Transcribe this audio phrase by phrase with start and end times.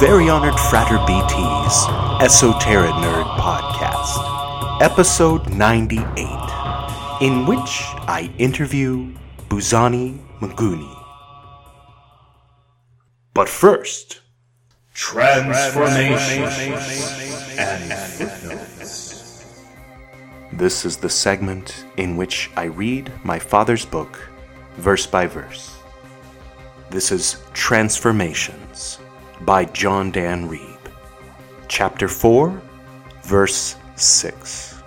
[0.00, 1.86] Very Honored Frater BT's
[2.20, 6.00] Esoteric Nerd Podcast, episode 98,
[7.20, 9.14] in which I interview
[9.48, 10.92] Buzani Maguni.
[13.34, 14.20] But first,
[14.94, 16.42] transformation
[17.56, 17.92] and.
[20.58, 24.18] This is the segment in which I read my father's book,
[24.76, 25.76] verse by verse.
[26.90, 28.98] This is Transformations
[29.44, 30.78] by John Dan Reeb,
[31.68, 32.62] Chapter 4,
[33.24, 34.82] Verse 6.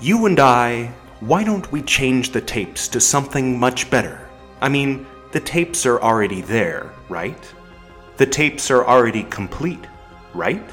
[0.00, 0.86] You and I,
[1.20, 4.28] why don't we change the tapes to something much better?
[4.60, 7.54] I mean, the tapes are already there, right?
[8.18, 9.86] The tapes are already complete,
[10.34, 10.68] right?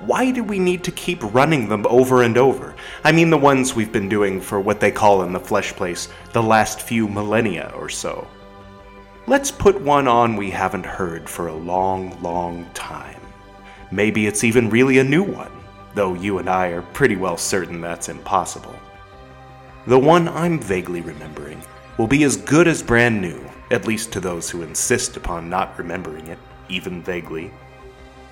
[0.00, 2.74] Why do we need to keep running them over and over?
[3.04, 6.08] I mean, the ones we've been doing for what they call in the flesh place
[6.32, 8.26] the last few millennia or so.
[9.28, 13.20] Let's put one on we haven't heard for a long, long time.
[13.90, 15.50] Maybe it's even really a new one,
[15.96, 18.78] though you and I are pretty well certain that's impossible.
[19.88, 21.60] The one I'm vaguely remembering
[21.98, 25.76] will be as good as brand new, at least to those who insist upon not
[25.76, 26.38] remembering it,
[26.68, 27.50] even vaguely.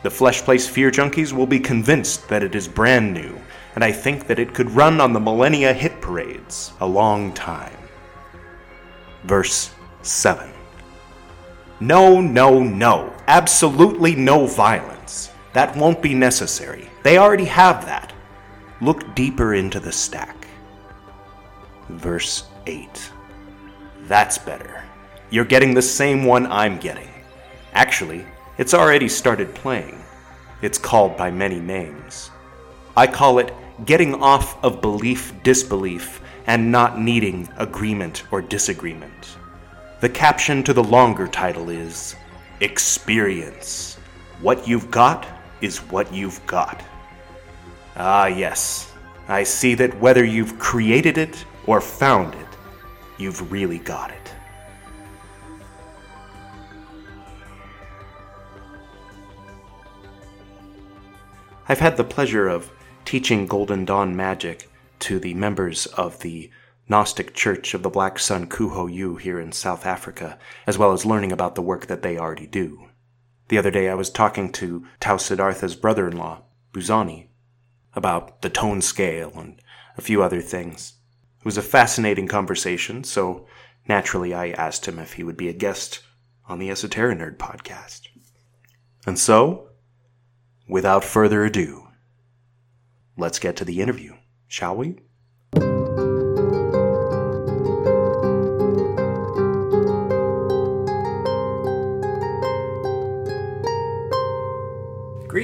[0.05, 3.37] The Flesh Place Fear Junkies will be convinced that it is brand new,
[3.75, 7.77] and I think that it could run on the Millennia hit parades a long time.
[9.25, 10.54] Verse 7.
[11.81, 13.13] No, no, no.
[13.27, 15.31] Absolutely no violence.
[15.53, 16.89] That won't be necessary.
[17.03, 18.13] They already have that.
[18.81, 20.47] Look deeper into the stack.
[21.89, 23.11] Verse 8.
[24.03, 24.85] That's better.
[25.31, 27.09] You're getting the same one I'm getting.
[27.73, 28.25] Actually,
[28.59, 30.01] it's already started playing.
[30.63, 32.31] It's called by many names.
[32.97, 33.53] I call it
[33.85, 39.37] getting off of belief disbelief and not needing agreement or disagreement.
[40.05, 42.15] The caption to the longer title is
[42.61, 43.95] Experience.
[44.43, 45.27] What you've got
[45.63, 46.85] is what you've got.
[47.97, 48.93] Ah, yes.
[49.29, 52.47] I see that whether you've created it or found it,
[53.17, 54.35] you've really got it.
[61.67, 62.71] I've had the pleasure of
[63.07, 66.51] teaching Golden Dawn magic to the members of the
[66.87, 71.07] Gnostic Church of the Black Sun Kuho Yu here in South Africa, as well as
[71.07, 72.89] learning about the work that they already do.
[73.49, 77.29] The other day I was talking to Tau Siddhartha's brother in law, Buzani,
[77.95, 79.61] about the tone scale and
[79.97, 80.95] a few other things.
[81.39, 83.47] It was a fascinating conversation, so
[83.89, 86.03] naturally I asked him if he would be a guest
[86.47, 88.09] on the Esoteric Nerd podcast.
[89.07, 89.69] And so,
[90.69, 91.89] without further ado,
[93.17, 94.17] let's get to the interview,
[94.49, 94.99] shall we?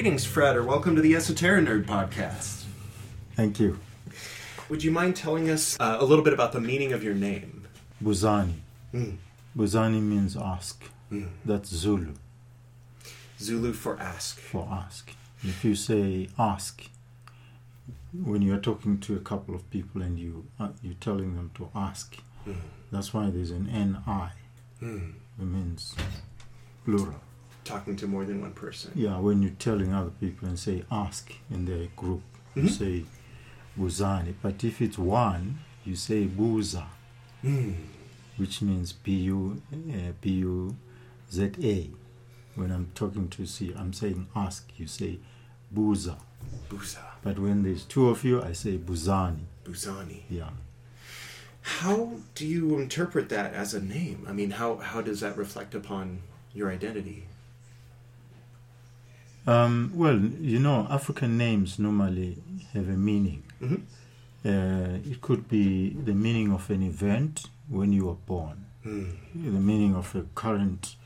[0.00, 2.64] Greetings, Frater Welcome to the Esoteric Nerd podcast.
[3.36, 3.78] Thank you.
[4.70, 7.68] Would you mind telling us uh, a little bit about the meaning of your name?
[8.02, 8.54] Buzani.
[8.94, 9.18] Mm.
[9.54, 10.82] Buzani means ask.
[11.12, 11.28] Mm.
[11.44, 12.14] That's Zulu
[13.38, 14.38] Zulu for ask.
[14.40, 15.12] for ask.
[15.42, 16.82] If you say ask,
[18.14, 21.50] when you are talking to a couple of people and you uh, you're telling them
[21.56, 22.16] to ask,
[22.48, 22.56] Mm.
[22.90, 24.30] that's why there's an ni.
[24.80, 25.12] Mm.
[25.38, 25.94] It means
[26.86, 27.20] plural.
[27.70, 28.90] Talking to more than one person.
[28.94, 32.22] Yeah, when you're telling other people and say ask in their group,
[32.56, 32.70] you Mhm.
[32.78, 33.04] say
[33.78, 34.34] Buzani.
[34.42, 36.86] But if it's one, you say Buza.
[37.44, 37.74] Mm.
[38.36, 40.76] which means P U uh, P U
[41.32, 41.90] Z A.
[42.54, 44.68] When I'm talking to see, I'm saying ask.
[44.76, 45.20] You say
[45.74, 46.16] Buza.
[46.68, 47.04] Buza.
[47.22, 49.44] But when there's two of you, I say Buzani.
[49.64, 50.22] Buzani.
[50.28, 50.50] Yeah.
[51.62, 54.26] How do you interpret that as a name?
[54.28, 56.20] I mean, how, how does that reflect upon
[56.54, 57.26] your identity?
[59.46, 62.36] Um, well, you know, African names normally
[62.74, 63.42] have a meaning.
[63.60, 63.82] Mhm.
[64.44, 69.12] Uh, it could be the meaning of an event when you were born, Mm.
[69.34, 70.96] the meaning of a current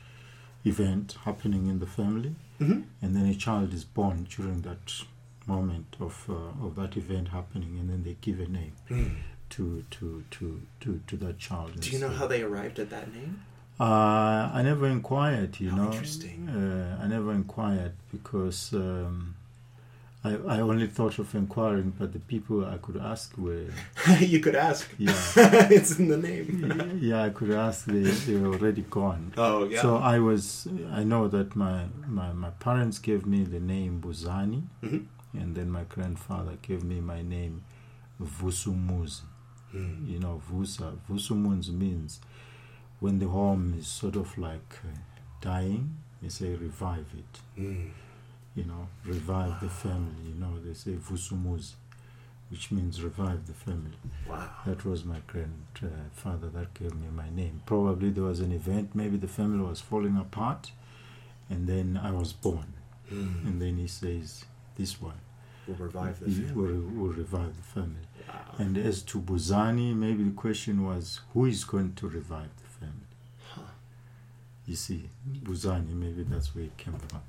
[0.65, 5.03] event happening in the family, hmm and then a child is born during that
[5.45, 9.11] moment of uh, of that event happening, and then they give a name Mm.
[9.49, 11.79] to to to to, to that child.
[11.79, 12.19] Do you know instead.
[12.19, 13.41] how they arrived at that name?
[13.79, 15.91] Uh, I never inquired, you How know.
[15.91, 16.47] interesting.
[16.49, 19.35] Uh, I never inquired because um,
[20.23, 23.65] I, I only thought of inquiring, but the people I could ask were,
[24.19, 24.89] you could ask.
[24.97, 25.13] Yeah.
[25.69, 26.99] it's in the name.
[27.01, 29.33] yeah, I could ask, they, they were already gone.
[29.37, 29.81] Oh, yeah.
[29.81, 34.63] So I was, I know that my, my, my parents gave me the name Buzani,
[34.83, 35.05] Mhm.
[35.33, 37.63] and then my grandfather gave me my name
[38.21, 39.23] Vusumuzi.
[39.75, 40.07] Mm.
[40.09, 40.93] You know, Vusa.
[41.09, 42.21] Vusumuzi means
[43.05, 44.97] when the home is sort of like uh,
[45.39, 47.33] dying, they say revive it.
[47.61, 47.91] Mm.
[48.55, 50.23] You know, revive the family.
[50.29, 51.73] You know, they say vusumuzi,
[52.49, 53.99] which means revive the family.
[54.27, 54.49] Wow.
[54.65, 57.61] That was my grandfather that gave me my name.
[57.67, 60.71] Probably there was an event, maybe the family was falling apart,
[61.47, 62.73] and then I was born.
[63.11, 63.45] Mm.
[63.45, 64.45] And then he says,
[64.77, 65.19] This one
[65.67, 66.53] We'll revive the family.
[66.53, 68.05] will, will revive the family.
[68.27, 68.35] Wow.
[68.57, 72.63] And as to Buzani, maybe the question was, Who is going to revive the family?
[72.63, 72.64] Huh.
[74.67, 75.09] You see,
[75.43, 77.21] Buzani, maybe that's where it came from.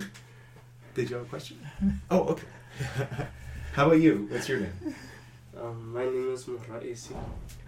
[0.94, 1.58] Did you have a question?
[2.10, 2.46] Oh, okay.
[3.74, 4.26] How about you?
[4.30, 4.94] What's your name?
[5.58, 7.14] Um, my name is Mora Isi.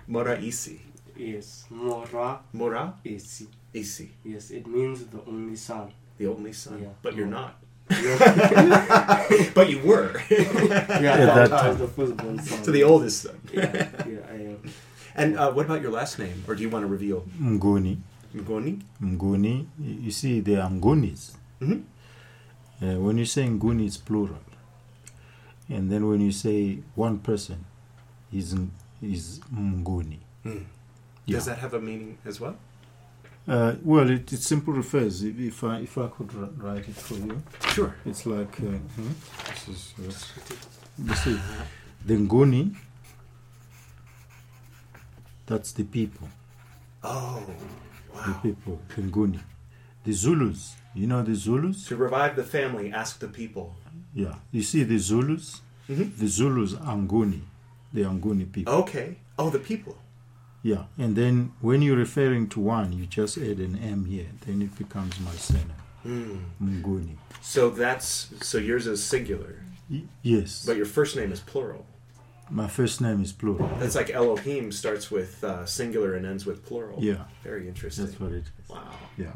[0.06, 0.80] Mora Isi.
[1.16, 3.46] Yes, Mora Mora Isi.
[3.72, 4.10] Isi.
[4.24, 5.92] Yes, it means the only son.
[6.18, 6.80] The only son.
[6.82, 6.88] Yeah.
[7.02, 7.56] But you're not.
[9.54, 10.16] but you were.
[10.18, 10.28] At
[11.00, 11.68] that I time.
[11.70, 12.62] was the firstborn son.
[12.62, 13.38] to the oldest son.
[13.52, 14.72] Yeah, yeah, I am.
[15.14, 16.44] And uh, what about your last name?
[16.48, 17.24] Or do you want to reveal?
[17.40, 17.98] Mguni.
[18.34, 18.80] Ngoni?
[19.00, 21.36] Mguni, you see, they are Mgunis.
[21.60, 22.84] Mm-hmm.
[22.84, 24.38] Uh, when you say Nguni, it's plural.
[25.68, 27.64] And then when you say one person,
[28.32, 28.54] is
[29.00, 30.18] is Mguni.
[30.44, 30.64] Mm.
[31.26, 31.36] Yeah.
[31.36, 32.56] Does that have a meaning as well?
[33.46, 35.22] Uh, well, it, it simply refers.
[35.22, 37.94] If, if I if I could wr- write it for you, Sure.
[38.04, 39.12] it's like uh, hmm,
[39.48, 39.94] this is.
[39.98, 40.54] Uh,
[41.06, 41.38] you see,
[42.04, 42.74] the Nguni.
[45.46, 46.28] That's the people.
[47.02, 47.42] Oh,
[48.14, 48.80] The people.
[48.94, 49.40] The Nguni.
[50.04, 50.76] The Zulus.
[50.94, 51.86] You know the Zulus?
[51.88, 53.74] To revive the family, ask the people.
[54.14, 54.34] Yeah.
[54.52, 55.60] You see the Zulus?
[55.88, 56.16] Mhm.
[56.16, 57.40] The Zulus are Nguni.
[57.92, 58.72] They are Nguni people.
[58.74, 59.16] Okay.
[59.38, 59.96] Oh, the people.
[60.62, 60.84] Yeah.
[60.96, 64.26] And then when you're referring to one, you just add an M here.
[64.46, 65.74] Then it becomes Marsena.
[66.06, 66.38] Mm.
[66.62, 67.16] Mnguni.
[67.42, 69.56] So that's so yours is singular,
[69.90, 70.64] Y- yes.
[70.66, 71.86] but your first name is plural.
[72.50, 73.70] My first name is plural.
[73.80, 77.02] It's like Elohim starts with uh, singular and ends with plural.
[77.02, 77.24] Yeah.
[77.42, 78.06] Very interesting.
[78.06, 78.68] That's what it is.
[78.68, 78.90] Wow.
[79.16, 79.32] Yeah.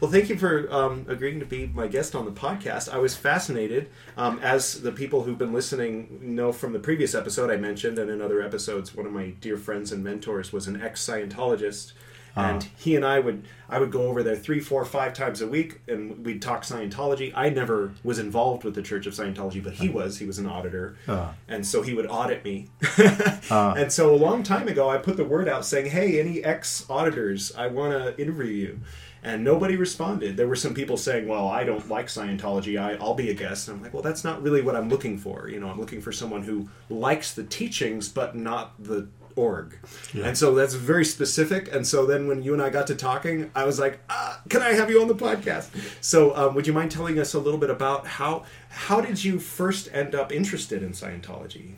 [0.00, 2.92] Well, thank you for um, agreeing to be my guest on the podcast.
[2.92, 7.52] I was fascinated, um, as the people who've been listening know from the previous episode
[7.52, 10.82] I mentioned, and in other episodes, one of my dear friends and mentors was an
[10.82, 11.92] ex-Scientologist,
[12.36, 12.66] and Ah.
[12.76, 15.80] he and I would I would go over there three, four, five times a week,
[15.88, 17.32] and we'd talk Scientology.
[17.34, 20.18] I never was involved with the Church of Scientology, but he was.
[20.18, 21.32] He was an auditor, Ah.
[21.48, 22.68] and so he would audit me.
[23.50, 23.74] Ah.
[23.74, 26.84] And so a long time ago, I put the word out saying, "Hey, any ex
[26.90, 28.80] auditors, I want to interview you."
[29.24, 30.36] And nobody responded.
[30.36, 32.80] There were some people saying, "Well, I don't like Scientology.
[32.80, 35.16] I, I'll be a guest." And I'm like, "Well, that's not really what I'm looking
[35.16, 35.48] for.
[35.48, 39.78] You know, I'm looking for someone who likes the teachings, but not the org."
[40.12, 40.26] Yeah.
[40.26, 41.72] And so that's very specific.
[41.72, 44.62] And so then when you and I got to talking, I was like, ah, "Can
[44.62, 45.68] I have you on the podcast?"
[46.00, 49.38] So um, would you mind telling us a little bit about how how did you
[49.38, 51.74] first end up interested in Scientology?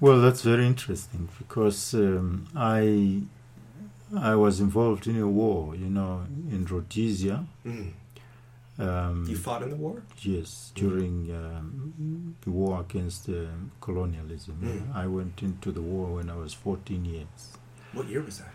[0.00, 3.22] Well, that's very interesting because um, I
[4.14, 7.46] I was involved in a war, you know, in Rhodesia.
[7.64, 7.92] Mm.
[8.78, 10.02] Um, You fought in the war.
[10.20, 13.46] Yes, during um, the war against uh,
[13.80, 14.54] colonialism.
[14.62, 14.94] Mm.
[14.94, 17.56] I went into the war when I was 14 years,
[17.92, 18.52] What year was that?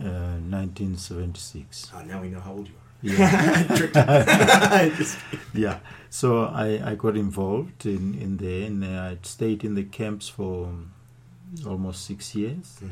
[0.00, 1.92] uh, 1976.
[1.94, 2.80] Oh, now we know how old you are.
[3.02, 3.64] Yeah.
[3.76, 4.96] Tricked you.
[4.96, 5.18] Just-
[5.54, 5.78] yeah.
[6.10, 10.66] So I, I got involved in, in there and I stayed in the camps for
[10.66, 10.92] um,
[11.66, 12.80] almost six years.
[12.82, 12.88] Mm.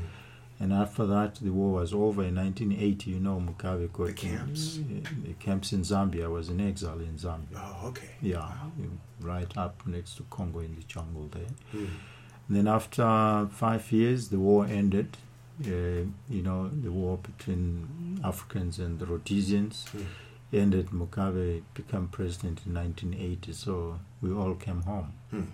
[0.61, 3.11] And after that, the war was over in 1980.
[3.11, 4.79] You know, Mugabe got The camps?
[4.79, 6.25] uh, the camps in Zambia.
[6.25, 7.57] I was in exile in Zambia.
[7.57, 8.11] oh, okay.
[8.21, 8.51] Yeah,
[9.21, 11.53] right up next to Congo in the jungle there.
[11.75, 11.89] Mm.
[12.49, 15.17] And then after five years, the war ended.
[15.65, 20.05] Uh, you know, the war between Africans and the Rhodesians Mm.
[20.53, 20.87] ended.
[20.91, 25.13] Mugabe became president in 1980, so we all came home.
[25.33, 25.47] Mm.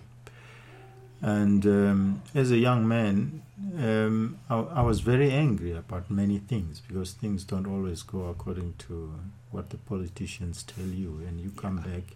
[1.21, 3.41] And um, as a young man,
[3.77, 8.75] um, I, I was very angry about many things because things don't always go according
[8.87, 9.13] to
[9.51, 11.21] what the politicians tell you.
[11.27, 12.15] And you come back,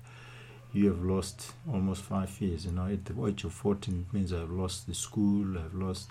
[0.74, 2.65] you have lost almost five years.
[2.65, 6.10] You know, at the age of 14, it means I've lost the school, I've lost,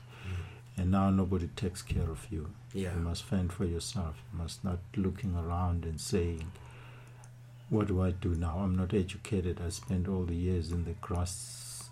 [0.77, 2.51] and now nobody takes care of you.
[2.73, 2.95] Yeah.
[2.95, 4.15] You must fend for yourself.
[4.33, 6.53] You must not looking around and saying,
[7.69, 8.59] "What do I do now?
[8.59, 9.61] I'm not educated.
[9.65, 11.33] I spent all the years in the grass,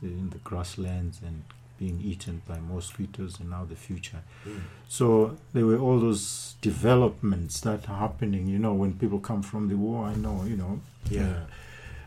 [0.03, 1.43] in the grasslands, and
[1.79, 4.61] being eaten by mosquitoes, and now the future." Mm.
[4.89, 8.47] So there were all those developments that are happening.
[8.49, 10.45] You know, when people come from the war, I know.
[10.45, 11.23] You know, Yeah.
[11.29, 11.47] uh,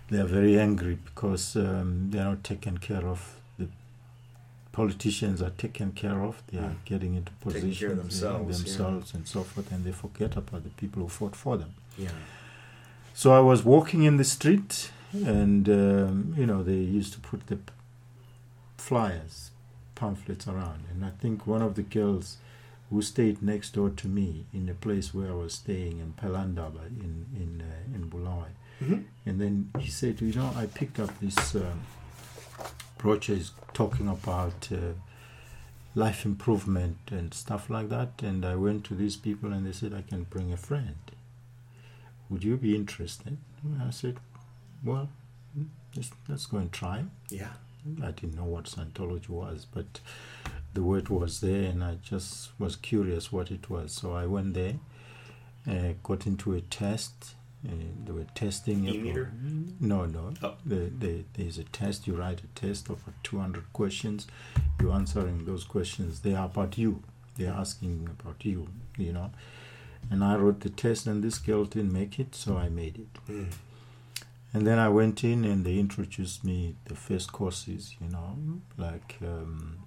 [0.09, 3.35] they are very angry because um, they are not taken care of.
[3.59, 3.67] The
[4.71, 6.41] politicians are taken care of.
[6.47, 6.85] They are Mm.
[6.85, 7.91] getting into positions
[8.23, 9.17] uh, themselves, yeah.
[9.17, 11.71] and so forth, and they forget about the people who fought for them.
[11.97, 12.09] Yeah.
[13.13, 17.47] So I was walking in the street, and um, you know they used to put
[17.47, 17.57] the
[18.79, 19.51] flyers,
[19.95, 22.37] pamphlets around, and I think one of the girls
[22.89, 26.87] who stayed next door to me in the place where I was staying in Pelandaba
[27.05, 28.53] in in uh, in Bulawayo.
[28.81, 29.03] Mhm.
[29.25, 31.81] And then he said, you know, I picked up this um,
[32.97, 34.93] project talking about uh,
[35.95, 38.11] life improvement and stuff like that.
[38.23, 40.95] And I went to these people and they said, I can bring a friend.
[42.29, 43.37] Would you be interested?
[43.63, 44.17] And I said,
[44.83, 45.09] well,
[45.95, 47.03] let's, let's go and try.
[47.29, 47.53] Yeah.
[48.03, 49.99] I didn't know what Scientology was, but
[50.73, 53.91] the word was there, and I just was curious what it was.
[53.93, 54.75] So I went there,
[55.67, 57.35] uh, got into a test.
[57.67, 57.71] Uh,
[58.05, 58.87] they were testing.
[58.87, 59.27] it.
[59.81, 60.33] No, no.
[60.41, 60.55] Oh.
[60.65, 62.07] The, the, there's a test.
[62.07, 64.27] You write a test of 200 questions.
[64.79, 66.21] You're answering those questions.
[66.21, 67.03] They are about you.
[67.35, 68.69] They're asking about you.
[68.97, 69.31] You know.
[70.09, 73.13] And I wrote the test, and this girl didn't make it, so I made it.
[73.29, 73.47] Mm.
[74.53, 78.37] And then I went in and they introduced me the first courses, you know,
[78.77, 79.77] like um,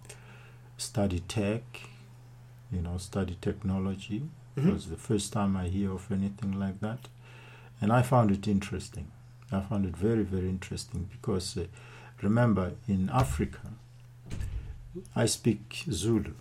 [0.77, 1.63] study tech,
[2.71, 4.23] you know, study technology.
[4.57, 4.73] It Mhm.
[4.73, 7.09] was the first time I hear of anything like that.
[7.81, 9.11] And I found it interesting.
[9.51, 11.67] I found it very, very interesting because uh,
[12.23, 13.73] remember, in Africa,
[15.17, 16.35] I speak Zulu.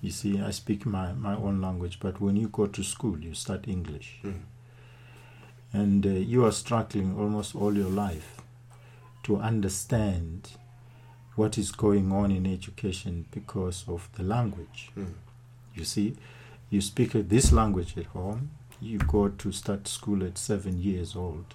[0.00, 3.34] You see, I speak my, my own language, but when you go to school, you
[3.34, 4.40] start English Mm.
[5.72, 8.40] And uh, you are struggling almost all your life
[9.22, 10.50] to understand
[11.34, 14.90] what is going on in education because of the language.
[14.98, 15.14] Mm.
[15.74, 16.16] You see,
[16.68, 18.50] you speak this language at home,
[18.80, 21.54] you go to start school at seven years old,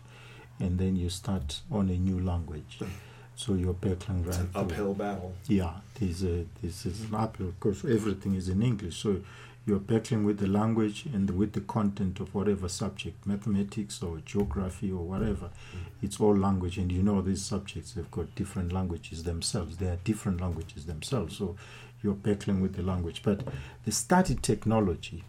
[0.59, 2.79] and then you start on a new language.
[2.79, 2.87] Mm.
[3.35, 5.35] So you're battling right It's an uphill battle.
[5.47, 8.97] Yeah, there's a this is an uphill because everything is in English.
[8.97, 9.21] So
[9.67, 14.89] you're battling with the language and with the content of whatever subject, mathematics or geography
[14.89, 15.47] or whatever.
[15.47, 15.79] Mm.
[16.01, 19.75] It's all language, and you know these subjects have got different languages themselves.
[19.75, 21.37] They are different languages themselves.
[21.37, 21.57] So
[22.01, 23.21] you're battling with the language.
[23.23, 23.41] But
[23.83, 25.25] the study technology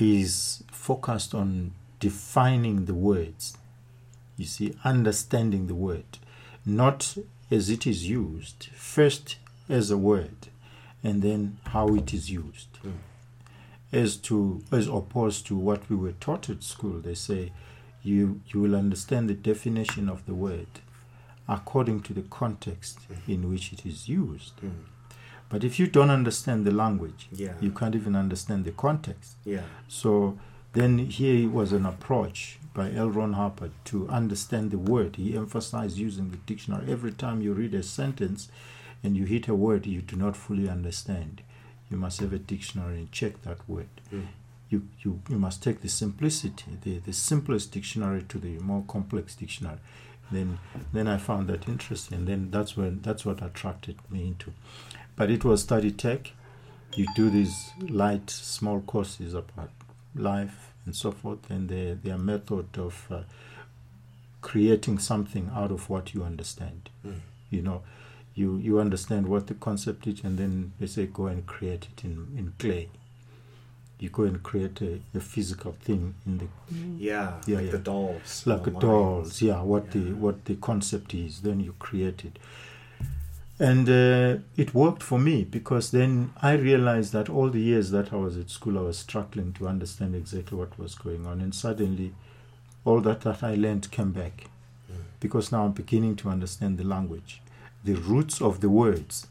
[0.00, 3.56] is focused on defining the words.
[4.36, 6.18] You see, understanding the word,
[6.66, 7.16] not
[7.48, 9.36] as it is used, first
[9.68, 10.48] as a word,
[11.02, 12.78] and then how it is used.
[12.84, 12.92] Mm.
[13.92, 17.52] As to as opposed to what we were taught at school, they say
[18.02, 20.68] you you will understand the definition of the word
[21.48, 24.56] according to the context in which it is used.
[24.62, 24.70] Mm.
[25.48, 27.54] But if you don't understand the language, Yeah.
[27.60, 29.34] you can't even understand the context.
[29.44, 29.62] Yeah.
[29.88, 30.38] So
[30.74, 33.10] then here was an approach by L.
[33.10, 35.16] Ron Hubbard to understand the word.
[35.16, 36.88] He emphasized using the dictionary.
[36.92, 38.48] Every time you read a sentence
[39.02, 41.42] and you hit a word you do not fully understand,
[41.90, 43.88] you must have a dictionary and check that word.
[44.12, 44.26] Mm.
[44.68, 49.34] You, you, you must take the simplicity, the, the simplest dictionary to the more complex
[49.34, 49.78] dictionary.
[50.30, 50.58] Then
[50.92, 52.24] then I found that interesting.
[52.24, 54.52] Then that's when that's what attracted me into.
[55.16, 56.32] But it was study tech.
[56.94, 59.70] You do these light, small courses about
[60.14, 63.22] life and so forth, and their their method of uh,
[64.40, 66.90] creating something out of what you understand.
[67.04, 67.20] Mm.
[67.50, 67.82] You know,
[68.40, 72.04] you you understand what the concept is, and then they say go and create it
[72.04, 72.88] in in clay.
[74.02, 76.46] You go and create a, a physical thing in the
[77.08, 77.32] Yeah.
[77.46, 77.72] Yeah, like yeah.
[77.72, 78.46] the dolls.
[78.52, 78.80] like a online.
[78.80, 79.92] dolls yeah what Yeah.
[80.02, 82.38] the what the concept is then you create it
[83.58, 88.12] and uh, it worked for me because then i realized that all the years that
[88.12, 91.54] i was at school i was struggling to understand exactly what was going on and
[91.54, 92.12] suddenly
[92.86, 94.46] all that that i learned came back
[94.90, 94.94] Mm.
[95.20, 97.32] because now i'm beginning to understand the language
[97.84, 99.26] the roots of the words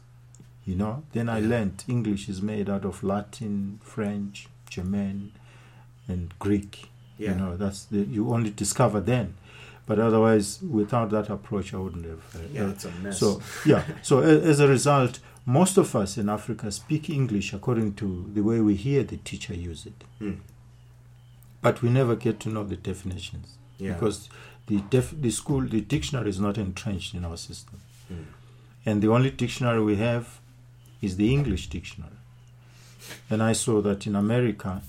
[0.66, 1.48] you know then i Yeah.
[1.48, 5.32] learned english is made out of latin french german
[6.08, 6.88] and greek
[7.18, 7.32] Yeah.
[7.32, 9.34] you know, that's the, you only discover then.
[9.86, 12.24] But otherwise, without that approach, I wouldn't have.
[12.34, 13.18] Uh, yeah, uh, it's a mess.
[13.18, 13.82] so yeah.
[14.02, 18.40] So a, as a result, most of us in Africa speak English according to the
[18.48, 20.38] way we hear the teacher use it, Mm.
[21.62, 23.92] but we never get to know the definitions yeah.
[23.92, 24.28] because
[24.66, 27.78] the def- the school the dictionary is not entrenched in our system,
[28.12, 28.24] Mm.
[28.86, 30.40] And the only dictionary we have
[31.02, 32.12] is the English dictionary.
[33.28, 34.82] And I saw that in America,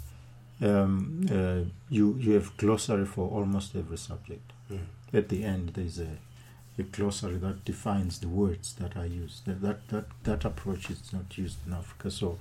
[0.62, 4.52] um, uh, you you have glossary for almost every subject.
[4.72, 4.80] Mm.
[5.14, 6.18] At the end, there's a,
[6.78, 9.46] a glossary that defines the words that are used.
[9.46, 12.12] That that that, that approach is not used in Africa.
[12.12, 12.38] So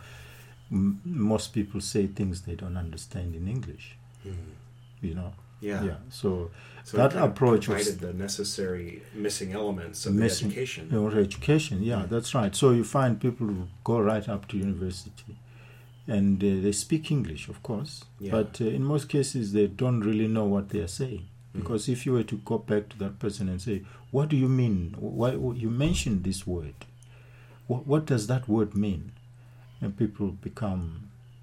[0.70, 3.96] m- most people say things they don't understand in English.
[4.26, 4.34] Mm.
[5.00, 5.32] You know.
[5.60, 5.84] Yeah.
[5.84, 5.96] Yeah.
[6.10, 6.50] So
[6.82, 10.88] So That approach was- provided the necessary missing elements of Missing- education.
[10.90, 12.08] Your education, yeah, Mm.
[12.08, 12.56] that's right.
[12.56, 15.36] So you find people who go right up to university,
[16.08, 18.32] and uh, they speak English, of course, Yeah.
[18.32, 21.24] but uh, in most cases they don't really know what they are saying.
[21.54, 21.60] Mm.
[21.60, 24.48] Because if you were to go back to that person and say, "What do you
[24.48, 24.94] mean?
[24.98, 25.30] Why
[25.64, 26.74] you mentioned this word?
[27.68, 29.12] What, what does that word mean?"
[29.82, 30.82] and people become,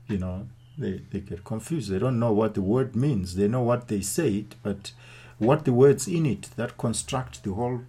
[0.08, 0.48] you know,
[0.78, 1.90] they, they get confused.
[1.92, 3.36] They don't know what the word means.
[3.36, 4.92] They know what they say it, but
[5.40, 7.82] what the words in it that construct the whole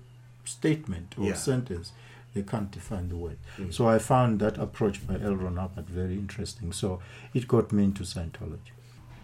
[0.45, 1.35] statement or Yeah.
[1.35, 1.93] sentence,
[2.35, 3.39] they can't define the word.
[3.59, 3.73] Mm.
[3.73, 5.37] So I found that approach by L.
[5.37, 6.73] Ron Hubbard very interesting.
[6.73, 7.01] So
[7.35, 8.73] it got me into Scientology.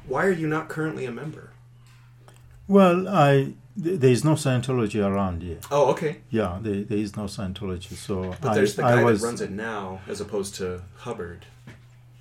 [0.07, 1.51] Why are you not currently a member?
[2.67, 5.59] Well, I th- there is no Scientology around here.
[5.71, 6.19] Oh, okay.
[6.31, 7.95] Yeah, there, there is no Scientology.
[7.95, 10.83] So But I, there's the I guy was that runs it now, as opposed to
[10.99, 11.47] Hubbard.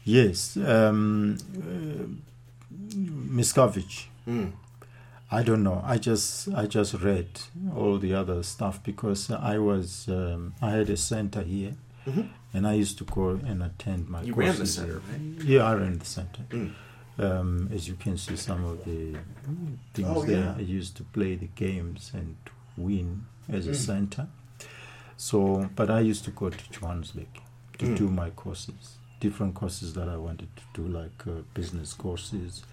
[0.04, 2.06] Yes, um, uh,
[3.36, 4.06] Miscavige.
[4.28, 4.52] Mm.
[5.32, 5.82] I don't know.
[5.84, 7.28] I just I just read
[7.76, 11.74] all the other stuff because I was um, I had a center here,
[12.06, 12.28] Mhm.
[12.54, 14.22] and I used to go and attend my.
[14.22, 15.44] You ran the courses center, right?
[15.46, 16.44] Yeah, I ran the center.
[16.50, 16.72] Mm.
[17.20, 19.16] Um, as you can see, some of the
[19.94, 20.56] things Oh, there.
[20.58, 22.36] I used to play the games and
[22.78, 23.76] win as a Mm.
[23.76, 24.28] center.
[25.18, 27.28] So, but I used to go to Johannesburg
[27.80, 27.98] to Mm.
[27.98, 32.64] do my courses, different courses that I wanted to do, like uh, business courses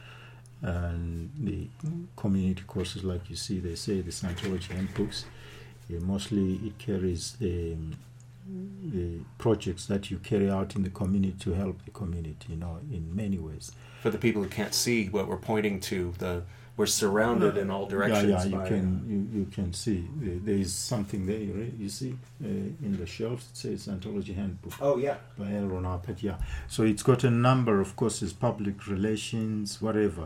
[0.62, 1.68] and the
[2.16, 5.26] community courses, like you see, they say the Scientology handbooks.
[5.88, 7.76] Yeah, mostly it carries the,
[8.84, 12.78] the projects that you carry out in the community to help the community, you know,
[12.90, 13.70] in many ways.
[14.02, 16.42] For the people who can't see what we're pointing to, the
[16.80, 18.30] we're surrounded in all directions.
[18.30, 20.08] Yeah, yeah, you can you, you can see
[20.46, 21.38] there is something there.
[21.48, 22.12] You, you see
[22.42, 22.48] uh,
[22.86, 25.16] in the shelves it says Scientology handbook Oh yeah.
[25.38, 25.66] by L.
[25.66, 26.38] Ron Hubbard, Yeah,
[26.68, 30.24] so it's got a number of courses, public relations, whatever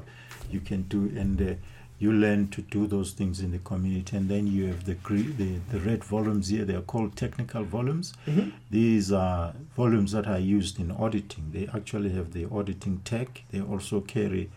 [0.48, 1.54] you can do, and uh,
[1.98, 4.16] you learn to do those things in the community.
[4.16, 4.96] And then you have the
[5.40, 6.64] the the red volumes here.
[6.64, 8.12] They are called technical volumes.
[8.28, 8.52] Mhm.
[8.70, 11.44] These are volumes that are used in auditing.
[11.52, 13.42] They actually have the auditing tech.
[13.50, 14.50] They also carry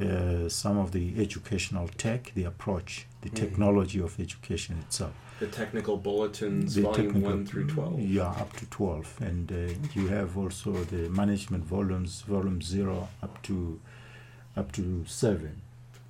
[0.00, 3.34] uh, some of the educational tech, the approach, the Mhm.
[3.36, 5.12] technology of education itself.
[5.40, 8.00] The technical bulletins, The volume technical- one through twelve.
[8.00, 9.20] Yeah, up to 12.
[9.20, 9.56] And uh,
[9.94, 13.80] you have also the management volumes, volume 0 up to
[14.56, 15.60] up to 7.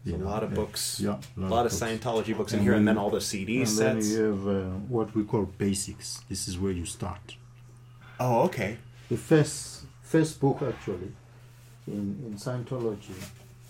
[0.07, 0.99] A lot of books.
[1.01, 1.81] Yeah, A lot of books.
[1.81, 4.09] Scientology books in And here, and then- then all the CD And then sets.
[4.11, 6.21] you have uh, what we call basics.
[6.29, 7.37] This is where you start.
[8.21, 8.79] Oh, okay.
[9.09, 11.13] The first first book actually
[11.87, 13.15] in, in Scientology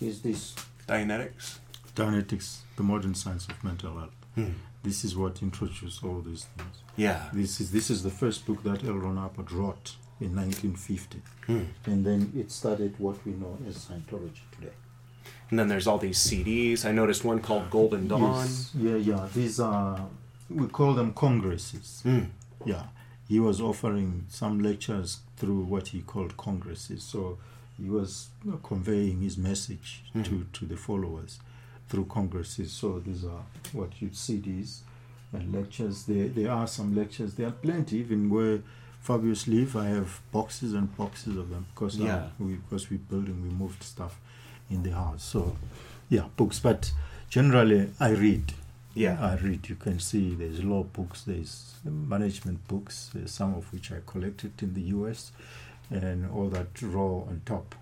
[0.03, 0.55] is this
[0.87, 1.59] Dianetics.
[1.95, 4.11] Dianetics, the modern science of mental health.
[4.35, 4.53] Hmm.
[4.83, 6.77] This is what introduced all these things.
[6.97, 7.29] Yeah.
[7.33, 8.95] This is this is the first book that L.
[8.95, 11.65] Ron Hubbard wrote in 1950, Hmm.
[11.87, 14.73] and then it started what we know as Scientology today.
[15.51, 16.85] And then there's all these CDs.
[16.85, 18.23] I noticed one called Golden Dawn.
[18.41, 19.29] Yes, yeah, yeah.
[19.35, 20.07] These are
[20.51, 22.01] we call them congresses.
[22.03, 22.25] Hmm.
[22.65, 22.85] Yeah,
[23.29, 27.03] he was offering some lectures through what he called congresses.
[27.05, 27.39] So
[27.81, 30.53] he was you know, conveying his message to Mhm.
[30.53, 31.39] to the followers
[31.89, 32.73] through congresses.
[32.73, 34.83] So these are what you'd see these
[35.33, 36.05] and lectures.
[36.05, 37.35] There there are some lectures.
[37.35, 37.99] There are plenty.
[37.99, 38.61] Even where
[39.03, 42.31] Fabius live, I have boxes and boxes of them because now Yeah.
[42.39, 44.21] we because we're building, we moved stuff
[44.71, 45.25] in the house.
[45.25, 45.57] So
[46.09, 46.61] yeah, books.
[46.61, 46.93] But
[47.29, 48.53] generally, I read.
[48.95, 49.19] Yeah.
[49.21, 49.69] I read.
[49.71, 54.53] You can see there's law books, there's management books, uh, some of which I collected
[54.63, 55.33] in the U.S.
[55.93, 57.75] and all that raw on top.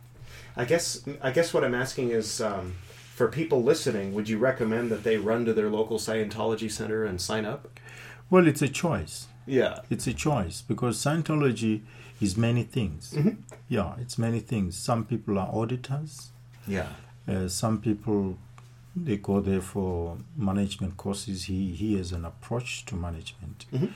[0.56, 2.74] I guess I guess what I'm asking is um,
[3.14, 7.20] for people listening, would you recommend that they run to their local Scientology center and
[7.20, 7.68] sign up?
[8.30, 9.26] Well, it's a choice.
[9.46, 9.78] Yeah.
[9.90, 11.82] It's a choice because Scientology
[12.20, 13.14] is many things.
[13.16, 13.38] Mhm.
[13.68, 14.76] Yeah, it's many things.
[14.76, 16.30] Some people are auditors.
[16.66, 16.88] Yeah.
[17.26, 18.36] Uh, some people
[18.96, 21.44] they go there for management courses.
[21.44, 23.90] He he has an approach to management, Mhm.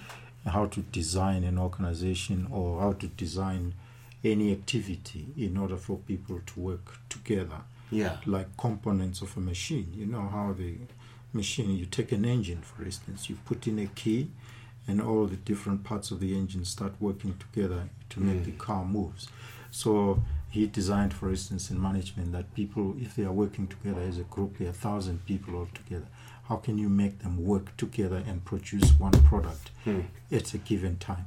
[0.46, 3.74] how to design an organization or how to design
[4.24, 7.60] any activity in order for people to work together,
[7.90, 8.16] Yeah.
[8.26, 9.92] like components of a machine.
[9.94, 10.78] You know how the
[11.32, 11.76] machine.
[11.76, 13.28] You take an engine, for instance.
[13.28, 14.30] You put in a key,
[14.88, 18.44] and all the different parts of the engine start working together to make Mm.
[18.44, 19.28] the car moves.
[19.70, 24.18] So he designed, for instance, in management that people, if they are working together as
[24.18, 26.06] a group, there are a thousand people all together.
[26.44, 30.00] How can you make them work together and produce one product Hmm.
[30.30, 31.26] at a given time?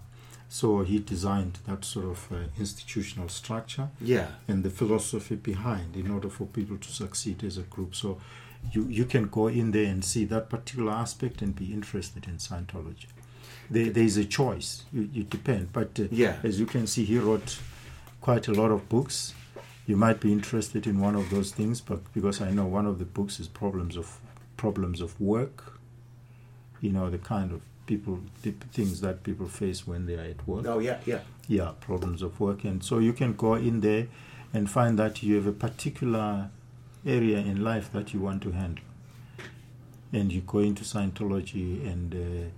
[0.49, 4.27] So he designed that sort of uh, institutional structure Yeah.
[4.47, 7.93] and the philosophy behind in order for people to succeed as a group.
[7.95, 8.17] So
[8.71, 12.37] you, you can go in there and see that particular aspect and be interested in
[12.37, 13.07] Scientology.
[13.69, 14.83] There, there is a choice.
[14.93, 15.73] You, you depend.
[15.73, 16.37] But uh, Yeah.
[16.43, 17.59] as you can see, he wrote
[18.21, 19.33] quite a lot of books.
[19.85, 22.99] You might be interested in one of those things, but because I know one of
[22.99, 24.19] the books is problems of
[24.57, 25.73] problems of work.
[26.81, 30.47] You know the kind of people, the things that people face when they are at
[30.47, 30.99] work Oh yeah.
[31.05, 31.21] Yeah.
[31.47, 34.07] yeah problems of work and so you can go in there
[34.53, 36.49] and find that you have a particular
[37.05, 38.83] area in life that you want to handle
[40.13, 42.49] and you go into scientology and uh,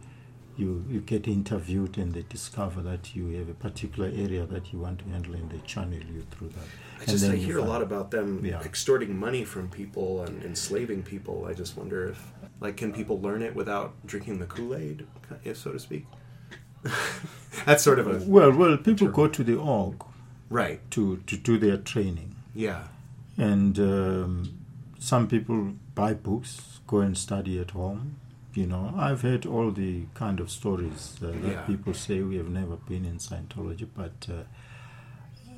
[0.57, 4.79] you you get interviewed and they discover that you have a particular area that you
[4.79, 6.67] want to handle and they channel you through that.
[6.99, 8.61] I And just I hear a lot about them Yeah.
[8.71, 11.45] extorting money from people and enslaving people.
[11.49, 12.19] I just wonder if,
[12.59, 15.05] like, can people learn it without drinking the Kool Aid,
[15.43, 16.05] if so to speak?
[17.65, 19.11] That's sort of a Well, well, people Sure.
[19.11, 20.03] go to the org
[20.49, 20.79] right.
[20.91, 22.35] to, to do their training.
[22.55, 22.83] Yeah.
[23.37, 24.59] And um,
[24.99, 28.15] some people buy books, go and study at home.
[28.53, 31.61] You know, I've heard all the kind of stories uh, that Yeah.
[31.61, 34.43] people say we have never been in Scientology, but uh,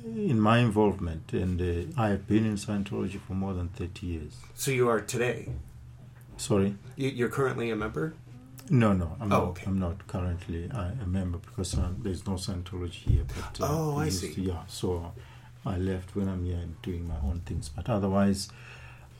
[0.04, 4.36] in my involvement, and uh, I have been in Scientology for more than 30 years.
[4.54, 5.48] So you are today.
[6.42, 6.74] Sorry?
[6.96, 8.14] You- You're currently a member.
[8.70, 9.48] No, no, I'm Oh, not.
[9.50, 9.64] okay.
[9.66, 13.24] I'm not currently a, a member because uh, there's no Scientology here.
[13.36, 14.34] But uh, Oh, I see.
[14.34, 15.12] to- yeah, so
[15.64, 17.68] I left when I'm here and doing my own things.
[17.68, 18.48] But otherwise,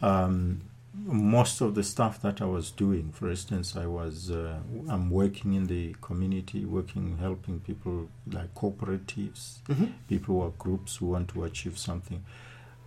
[0.01, 0.63] um,
[0.95, 4.59] most of the stuff that I was doing, for instance, I was uh,
[4.89, 9.87] I'm working in the community, working helping people like cooperatives, Mm-hmm.
[10.09, 12.23] people who are groups who want to achieve something.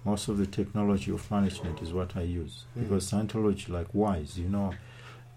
[0.06, 2.84] Most of the technology of management is what I use Mm.
[2.84, 4.74] because Scientology, like WISE, you know,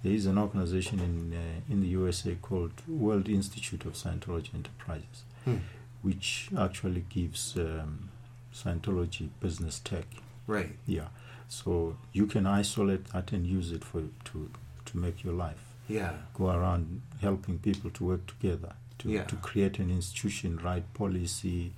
[0.03, 5.25] there is an organization in uh, in the USA called World Institute of Scientology Enterprises,
[5.45, 5.57] Hmm.
[6.03, 8.11] which actually gives um,
[8.55, 10.07] Scientology business tech.
[10.47, 10.77] Right.
[10.87, 11.09] Yeah,
[11.49, 14.51] so you can isolate that and use it for to
[14.85, 15.65] to make your life.
[15.89, 16.13] Yeah.
[16.35, 19.25] Go around helping people to work together to Yeah.
[19.25, 21.73] to create an institution, write policy,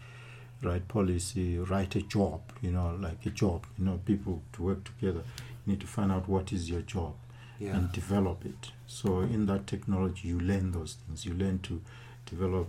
[0.62, 2.40] write policy, write a job.
[2.62, 3.66] You know, like a job.
[3.78, 5.22] You know, people to work together.
[5.66, 7.14] You need to find out what is your job
[7.58, 7.76] Yeah.
[7.76, 8.72] and develop it.
[8.86, 11.24] So in that technology, you learn those things.
[11.24, 11.80] You learn to
[12.26, 12.68] develop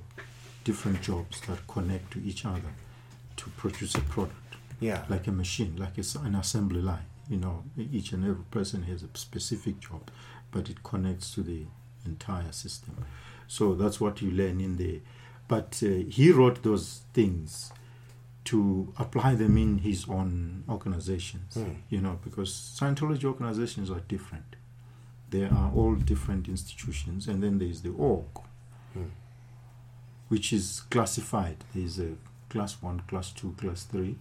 [0.63, 2.73] different jobs that connect to each other
[3.37, 5.05] to produce a product, Yeah.
[5.09, 7.05] like a machine, like a s an assembly line.
[7.29, 10.09] You know, each and every person has a specific job,
[10.51, 11.65] but it connects to the
[12.05, 12.95] entire system.
[13.47, 15.01] So that's what you learn in the.
[15.47, 17.71] But uh, he wrote those things
[18.45, 21.73] to apply them in his own organizations Hmm.
[21.89, 22.49] you know, because
[22.79, 24.55] Scientology organizations are different.
[25.29, 28.25] They are all different institutions, and then there is the org,
[28.93, 29.09] Hmm.
[30.29, 31.57] which is classified.
[31.73, 32.15] There is a
[32.49, 34.17] class one, class two, class three,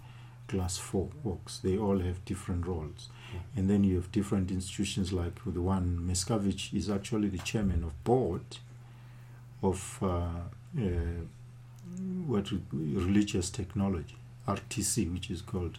[0.48, 1.60] class four orgs.
[1.62, 3.08] They all have different roles,
[3.56, 5.12] and then you have different institutions.
[5.12, 8.58] Like the one Miscavige is actually the chairman of board
[9.62, 10.80] of uh, uh,
[12.26, 15.78] what religious technology RTC, which is called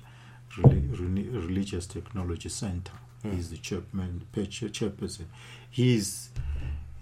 [0.58, 2.94] Reli- Reli- Religious Technology Center.
[3.22, 3.32] Hmm.
[3.32, 5.26] He's the chairman, chairperson.
[5.70, 6.30] He's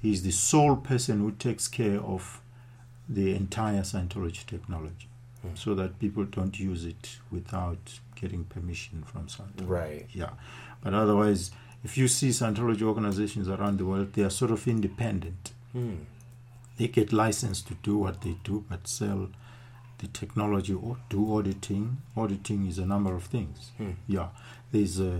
[0.02, 2.42] he's the sole person who takes care of
[3.08, 5.08] the entire Scientology technology,
[5.42, 5.56] Hmm.
[5.56, 9.68] so that people don't use it without getting permission from Scientology.
[9.68, 10.08] Right.
[10.14, 10.32] Yeah,
[10.84, 11.52] but otherwise,
[11.84, 15.54] if you see Scientology organizations around the world, they are sort of independent.
[15.72, 15.96] Hmm.
[16.80, 19.28] They get licensed to do what they do, but sell
[19.98, 21.98] the technology or do auditing.
[22.16, 23.72] Auditing is a number of things.
[23.78, 23.92] Hmm.
[24.08, 24.30] Yeah,
[24.72, 25.20] there's a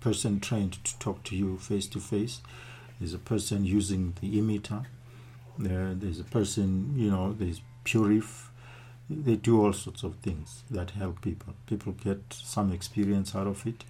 [0.00, 2.42] person trained to talk to you face to face.
[3.00, 4.82] There's a person using the E-meter.
[5.58, 8.46] There, there's a person, you know, there's Purif.
[9.10, 11.54] They do all sorts of things that help people.
[11.66, 13.82] People get some experience out of it,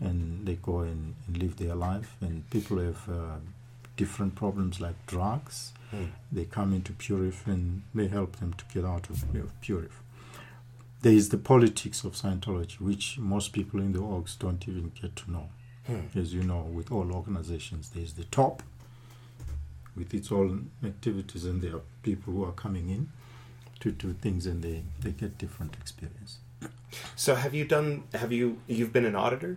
[0.00, 2.16] and they go and, and live their life.
[2.22, 3.36] And people have uh,
[3.98, 5.73] different problems like drugs.
[6.32, 9.92] They come into Purif and they help them to get out of, of Purif.
[11.02, 15.14] There is the politics of Scientology, which most people in the orgs don't even get
[15.16, 15.48] to know.
[15.86, 16.18] Hmm.
[16.18, 18.62] As you know, with all organizations, there's the top
[19.94, 23.10] with its own activities, and there are people who are coming in
[23.80, 26.38] to do things and they, they get different experience.
[27.16, 28.04] So have you done?
[28.14, 28.58] Have you?
[28.66, 29.56] You've been an auditor.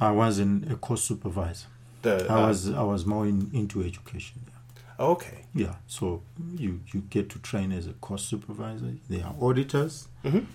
[0.00, 1.66] I was in a course supervisor.
[2.02, 4.42] The I uh, was I was more in, into education.
[5.00, 5.44] Okay.
[5.54, 6.22] yeah, so
[6.56, 8.92] you, you get to train as a course supervisor.
[9.08, 10.08] They are auditors.
[10.24, 10.46] Mhm.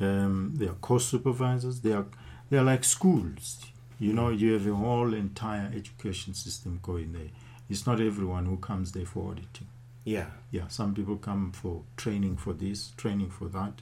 [0.00, 1.80] Um, they are course supervisors.
[1.80, 2.06] They are
[2.50, 3.58] they are like schools.
[3.98, 7.30] You know, you have a whole entire education system going there.
[7.70, 9.68] It's not everyone who comes there for auditing.
[10.04, 10.26] Yeah.
[10.50, 13.74] Yeah, some people come for training for this, training for that,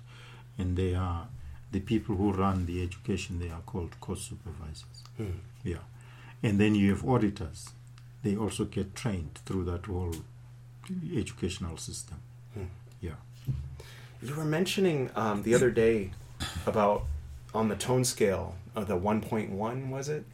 [0.59, 1.29] and they are
[1.73, 3.39] the people who run the education.
[3.39, 5.05] They are called course supervisors.
[5.17, 5.41] Hmm.
[5.65, 5.85] Yeah,
[6.43, 7.71] and then you have auditors.
[8.23, 10.15] They also get trained through that whole
[11.17, 12.19] educational system.
[12.55, 12.65] Hmm.
[13.01, 13.13] Yeah.
[14.23, 16.11] You were mentioning um, the other day
[16.67, 17.05] about
[17.55, 20.25] on the tone scale of the 1.1 was it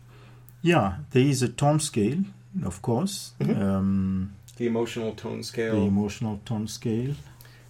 [0.63, 2.25] Yeah, there is a tone scale,
[2.65, 3.33] of course.
[3.41, 3.61] Mhm.
[3.61, 5.75] Um, the emotional tone scale.
[5.81, 7.15] the emotional tone scale.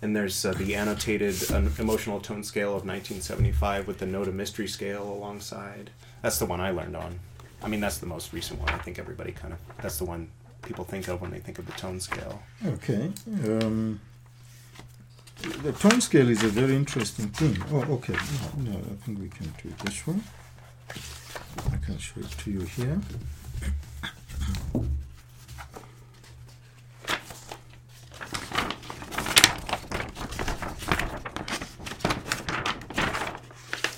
[0.03, 4.33] and there's uh, the annotated uh, emotional tone scale of 1975 with the Know to
[4.33, 5.91] Mystery scale alongside
[6.23, 7.19] that's the one i learned on
[7.63, 10.29] i mean that's the most recent one i think everybody kind of that's the one
[10.67, 12.43] people think of when they think of the tone scale.
[12.67, 13.11] Okay.
[13.45, 14.01] Um,
[15.63, 17.57] the tone scale is a very interesting thing.
[17.71, 18.17] Oh, okay.
[18.59, 20.17] No, no, I think we can do it this way.
[21.73, 23.01] I can show it to you here.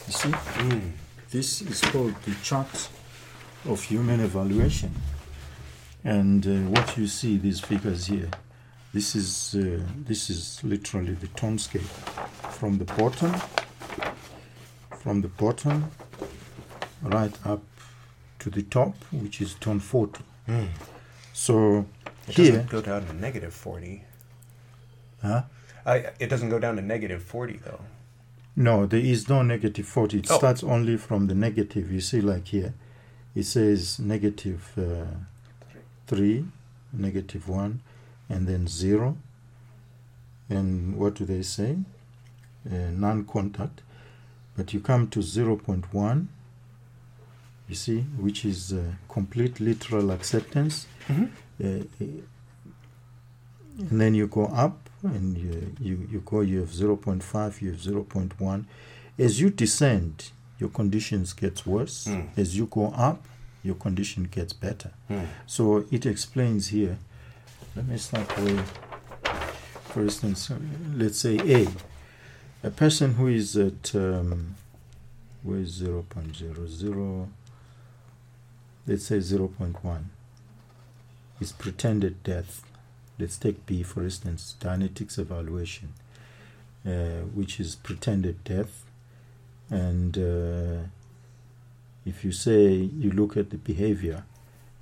[0.07, 0.35] You see,
[1.31, 2.89] this is called the chart
[3.67, 4.95] of human evaluation.
[6.05, 8.29] And uh, what you see, these figures here,
[8.95, 11.83] this is uh, this is literally the tone scale
[12.51, 13.35] from the bottom,
[14.99, 15.91] from the bottom,
[17.03, 17.63] right up
[18.39, 20.23] to the top, which is tone 40.
[21.33, 21.87] So
[22.29, 24.05] It here, doesn't go down to negative 40.
[25.23, 25.43] huh?
[25.85, 27.81] I, it doesn't go down to negative 40, though.
[28.57, 30.19] No, there is no negative 40.
[30.19, 30.37] It Oh.
[30.39, 31.91] starts only from the negative.
[31.93, 32.75] You see, like here,
[33.35, 35.05] it says negative uh,
[36.07, 36.45] 3,
[36.93, 37.81] negative 1,
[38.29, 39.17] and then 0.
[40.49, 41.79] And what do they say?
[42.71, 43.83] Uh, non contact.
[44.57, 46.27] But you come to 0.1,
[47.69, 50.87] you see, which is uh, complete literal acceptance.
[51.09, 51.31] Mhm.
[51.63, 51.85] Uh,
[53.79, 57.81] and then you go up and you, you, you go you have 0.5 you have
[57.81, 58.65] 0.1
[59.19, 62.29] as you descend your conditions gets worse Mm.
[62.37, 63.25] as you go up
[63.65, 65.25] your condition gets better Hmm.
[65.47, 66.97] so it explains here
[67.77, 68.61] let me start with
[69.91, 70.59] for instance uh,
[70.95, 71.69] let's say a
[72.63, 74.55] a person who is at um,
[75.43, 77.29] where is 0.00
[78.87, 80.05] let's say 0.1
[81.41, 82.63] is pretended death
[83.19, 85.89] let's take B for instance, Dianetics evaluation,
[86.87, 88.85] uh, which is pretended death.
[89.71, 90.87] And uh,
[92.07, 94.25] if you say you look at the behavior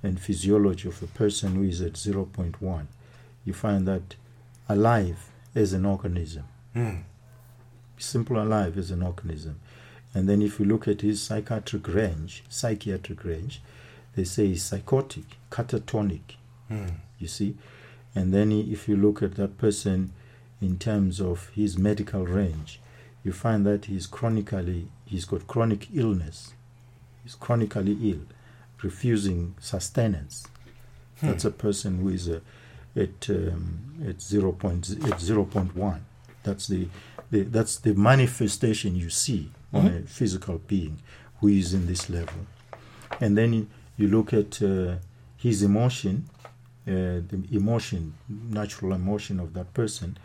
[0.03, 2.85] and physiology of a person who is at 0.1,
[3.45, 4.15] you find that
[4.69, 6.97] alive as an organism, Hmm.
[7.97, 9.59] simple alive as an organism.
[10.13, 13.61] And then if you look at his psychiatric range, psychiatric range,
[14.15, 16.35] they say he's psychotic, catatonic,
[16.67, 16.87] Hmm.
[17.19, 17.55] you see
[18.15, 20.11] and then if you look at that person
[20.59, 22.79] in terms of his medical range
[23.23, 26.53] you find that he's chronically he's got chronic illness.
[27.23, 28.21] He's chronically ill
[28.83, 30.45] refusing sustenance.
[31.21, 32.39] That's a person who is uh,
[32.95, 34.51] at um, at 0.
[34.53, 35.99] Point, at 0.1
[36.43, 36.87] that's the,
[37.31, 40.99] the that's the manifestation you see on a physical being
[41.39, 42.45] who is in this level.
[43.19, 44.97] And then you- you look at uh,
[45.37, 46.29] his emotion
[46.87, 50.17] uh, the emotion, natural emotion of that person,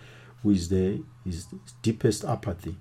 [0.42, 1.46] who is the his
[1.82, 2.76] deepest apathy.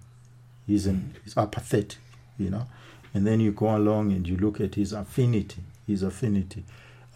[0.68, 1.98] He's an he's apathetic,
[2.38, 2.68] you know.
[3.14, 5.64] And then you go along and you look at his affinity.
[5.88, 6.64] His affinity,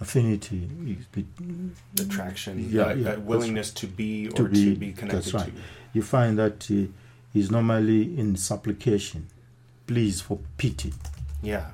[0.01, 0.67] affinity
[1.99, 5.45] Attraction, Yeah, uh, yeah, willingness to be or to to be- be, connected that's right.
[5.45, 5.61] to.
[5.93, 6.91] you find that uh,
[7.31, 9.27] he's normally in supplication,
[9.88, 10.93] pleas for pity.
[11.41, 11.67] Yeah.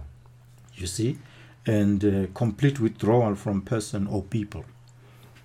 [0.76, 1.18] you see,
[1.66, 4.66] and uh, complete withdrawal from person or people.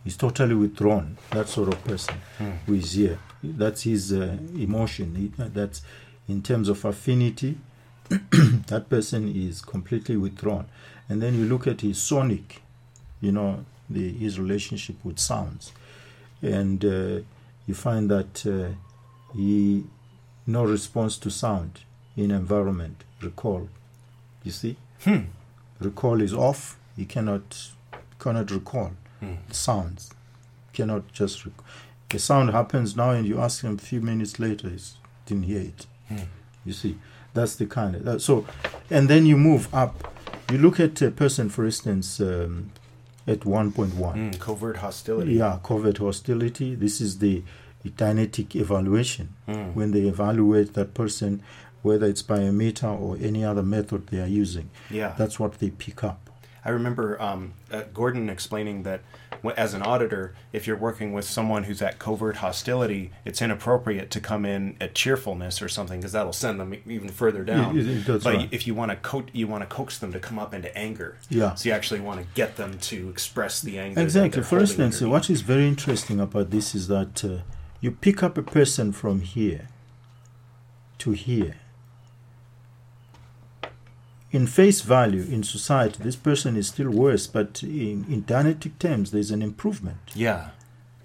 [0.05, 2.17] He's totally withdrawn, that sort of person
[2.67, 3.19] who is here.
[3.43, 5.15] That's his uh, emotion.
[5.15, 5.83] He, uh, that's
[6.29, 7.59] in terms of affinity,
[8.09, 10.67] that person is completely withdrawn.
[11.09, 12.63] And then you look at his sonic,
[13.21, 15.73] you know, the, his relationship with sounds.
[16.43, 17.21] And uh,
[17.67, 18.75] you find that uh,
[19.37, 19.85] he,
[20.47, 21.81] no response to sound
[22.17, 23.69] in environment, recall.
[24.43, 24.77] You see?
[25.05, 25.25] Hmm.
[25.81, 26.77] recall is off.
[26.97, 27.71] He cannot
[28.19, 29.35] cannot recall Hmm.
[29.51, 30.11] sounds.
[30.73, 31.55] Cannot just rec-
[32.11, 34.79] the sound happens now, and you ask him a few minutes later, he
[35.27, 35.87] didn't hear it.
[36.09, 36.17] Hmm.
[36.65, 36.99] You see,
[37.35, 38.47] that's the kind of that, so,
[38.91, 40.13] and then you move up.
[40.51, 42.71] You look at a person, for instance, um,
[43.27, 44.31] at one point one.
[44.31, 44.39] Hmm.
[44.39, 45.35] Covert hostility.
[45.35, 46.75] Yeah, covert hostility.
[46.75, 47.43] This is the,
[47.85, 49.73] Dianetic evaluation Hmm.
[49.75, 51.41] when they evaluate that person,
[51.83, 54.71] whether it's by a meter or any other method they are using.
[54.91, 55.15] Yeah.
[55.17, 56.26] That's what they pick up.
[56.67, 59.01] I remember um, uh, Gordon explaining that
[59.57, 64.21] as an auditor, if you're working with someone who's at covert hostility, it's inappropriate to
[64.21, 67.79] come in at cheerfulness or something because that'll send them even further down.
[67.79, 68.49] It- it- but right.
[68.51, 71.19] if you want to co- you want to coax them to come up into anger.
[71.29, 71.55] Yeah.
[71.55, 74.01] So you actually want to get them to express the anger.
[74.01, 74.43] Exactly.
[74.43, 77.43] For instance, what is very interesting about this is that uh,
[77.81, 79.69] you pick up a person from here
[80.99, 81.55] to here.
[84.33, 88.25] In face value, in society, this person is still worse, but in, in
[88.79, 89.99] terms, there's an improvement.
[90.15, 90.51] Yeah.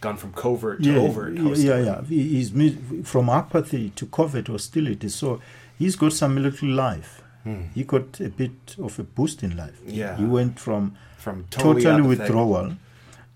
[0.02, 1.36] Gone from covert to yeah, overt.
[1.36, 1.86] yeah, hostility.
[1.86, 2.02] yeah, yeah.
[2.08, 5.10] He's from apathy to covert hostility.
[5.10, 5.40] So
[5.78, 7.22] he's got some little life.
[7.44, 7.66] Hmm.
[7.76, 9.80] He got a bit of a boost in life.
[9.86, 10.18] Yeah.
[10.18, 12.74] He went from From totally, totally, withdrawal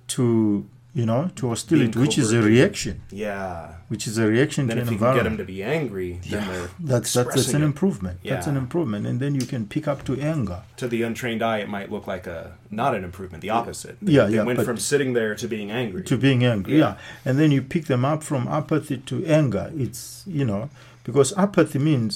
[0.08, 0.65] to
[0.99, 3.73] you know to hostility, which is a reaction, Yeah.
[3.89, 6.10] which is a reaction Then to if an you can get them to be angry,
[6.29, 7.65] then they're That's that's, that's an it.
[7.71, 8.17] improvement.
[8.23, 10.60] That's an improvement, and then you can pick up to anger.
[10.81, 12.39] to the untrained eye, it might look like a
[12.81, 13.95] not an improvement, the opposite.
[14.01, 16.01] They, Yeah, they yeah, went from sitting there to being angry.
[16.12, 16.77] to being angry.
[16.79, 16.95] Yeah.
[16.95, 16.95] Yeah.
[17.27, 19.65] and then you pick them up from apathy to anger.
[19.86, 20.69] It's you know
[21.08, 22.13] because apathy means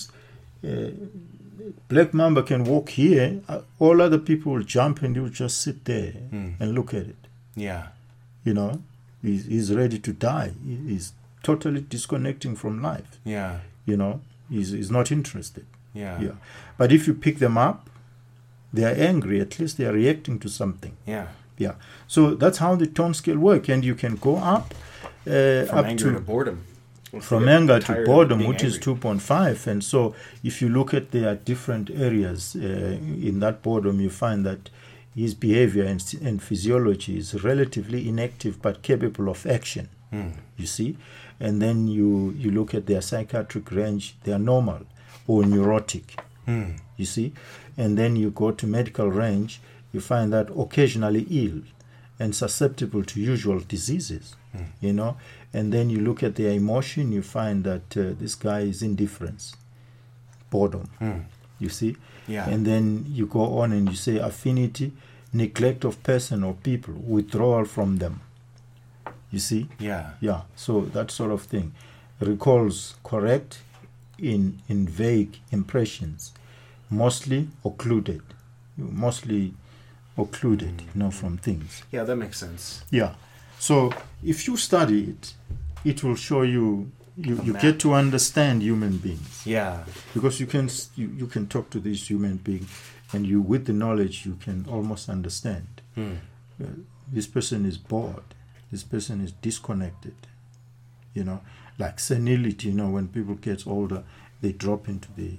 [0.70, 0.92] uh,
[1.88, 5.56] Black Mamba can walk here, uh, all other people will jump, and you will just
[5.66, 6.50] sit there Hmm.
[6.60, 7.22] and look at it.
[7.56, 7.84] yeah,
[8.44, 8.82] You know,
[9.22, 10.54] he's, he's ready to die.
[10.66, 13.20] He's totally disconnecting from life.
[13.26, 15.66] yeah, You know, he's, he's not interested.
[15.94, 16.32] yeah, Yeah,
[16.78, 17.90] but if you pick them up,
[18.72, 19.42] they are angry.
[19.42, 20.96] At least they are reacting to something.
[21.06, 21.28] yeah.
[21.58, 21.74] Yeah.
[22.08, 24.74] So that's how the tone scale work, and you can go up
[25.28, 26.64] uh, From up anger to, to, boredom.
[27.20, 29.68] From anger to boredom, which is 2.5.
[29.68, 32.60] And so, if you look at their different areas uh,
[33.30, 34.70] in that boredom, you find that
[35.22, 39.86] his behavior and, and physiology is relatively inactive but capable of action.
[40.12, 40.32] Hmm.
[40.58, 40.98] You see,
[41.40, 42.10] and then you
[42.44, 44.82] you look at their psychiatric range; they are normal
[45.28, 46.08] or neurotic.
[46.46, 46.70] Hmm.
[46.98, 47.28] You see,
[47.78, 49.52] and then you go to medical range,
[49.94, 51.62] you find that occasionally ill
[52.22, 54.36] and susceptible to usual diseases.
[54.82, 55.12] You know,
[55.54, 59.56] and then you look at their emotion, you find that uh, this guy is indifference,
[60.50, 60.86] boredom.
[61.00, 61.20] Hmm.
[61.60, 61.96] You see,
[62.28, 62.50] Yeah.
[62.50, 64.92] and then you go on and you say affinity,
[65.34, 68.22] neglect of person or people, withdrawal from them.
[69.32, 70.12] You see, Yeah.
[70.22, 71.74] yeah, so that sort of thing.
[72.20, 73.60] Recalls correct
[74.18, 76.34] in in vague impressions,
[76.90, 78.22] mostly occluded,
[78.78, 79.54] mostly
[80.18, 81.84] occluded, you know, from things.
[81.92, 82.84] Yeah, that makes sense.
[82.92, 83.14] Yeah.
[83.60, 85.34] So if you study it,
[85.86, 89.84] it will show you you, you get to understand human beings Yeah.
[90.14, 92.66] because you can you, you can talk to this human being
[93.14, 96.14] and you with the knowledge you can almost understand Hmm.
[96.64, 96.68] uh,
[97.12, 98.36] this person is bored
[98.72, 100.16] this person is disconnected
[101.14, 101.42] you know
[101.80, 104.04] like senility you know when people get older
[104.42, 105.32] they drop into the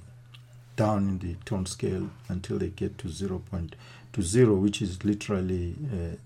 [0.76, 3.76] down in the tone scale until they get to zero point
[4.12, 6.16] to zero which is literally uh,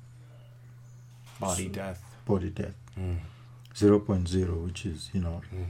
[1.40, 2.02] Body death.
[2.26, 3.16] body death Hmm.
[3.74, 5.66] 0.0 which is you know Mm.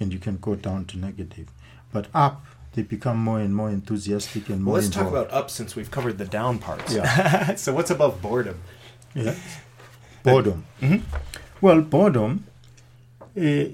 [0.00, 1.46] and you can go down to negative
[1.92, 5.48] but up they become more and more enthusiastic and more Well, let's talk about up
[5.50, 6.92] since we've covered the down parts.
[6.94, 7.54] Yeah.
[7.64, 8.58] so what's above boredom?
[9.14, 9.34] yeah.
[10.24, 11.02] boredom Mhm.
[11.60, 12.44] well boredom
[13.36, 13.64] uh,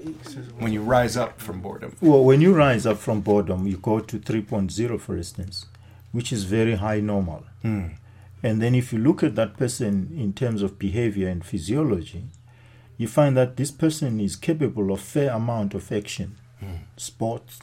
[0.61, 1.95] When you rise up from boredom.
[2.01, 5.65] well when you rise up from boredom you go to 3.0 for instance
[6.11, 7.87] which is very high normal Hmm.
[8.43, 12.25] and then if you look at that person in terms of behavior and physiology
[12.97, 16.81] you find that this person is capable of fair amount of action Hmm.
[16.97, 17.59] sports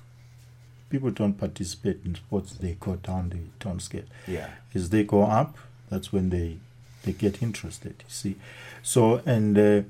[0.90, 4.04] people don't participate in sports they go down the tone scale.
[4.26, 4.50] Yeah.
[4.74, 5.56] as they go up
[5.88, 6.58] that's when they
[7.04, 8.36] they get interested you see.
[8.82, 9.82] So and uh,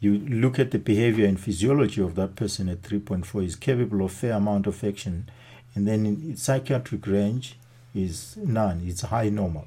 [0.00, 4.12] you look at the behavior and physiology of that person at 3.4 is capable of
[4.12, 5.28] fair amount of action.
[5.74, 7.56] And then in its psychiatric range
[7.94, 9.66] is none it's high normal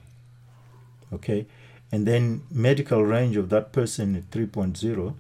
[1.13, 1.45] okay?
[1.91, 5.13] And then medical range of that person at 3.0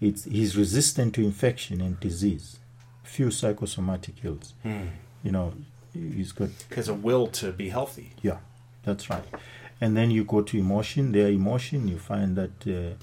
[0.00, 2.58] it's he's resistant to infection and disease
[3.06, 4.88] few psychosomatic ills Hmm.
[5.24, 5.52] you know
[5.92, 8.08] he's got Because a will to be healthy.
[8.22, 8.38] yeah,
[8.84, 9.24] that's right.
[9.80, 11.12] And then you go to emotion.
[11.12, 12.94] Their emotion, you find that uh,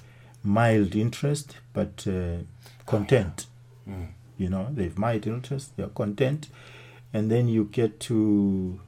[0.43, 2.37] mild interest, but uh,
[2.85, 3.47] content.
[3.85, 4.05] Hmm.
[4.37, 6.49] You know, they've mild interest, they're content.
[7.13, 8.79] And then you get to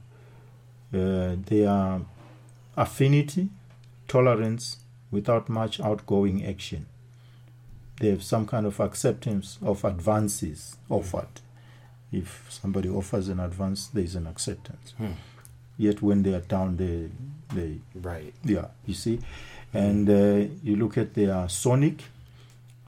[0.92, 2.00] uh, their
[2.76, 3.48] affinity,
[4.08, 4.78] tolerance,
[5.10, 6.86] without much outgoing action.
[8.00, 11.40] They have some kind of acceptance of advances offered.
[12.12, 15.12] If somebody offers an advance, there is an acceptance Hmm.
[15.78, 17.10] yet when they are down they
[17.54, 18.32] they Right.
[18.44, 19.20] yeah you see
[19.74, 22.04] and uh, you look at their sonic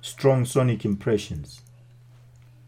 [0.00, 1.60] strong sonic impressions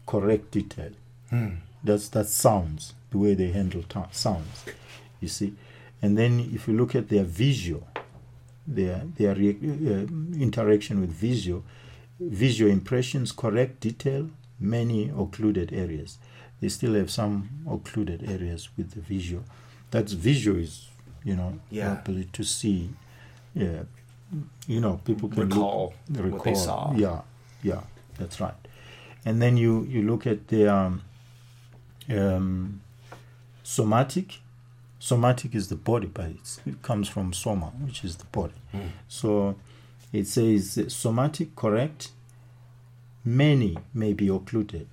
[0.05, 0.91] correct detail
[1.29, 1.55] Hmm.
[1.83, 4.65] that's that sounds the way they handle ta- sounds
[5.21, 5.53] you see
[6.01, 7.87] and then if you look at their visual
[8.67, 10.05] their their re- uh,
[10.39, 11.63] interaction with visual
[12.29, 16.17] visual impressions correct detail many occluded areas.
[16.59, 19.43] They still have some occluded areas with the visual.
[19.89, 20.87] That's visual is
[21.23, 21.93] you know Yeah.
[21.99, 22.89] ability to see.
[23.55, 23.83] Yeah.
[24.67, 25.93] You know people can look- Recall
[26.31, 26.93] what they saw.
[26.95, 27.21] yeah
[27.63, 27.81] yeah
[28.17, 28.53] that's right.
[29.25, 31.01] And then you you look at the um,
[32.09, 32.81] um,
[33.63, 34.39] somatic.
[34.99, 38.53] Somatic is the body but it's, it comes from soma which is the body.
[38.71, 38.89] Hmm.
[39.07, 39.55] so
[40.11, 42.11] it says somatic correct
[43.23, 44.87] many may be occluded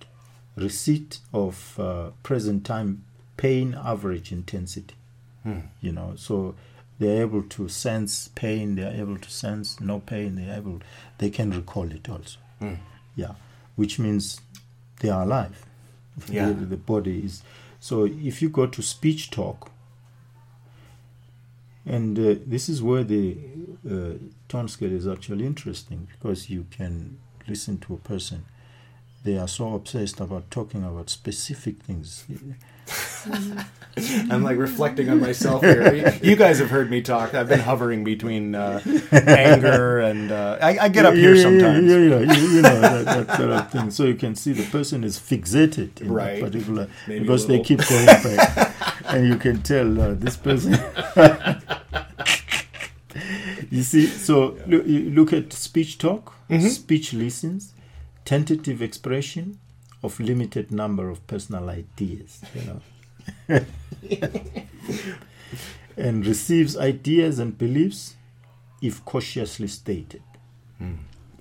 [0.56, 3.04] receipt of uh, present time
[3.36, 4.94] pain average intensity
[5.44, 5.60] Hmm.
[5.80, 6.54] you know so
[6.98, 8.74] they're able to sense pain.
[8.74, 10.34] They're able to sense no pain.
[10.34, 10.80] They're able.
[11.18, 12.38] They can recall it also.
[12.60, 12.78] Mm.
[13.14, 13.34] Yeah,
[13.76, 14.40] which means
[15.00, 15.64] they are alive.
[16.28, 16.48] Yeah.
[16.48, 17.42] The, the body is.
[17.78, 19.70] So if you go to speech talk,
[21.88, 23.36] and uh, this is where the
[23.90, 23.94] uh,
[24.48, 27.18] tone scale is actually interesting because you can
[27.48, 28.44] listen to a person.
[29.24, 32.24] They are so obsessed about talking about specific things.
[34.30, 36.18] I'm like reflecting on myself here.
[36.22, 37.34] You guys have heard me talk.
[37.34, 38.80] I've been hovering between uh,
[39.12, 41.90] anger and uh, I, I get up here Yeah, yeah, sometimes.
[41.90, 42.32] Yeah, yeah, yeah.
[42.32, 43.90] You, you know that, that sort of thing.
[43.90, 46.40] So you can see the person is fixated in Right.
[46.40, 48.74] that particular Maybe because they keep going back,
[49.06, 50.78] and you can tell uh, this person.
[53.70, 56.68] You see, so look, you look at speech talk, Mm-hmm.
[56.68, 57.74] speech listens,
[58.24, 59.58] tentative expression
[60.02, 62.40] of limited number of personal ideas.
[62.54, 62.62] You
[63.48, 63.60] know.
[65.96, 68.14] and receives ideas and beliefs
[68.80, 70.22] if cautiously stated.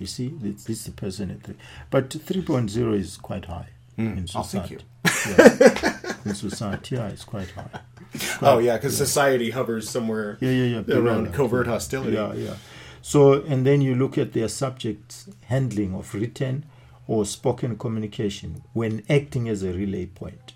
[0.00, 1.54] You see, this, this is the person at three.
[1.90, 4.74] But 3.0 is quite high in Oh, thank society.
[4.74, 5.34] you.
[5.38, 5.94] Yeah.
[6.28, 7.80] in society, yeah, it's quite high.
[8.42, 10.96] Oh yeah, because society hovers somewhere Yeah, yeah, yeah.
[10.96, 11.34] around that.
[11.34, 12.14] covert hostility.
[12.16, 12.54] Yeah, yeah.
[13.02, 16.64] So, and then you look at their subjects handling of written
[17.06, 20.54] or spoken communication when acting as a relay point.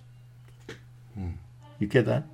[1.14, 1.30] Hmm.
[1.78, 2.24] You get that?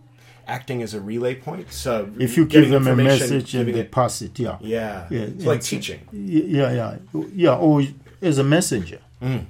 [0.46, 1.72] Acting as a relay point.
[1.72, 4.56] So If you give them a message and they it- pass it, yeah.
[4.60, 6.00] yeah, Yeah, it's like teaching.
[6.12, 6.96] Yeah, yeah,
[7.34, 7.54] yeah.
[7.56, 7.82] Or
[8.22, 9.44] as a messenger, Mm.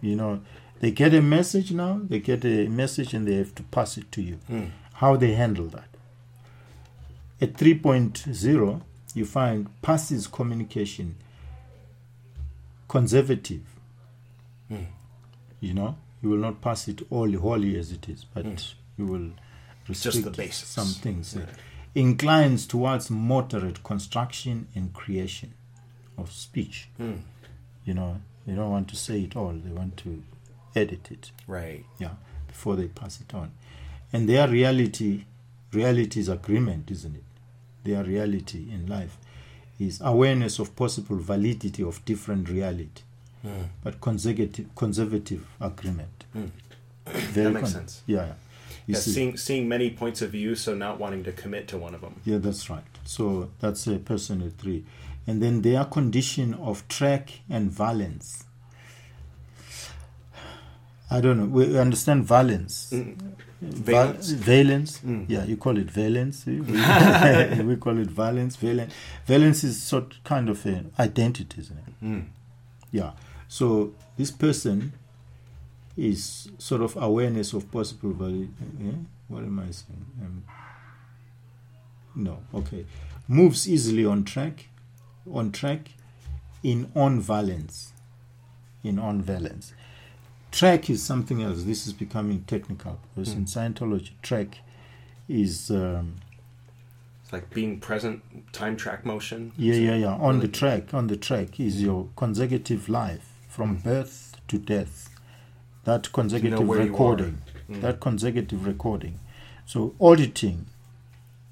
[0.00, 0.40] you know,
[0.80, 2.00] they get a message now.
[2.08, 4.38] They get a message and they have to pass it to you.
[4.50, 4.70] Mm.
[4.94, 5.88] How they handle that?
[7.40, 8.82] At 3.0,
[9.14, 11.16] you find passes communication
[12.88, 13.62] conservative.
[14.70, 14.86] Mm.
[15.60, 19.30] You know, you will not pass it all wholly as it is, but you will
[19.88, 20.22] restrict Mm.
[20.22, 20.68] Just the basics.
[20.68, 21.36] some things.
[21.36, 21.48] Right.
[21.94, 25.54] Inclines towards moderate construction and creation
[26.16, 26.88] of speech.
[27.00, 27.20] Mm.
[27.84, 30.22] You know, they don't want to say it all; they want to
[30.74, 31.84] edit it Right.
[31.98, 32.14] yeah
[32.46, 33.50] before they pass it on
[34.12, 35.24] and their reality
[35.72, 37.24] reality is agreement isn't it
[37.84, 39.16] their reality in life
[39.78, 43.02] is awareness of possible validity of different reality
[43.44, 43.68] Mm.
[43.84, 46.50] but consecutive conservative agreement Mm.
[47.34, 48.02] That makes sense.
[48.06, 48.34] yeah yeah
[48.88, 52.00] Yeah, seeing seeing many points of view, so not wanting to commit to one of
[52.00, 52.14] them.
[52.24, 54.84] yeah that's right so that's a person at three
[55.26, 58.44] and then their condition of track and valence
[61.10, 61.46] I don't know.
[61.46, 62.90] We understand valence.
[62.92, 63.16] Mm.
[63.60, 64.30] Val- Valence.
[64.30, 64.98] valence.
[65.00, 65.24] Mm.
[65.28, 66.46] Yeah, you call it valence.
[66.46, 66.60] We,
[67.64, 68.56] we call it valence.
[68.56, 68.92] Valence.
[69.26, 72.04] Valence is sort kind of an identity, isn't it?
[72.04, 72.24] Mm.
[72.92, 73.12] Yeah.
[73.48, 74.92] So this person
[75.96, 78.48] is sort of awareness of possible value.
[78.80, 78.92] Eh?
[79.28, 80.06] What am I saying?
[80.22, 80.44] Um,
[82.14, 82.38] no.
[82.54, 82.84] Okay.
[83.26, 84.68] Moves easily on track,
[85.30, 85.90] on track,
[86.62, 87.92] in on valence,
[88.84, 89.72] in on valence.
[90.58, 91.62] Track is something else.
[91.62, 94.58] This is becoming technical because in Scientology, track
[95.28, 96.16] is um,
[97.22, 99.52] It's like being present, time track motion.
[99.56, 100.14] yeah, yeah, yeah.
[100.16, 105.10] On the track, on the track is your consecutive life from birth to death.
[105.84, 107.38] That consecutive you recording,
[107.70, 107.80] Mm.
[107.82, 109.20] that consecutive recording.
[109.64, 110.66] So auditing,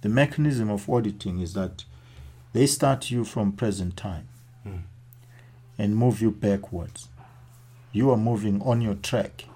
[0.01, 1.85] the mechanism of auditing is that
[2.55, 4.27] they start you from present time
[4.67, 4.83] Mm.
[5.79, 7.07] and move you backwards.
[7.97, 9.47] You are moving on your track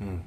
[0.00, 0.20] Mm.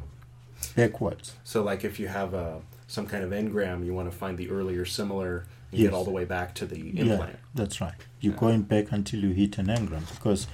[0.76, 1.36] backwards.
[1.44, 4.50] So, like if you have a some kind of engram, you want to find the
[4.50, 5.46] earlier similar.
[5.72, 5.92] You Yes.
[5.92, 7.40] get all the way back to the Yeah, implant.
[7.56, 7.94] that's right.
[8.20, 8.40] You're Yeah.
[8.40, 10.48] going back until you hit an engram because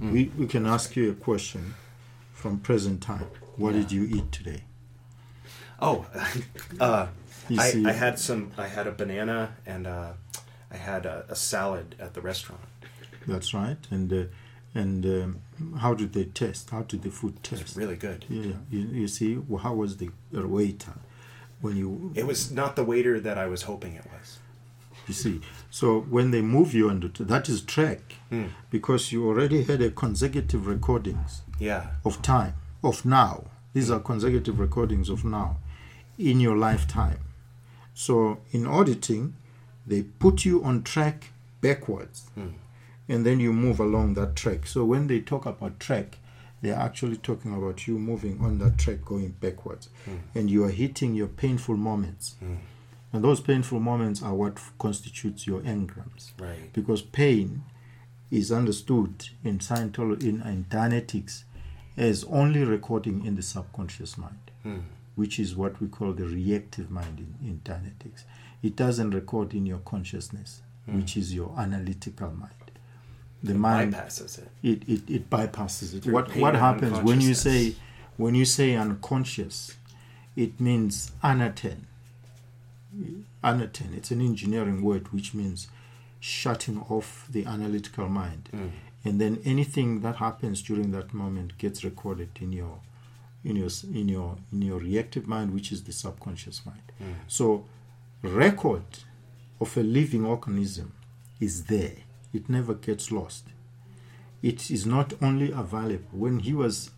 [0.00, 0.12] Mm.
[0.12, 1.74] we, we can ask you a question
[2.32, 3.26] from present time.
[3.56, 3.80] What Yeah.
[3.80, 4.62] did you eat today?
[5.80, 6.06] Oh,
[6.80, 7.06] uh,
[7.58, 8.52] I, I had some.
[8.58, 10.12] I had a banana and uh,
[10.70, 12.62] I had a, a salad at the restaurant.
[13.26, 13.78] That's right.
[13.90, 14.24] And uh,
[14.74, 15.40] and um,
[15.78, 16.70] how did they test?
[16.70, 18.24] How did the food It's really good.
[18.28, 18.52] Yeah.
[18.70, 20.92] You, you see, well, how was the waiter
[21.60, 24.38] when you It was not the waiter that I was hoping it was.
[25.08, 25.40] you see?
[25.70, 28.00] So when they move you on the that is track
[28.30, 28.50] Mm.
[28.70, 31.82] because you already had a consecutive recordings Yeah.
[32.04, 33.44] of time of now.
[33.72, 35.56] These are consecutive recordings of now
[36.16, 37.18] in your lifetime.
[37.92, 39.34] So in auditing,
[39.86, 42.52] they put you on track backwards, Mm.
[43.10, 44.66] And then you move along that track.
[44.66, 46.18] So when they talk about track,
[46.62, 49.88] they are actually talking about you moving on that track going backwards,
[50.34, 52.36] and you are hitting your painful moments.
[52.42, 52.58] Mm.
[53.12, 56.72] And those painful moments are what constitutes your engrams Right.
[56.72, 57.62] because pain
[58.30, 61.42] is understood in Scientology, in, in Dianetics,
[61.96, 64.82] as only recording in the subconscious mind, Mm.
[65.16, 68.24] which is what we call the reactive mind in, in Dianetics.
[68.62, 70.96] it doesn't record in your consciousness, Hmm.
[70.96, 72.52] which is your analytical mind.
[73.42, 74.48] The It mind bypasses it.
[74.62, 76.02] it, it, it bypasses it.
[76.02, 77.74] Through What what happens when you say
[78.16, 79.76] when you say unconscious,
[80.36, 81.84] it means anaten.
[83.42, 83.96] Anaten.
[83.96, 85.68] It's an engineering word which means
[86.20, 88.50] shutting off the analytical mind.
[88.52, 88.70] Mm.
[89.04, 92.80] And then anything that happens during that moment gets recorded in your
[93.42, 96.82] in your in your in your reactive mind, which is the subconscious mind.
[97.02, 97.14] Mm.
[97.26, 97.64] So
[98.22, 98.84] record
[99.60, 100.92] of a living organism
[101.40, 101.96] is there.
[102.32, 103.48] It never gets lost.
[104.42, 106.08] It is not only available.
[106.12, 106.90] When he was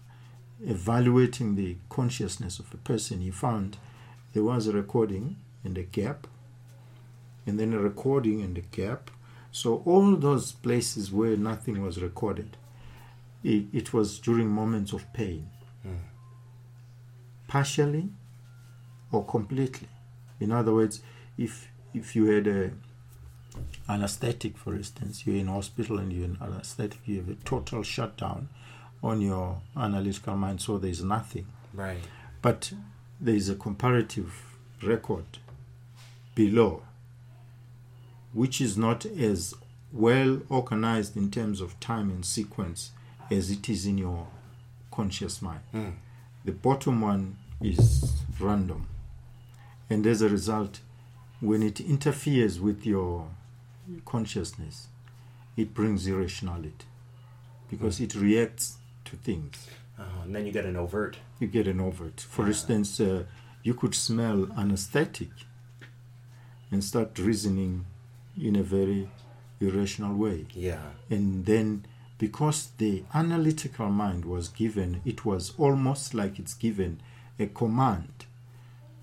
[0.64, 3.78] evaluating the consciousness of a person, he found
[4.32, 6.26] there was a recording and a gap,
[7.46, 9.10] and then a recording and a gap.
[9.50, 12.56] So all those places where nothing was recorded,
[13.42, 15.48] it, it was during moments of pain,
[15.84, 15.98] Mm.
[17.48, 18.08] partially
[19.10, 19.88] or completely.
[20.40, 21.02] In other words,
[21.36, 22.70] if if you had a
[23.88, 28.48] anesthetic, for instance, you're in hospital and you're in anesthetic, you have a total shutdown
[29.03, 31.46] on your analytical mind, so there's nothing.
[31.74, 31.98] Right.
[32.40, 32.72] But
[33.20, 34.32] there is a comparative
[34.82, 35.38] record
[36.34, 36.82] below,
[38.32, 39.55] which is not as
[39.92, 42.92] well organized in terms of time and sequence
[43.30, 44.26] as it is in your
[44.90, 45.61] conscious mind.
[45.74, 45.92] Mm.
[46.44, 48.88] The bottom one is random.
[49.90, 50.80] And as a result,
[51.40, 53.28] when it interferes with your
[54.05, 54.88] consciousness,
[55.57, 56.86] it brings irrationality
[57.70, 59.66] because it reacts to things.
[59.99, 61.18] Uh, and then you get an overt.
[61.38, 62.20] You get an overt.
[62.20, 62.49] For Yeah.
[62.49, 63.24] instance, uh,
[63.62, 65.30] you could smell anesthetic
[66.70, 67.84] and start reasoning
[68.36, 69.09] in a very
[69.61, 70.47] irrational way.
[70.55, 70.80] Yeah.
[71.11, 71.84] And then,
[72.18, 77.01] because the analytical mind was given, it was almost like it's given
[77.38, 78.26] a command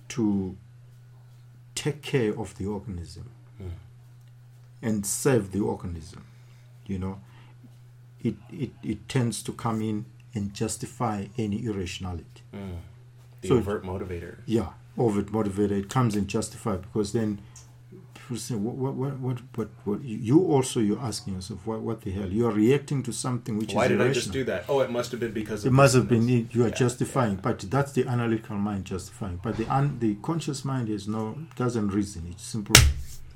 [0.10, 0.56] to
[1.76, 3.30] take care of the organism.
[4.82, 6.26] And serve the organism.
[6.86, 7.22] You know,
[8.22, 12.42] it, it, it tends to come in and justify any irrationality.
[12.54, 12.78] Mm.
[13.42, 14.38] The So- overt motivator.
[14.46, 17.40] Yeah, overt motivator It comes and justify because then
[18.14, 22.02] people say, what, what, what, what, what, what you also you're asking yourself, what, what
[22.02, 22.28] the hell?
[22.30, 24.66] You are reacting to something which is Why is did I just do that?
[24.70, 27.42] Oh, it must have been because It must have been you are Yeah, justifying, yeah.
[27.42, 29.40] but that's the analytical mind justifying.
[29.42, 32.28] But the un, the conscious mind is no doesn't reason.
[32.30, 32.76] It's simple.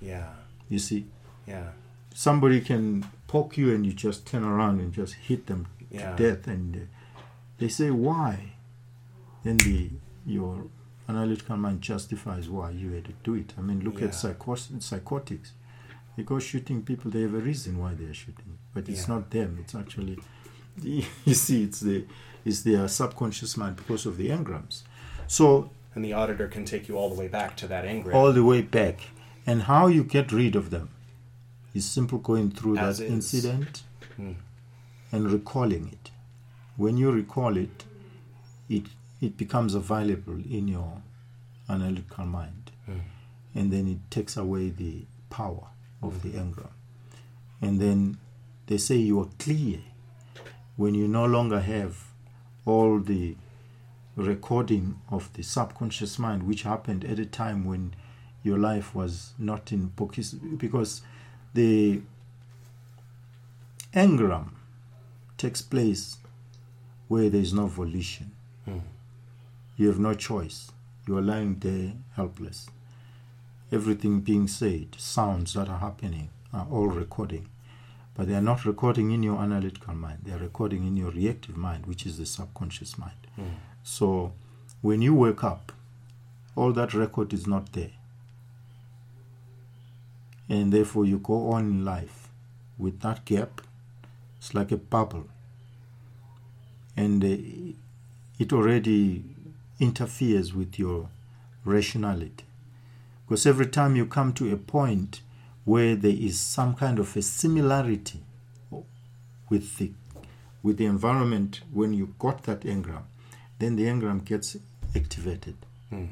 [0.02, 0.30] Yeah.
[0.70, 1.06] You see,
[1.48, 1.70] Yeah.
[2.14, 6.16] somebody can poke you and you just turn around and just hit them Yeah.
[6.16, 6.80] to death, and uh,
[7.58, 8.54] they say why.
[9.44, 9.90] Then the
[10.26, 10.68] your
[11.10, 13.54] analytical mind justifies why you had to do it.
[13.58, 14.06] I mean, look Yeah.
[14.08, 15.52] at psychos- psychotics.
[16.16, 17.12] They go shooting people.
[17.12, 19.16] They have a reason why they are shooting, but it's Yeah.
[19.16, 19.58] not them.
[19.60, 20.20] It's actually,
[20.82, 22.06] you see, it's the
[22.46, 24.84] it's their subconscious mind because of the engrams.
[25.28, 28.14] So And the auditor can take you all the way back to that engram.
[28.14, 28.98] all the way back,
[29.46, 30.90] and how you get rid of them
[31.74, 33.84] is simple going through As that incident
[34.20, 34.36] Mm.
[35.12, 36.12] and recalling it.
[36.78, 37.86] When you recall it,
[38.70, 38.86] it
[39.22, 41.02] it becomes available in your
[41.70, 43.02] analytical mind, Mm.
[43.56, 45.68] and then it takes away the power
[46.02, 46.72] of the engram.
[47.62, 48.18] And then
[48.68, 49.80] they say you are clear
[50.76, 52.12] when you no longer have
[52.66, 53.36] all the
[54.16, 57.94] recording of the subconscious mind, which happened at a time when
[58.44, 61.02] your life was not in focus, because
[61.54, 62.02] the
[63.94, 64.50] engram
[65.38, 66.18] takes place
[67.08, 68.32] where there is no volition.
[68.68, 68.82] Mm.
[69.78, 70.72] You have no choice.
[71.08, 72.70] You are lying there helpless.
[73.72, 77.50] Everything being said, sounds that are happening, are all recording.
[78.16, 80.20] But they are not recording in your analytical mind.
[80.24, 83.28] They are recording in your reactive mind, which is the subconscious mind.
[83.40, 83.56] Mm.
[83.84, 84.34] So
[84.82, 85.72] when you wake up,
[86.56, 87.92] all that record is not there.
[90.50, 92.30] And therefore you go on in life
[92.78, 93.62] with that gap.
[94.38, 95.28] It's like a bubble.
[96.96, 97.74] And uh,
[98.40, 99.24] it already
[99.80, 101.10] interferes with your
[101.66, 102.46] rationality.
[103.26, 105.22] Because every time you come to a point
[105.66, 108.20] where there is some kind of a similarity
[109.50, 109.92] with the
[110.62, 113.04] with the environment when you got that engram,
[113.60, 114.56] then the engram gets
[114.96, 115.56] activated.
[115.92, 116.08] Mm.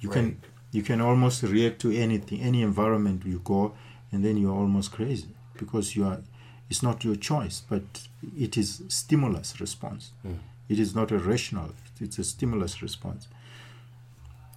[0.00, 0.14] You Right.
[0.14, 0.40] can
[0.72, 3.74] you can almost react to anything, any environment you go,
[4.12, 6.20] and then you're almost crazy because you are.
[6.68, 7.82] It's not your choice, but
[8.38, 10.12] it is stimulus response.
[10.24, 10.38] Mm.
[10.68, 11.70] It is not a rational.
[12.00, 13.26] It's a stimulus response.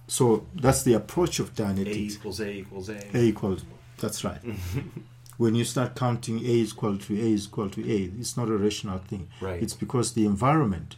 [0.06, 3.16] So that's the approach of A equals A equals A.
[3.16, 3.64] A equals.
[3.98, 4.40] That's right.
[5.38, 8.48] when you start counting A is equal to A is equal to A, it's not
[8.48, 9.28] a rational thing.
[9.40, 9.62] Right.
[9.62, 10.96] It's because the environment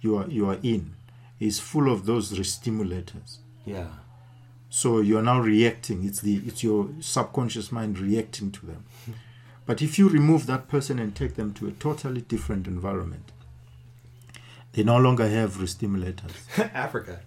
[0.00, 0.94] you are you are in
[1.40, 3.38] is full of those stimulators.
[3.64, 3.88] yeah.
[4.74, 6.02] So you're now reacting.
[6.02, 8.84] It's the it's your subconscious mind reacting to them.
[9.66, 13.32] But if you remove that person and take them to a totally different environment,
[14.72, 16.32] they no longer have re-stimulators.
[16.74, 17.20] Africa.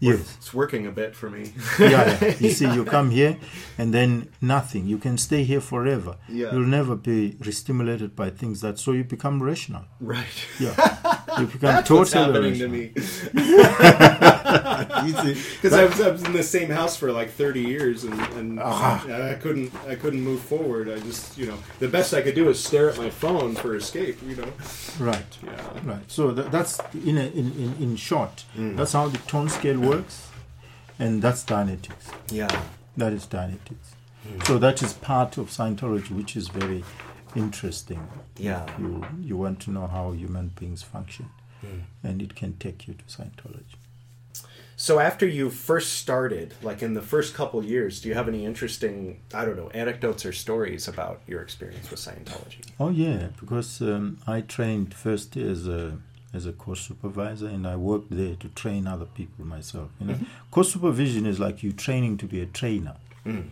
[0.00, 0.36] Yes.
[0.38, 1.52] It's working a bit for me.
[1.78, 2.34] yeah, yeah.
[2.40, 3.36] You see, you come here
[3.78, 4.86] and then nothing.
[4.86, 6.16] You can stay here forever.
[6.28, 6.52] Yeah.
[6.52, 9.84] You'll never be re-stimulated by things that so you become rational.
[10.00, 10.36] right.
[10.58, 10.74] Yeah.
[11.38, 12.92] You become That's totally what's happening to me.
[14.46, 18.58] Because I was, I was in the same house for like 30 years, and, and
[18.60, 19.04] Ah.
[19.32, 20.88] I couldn't I couldn't move forward.
[20.88, 23.74] I just you know the best I could do is stare at my phone for
[23.76, 24.18] escape.
[24.26, 24.52] You know.
[24.98, 25.32] right.
[25.44, 25.90] Yeah.
[25.92, 26.10] Right.
[26.10, 26.80] So tha that's
[27.10, 28.44] in, a, in in in short.
[28.56, 28.76] Mm.
[28.76, 30.28] That's how the tone scale works,
[30.98, 32.06] and that's Dianetics.
[32.30, 32.50] Yeah.
[32.96, 33.88] That is Dianetics.
[34.26, 34.46] Mm.
[34.46, 36.82] So that is part of Scientology, which is very
[37.34, 38.02] interesting.
[38.38, 38.64] Yeah.
[38.78, 41.26] You you want to know how human beings function,
[41.64, 41.82] mm.
[42.02, 43.76] and it can take you to Scientology.
[44.78, 48.44] So after you first started, like in the first couple years, do you have any
[48.44, 52.60] interesting I don't know anecdotes or stories about your experience with Scientology?
[52.78, 55.96] Oh yeah, because um, I trained first as a
[56.34, 59.88] as a course supervisor, and I worked there to train other people myself.
[59.98, 60.18] You know,
[60.50, 62.96] course supervision is like you training to be a trainer.
[63.24, 63.48] Mm.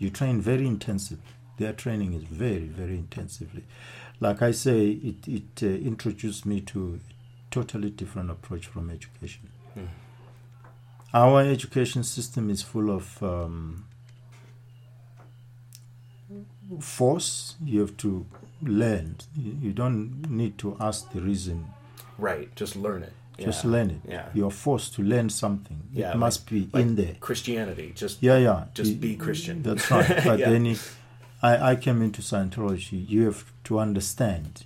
[0.00, 1.32] You train very intensively.
[1.58, 3.62] Their training is very very intensively.
[4.18, 9.48] Like I say, it it uh, introduced me to a totally different approach from education.
[11.14, 13.86] Our education system is full of um,
[16.80, 17.54] force.
[17.64, 18.26] You have to
[18.62, 19.16] learn.
[19.36, 21.66] You don't need to ask the reason.
[22.18, 22.54] Right.
[22.56, 23.12] Just learn it.
[23.38, 23.70] Just Yeah.
[23.70, 24.00] learn it.
[24.08, 24.28] Yeah.
[24.34, 25.82] You're forced to learn something.
[25.92, 27.16] Yeah, it must be like in there.
[27.20, 27.92] Christianity.
[27.94, 28.64] Just Yeah, yeah.
[28.74, 29.62] just You- be Christian.
[29.62, 30.08] That's right.
[30.24, 30.50] But Yeah.
[30.50, 30.80] then it,
[31.42, 33.06] I, I came into Scientology.
[33.08, 34.64] You have to understand.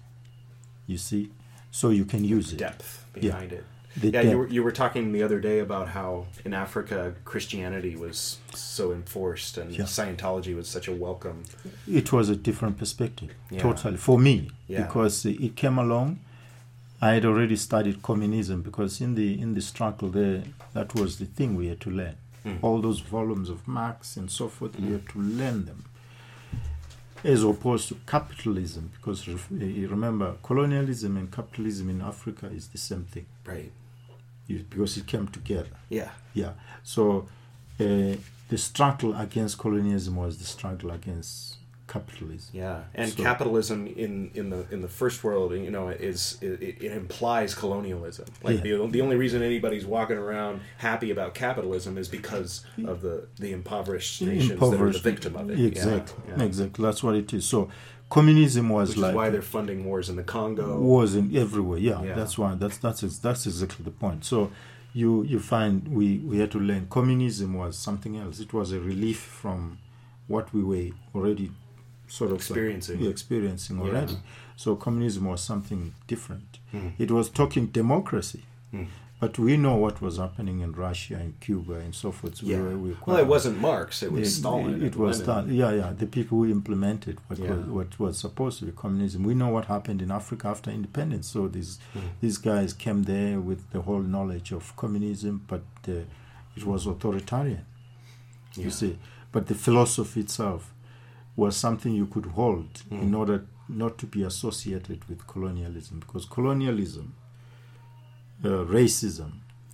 [0.86, 1.30] You see,
[1.72, 2.58] so you can use it.
[2.58, 3.20] depth Yeah.
[3.22, 3.64] behind it.
[3.96, 7.96] The yeah, you were, you were talking the other day about how in Africa Christianity
[7.96, 9.84] was so enforced and Yeah.
[9.84, 11.42] Scientology was such a welcome.
[11.88, 13.62] it was a different perspective Yeah.
[13.62, 14.82] totally for me Yeah.
[14.86, 16.20] because it came along
[17.02, 20.42] i had already studied communism because in the in the struggle there
[20.74, 22.58] that was the thing we had to learn Mm.
[22.62, 25.80] all those volumes of marx and so forth we had to learn them
[27.24, 29.28] as opposed to capitalism because
[29.96, 33.72] remember colonialism and capitalism in africa is the same thing Right.
[34.58, 36.10] Because it came together Yeah.
[36.34, 36.52] yeah.
[36.82, 37.26] So
[37.78, 38.16] uh,
[38.48, 42.50] the struggle against colonialism was the struggle against capitalism.
[42.52, 42.82] Yeah.
[42.94, 46.92] And So- capitalism in, in the in the first world, you know, is it, it
[46.92, 48.26] implies colonialism.
[48.44, 48.76] Like Yeah.
[48.78, 53.52] the the only reason anybody's walking around happy about capitalism is because of the the
[53.52, 55.58] impoverished nations that are the victim of it.
[55.58, 55.68] Yeah.
[55.68, 56.22] Exactly.
[56.28, 56.44] Yeah.
[56.44, 56.84] Exactly.
[56.84, 57.44] That's what it is.
[57.44, 57.68] So
[58.10, 60.78] communism was Which like is why they're funding wars in the Congo.
[60.80, 61.78] wars in everywhere.
[61.78, 62.14] Yeah, Yeah.
[62.14, 62.54] that's why.
[62.56, 64.24] That's that's that's exactly the point.
[64.24, 64.50] So
[64.92, 68.40] you you find we we had to learn communism was something else.
[68.40, 69.78] It was a relief from
[70.26, 71.50] what we were already
[72.08, 73.00] sort of like- Experiencing.
[73.00, 73.84] yeah, experiencing Yeah.
[73.84, 74.16] already.
[74.56, 76.58] So communism was something different.
[76.74, 76.92] Mm.
[76.98, 78.42] It was talking democracy.
[78.74, 78.86] Mm.
[79.20, 82.42] But we know what was happening in Russia and Cuba and so forth.
[82.42, 82.62] We Yeah.
[82.62, 84.02] were- we were Well, it wasn't Marx.
[84.02, 84.82] It was it, Stalin.
[84.82, 85.52] It, and was Stalin.
[85.54, 85.92] Yeah, yeah.
[85.92, 87.50] The people who implemented what Yeah.
[87.54, 89.22] was what was supposed to be communism.
[89.24, 91.26] We know what happened in Africa after independence.
[91.28, 92.00] So these Mm.
[92.22, 96.04] these guys came there with the whole knowledge of communism, but uh,
[96.56, 97.64] it was authoritarian.
[98.56, 98.64] Yeah.
[98.64, 98.98] You see,
[99.32, 100.72] but the philosophy itself
[101.36, 103.02] was something you could hold Mm.
[103.02, 107.12] in order not to be associated with colonialism, because colonialism,
[108.44, 109.32] uh, racism,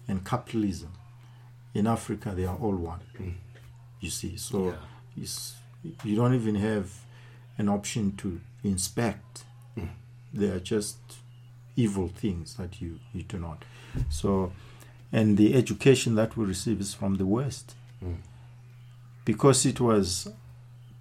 [0.08, 0.92] and capitalism
[1.74, 3.00] in Africa they are all one.
[3.20, 3.34] Mm.
[4.00, 4.76] You see, so Yeah.
[5.22, 5.54] it's,
[6.04, 6.90] you don't even have
[7.58, 9.44] an option to inspect.
[9.76, 9.88] Mm.
[10.34, 10.98] They are just
[11.76, 13.64] evil things that you, you do not.
[14.10, 14.52] So,
[15.12, 18.16] and the education that we receive is from the West Mm.
[19.24, 20.28] because it was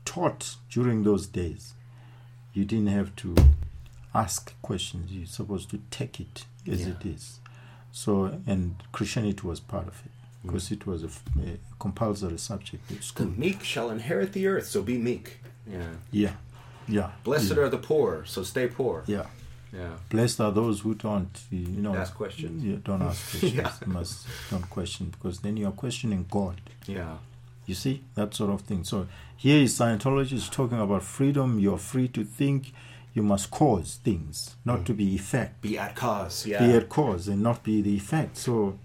[0.05, 1.73] taught during those days.
[2.53, 3.35] You didn't have to
[4.13, 5.11] ask questions.
[5.11, 6.93] You're supposed to take it as Yeah.
[6.93, 7.39] it is.
[7.95, 10.11] So, and Christianity was part of it
[10.43, 11.09] because it was a
[11.79, 13.27] compulsory subject at The school.
[13.37, 15.37] meek shall inherit the earth, so be meek.
[15.65, 15.93] Yeah.
[16.11, 16.33] Yeah,
[16.89, 17.11] yeah.
[17.23, 17.63] Blessed yeah.
[17.63, 19.05] are the poor, so stay poor.
[19.07, 19.27] Yeah.
[19.71, 19.91] Yeah.
[20.09, 22.65] Blessed are those who don't, you know, Ask questions.
[22.65, 23.53] Yeah, don't ask questions.
[23.53, 23.71] Yeah.
[23.85, 26.59] You must don't question because then you are questioning God.
[26.87, 27.15] Yeah.
[27.65, 28.83] You see that sort of thing.
[28.83, 31.59] So here is Scientology is talking about freedom.
[31.59, 32.73] You're free to think.
[33.15, 35.61] You must cause things, not to be effect.
[35.61, 36.45] Be at cause.
[36.45, 36.59] Yeah.
[36.67, 38.37] Be at cause and not be the effect.
[38.37, 38.77] So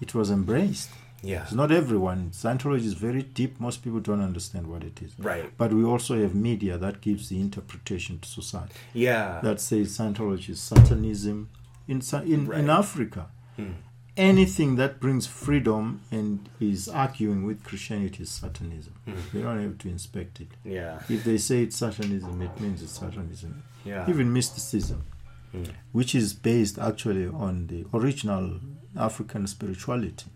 [0.00, 0.90] it was embraced.
[1.22, 1.42] Yeah.
[1.44, 2.30] It's not everyone.
[2.32, 3.60] Scientology is very deep.
[3.60, 5.12] Most people don't understand what it is.
[5.18, 5.50] Right.
[5.56, 8.74] But we also have media that gives the interpretation to society.
[8.94, 9.40] Yeah.
[9.42, 11.48] that says Scientology is Satanism.
[11.86, 13.26] In in, in Africa,
[13.56, 13.72] Hmm.
[14.16, 18.94] Anything that brings freedom and is arguing with Christianity is Satanism.
[19.32, 20.48] They don't have to inspect it.
[20.64, 21.00] Yeah.
[21.08, 23.62] If they say it's Satanism, it means it's Satanism.
[23.84, 24.08] Yeah.
[24.08, 25.04] Even mysticism,
[25.52, 25.68] Mm.
[25.92, 28.60] which is based actually on the original
[28.96, 30.26] African spirituality,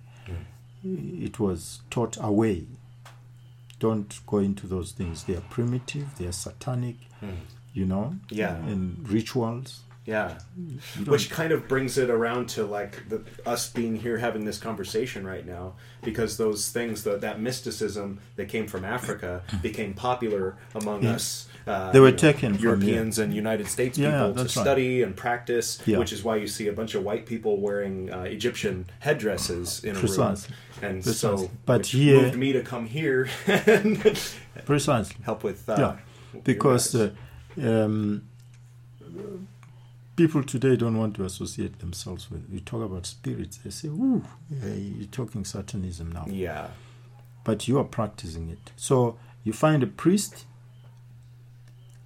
[0.84, 2.66] it was taught away.
[3.80, 5.24] Don't go into those things.
[5.24, 7.36] They are primitive, they are satanic, Mm.
[7.74, 8.56] you know, Yeah.
[8.66, 9.82] and rituals.
[10.08, 10.38] Yeah.
[11.04, 15.26] Which kind of brings it around to like the, us being here having this conversation
[15.26, 21.02] right now, because those things, that that mysticism that came from Africa, became popular among
[21.02, 21.16] Yeah.
[21.16, 21.46] us.
[21.66, 24.50] Uh, They were know, taken from Europeans and United States people yeah, to right.
[24.50, 25.98] study and practice, Yeah.
[25.98, 29.94] which is why you see a bunch of white people wearing uh, Egyptian headdresses in
[29.94, 30.36] a room.
[30.80, 34.00] And so, But here- moved me to come here and
[34.64, 35.16] Precisely.
[35.22, 37.10] help with uh, Yeah, because uh,
[37.62, 38.22] um,
[40.18, 42.42] people today don't want to associate themselves with.
[42.52, 46.66] You talk about spirits, they say, "Ooh, you're talking Satanism now," yeah,
[47.44, 48.72] but you are practicing it.
[48.76, 50.44] So you find a priest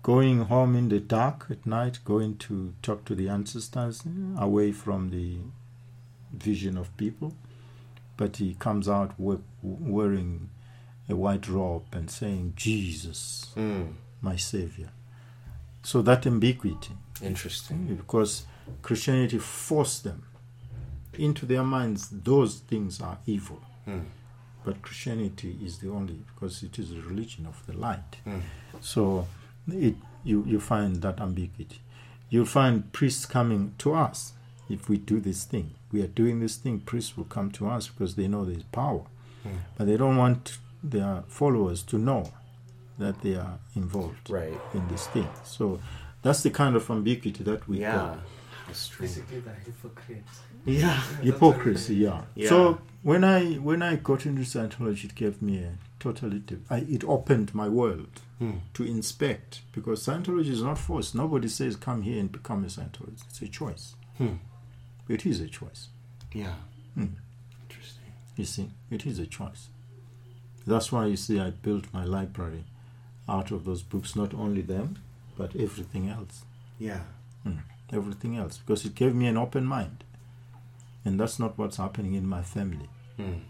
[0.03, 4.03] going home in the dark at night, going to talk to the ancestors,
[4.37, 5.39] away from the
[6.33, 7.35] vision of people,
[8.19, 10.51] but he comes out wearing
[11.09, 14.91] a white robe and saying, "Jesus." Mm, my savior.
[15.83, 17.95] So that ambiguity, interesting.
[17.97, 18.45] because
[18.83, 20.23] Christianity forced them
[21.19, 23.61] into their minds, those things are evil.
[23.87, 24.05] Mm,
[24.65, 28.17] But Christianity is the only, because it is a religion of the light.
[28.27, 28.41] mm,
[28.81, 29.27] So
[29.69, 31.81] it you, you find that ambiguity.
[32.31, 34.33] You'll find priests coming to us
[34.71, 35.75] if we do this thing.
[35.91, 39.03] We are doing this thing, priests will come to us because they know there's power.
[39.45, 39.51] Mm.
[39.77, 42.31] But they don't want their followers to know
[42.99, 44.61] that they are involved Right.
[44.75, 45.29] in this thing.
[45.45, 45.81] So
[46.23, 47.93] that's the kind of ambiguity that we Yeah.
[47.97, 48.19] got.
[48.67, 49.07] That's true.
[49.07, 50.41] Basically, the hypocrites.
[50.65, 51.01] Yeah.
[51.23, 52.23] Hypocrisy, yeah.
[52.35, 52.49] Yeah.
[52.49, 56.79] So when I when I got into Scientology, it gave me a totally diff- I,
[56.89, 58.61] it opened my world Mm.
[58.75, 61.15] to inspect because Scientology is not forced.
[61.15, 63.25] Nobody says come here and become a Scientologist.
[63.29, 63.95] It's a choice.
[64.19, 64.35] Hmm.
[65.09, 65.89] It is a choice.
[66.33, 66.55] Yeah.
[66.95, 67.07] Hmm.
[67.69, 68.13] Interesting.
[68.37, 69.69] You see, it is a choice.
[70.67, 72.65] That's why you see I built my library
[73.29, 74.99] out of those books, not only them,
[75.37, 76.45] but everything else.
[76.79, 77.01] Yeah.
[77.93, 78.59] Everything else.
[78.59, 80.05] Because it gave me an open mind.
[81.05, 82.89] And that's not what's happening in my family.
[83.19, 83.41] Mm.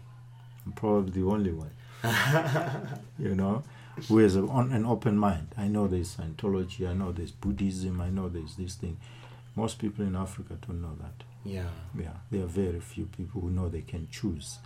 [0.65, 1.71] I'm probably the only one.
[3.19, 3.63] you know,
[4.07, 5.47] who has a, on, an open mind.
[5.57, 8.97] I know there's Scientology, I know there's Buddhism, I know there's this thing.
[9.55, 11.23] Most people in Africa don't know that.
[11.45, 11.67] Yeah.
[11.97, 14.57] Yeah, there are very few people who know they can choose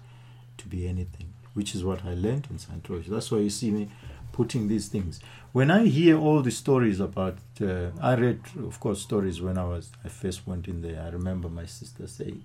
[0.58, 3.08] to be anything, which is what I learned in Scientology.
[3.08, 3.90] That's why you see me
[4.38, 5.20] putting these things.
[5.52, 9.64] When I hear all the stories about, uh, I read, of course, stories when I
[9.64, 11.02] was I first went in there.
[11.02, 12.44] I remember my sister saying,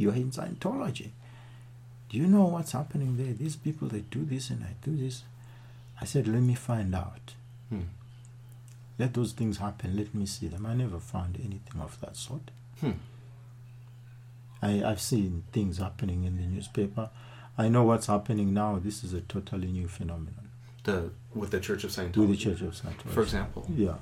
[0.00, 1.12] "You're in Scientology.
[2.10, 3.32] Do you know what's happening there?
[3.32, 5.22] These people they do this and I do this."
[6.02, 7.26] I said, "Let me find out.
[7.70, 7.88] Hmm.
[8.98, 9.96] Let those things happen.
[9.96, 12.50] Let me see them." I never found anything of that sort.
[12.80, 12.98] Hmm.
[14.60, 17.08] I, I've seen things happening in the newspaper.
[17.56, 18.78] I know what's happening now.
[18.78, 20.49] This is a totally new phenomenon
[20.84, 22.16] The with the Church of Scientology.
[22.16, 23.10] with the Church of Scientology.
[23.14, 23.66] For example.
[23.76, 23.94] Yeah,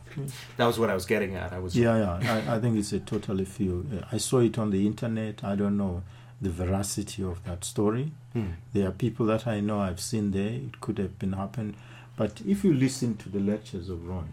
[0.56, 1.52] That was what I was getting at.
[1.52, 1.76] I was.
[1.76, 2.44] yeah, yeah.
[2.48, 3.86] I, I think it's a totally few.
[3.92, 5.42] uh, I saw it on the internet.
[5.44, 6.02] I don't know
[6.40, 8.12] the veracity of that story.
[8.32, 8.50] Hmm.
[8.72, 10.48] There are people that I know I've seen there.
[10.50, 11.74] It could have been happened,
[12.16, 14.32] but if you listen to the lectures of Ron,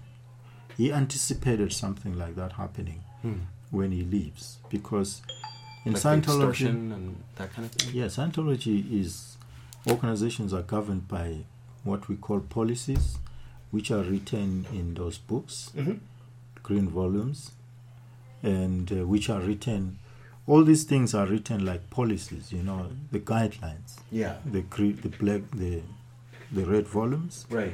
[0.77, 3.39] he anticipated something like that happening Hmm.
[3.71, 5.21] when he leaves because
[5.83, 6.67] in Like Scientology.
[6.69, 7.93] and that kind of thing.
[7.95, 9.37] Yeah, Scientology is
[9.87, 11.45] organizations are governed by
[11.85, 13.17] what we call policies,
[13.71, 15.93] which are written in those books, Mm-hmm.
[16.63, 17.51] green volumes,
[18.43, 19.99] and uh, which are written.
[20.47, 24.35] All these things are written like policies, you know, the guidelines, Yeah.
[24.45, 25.81] the gre- the black, the
[26.51, 27.45] the red volumes.
[27.49, 27.73] Right.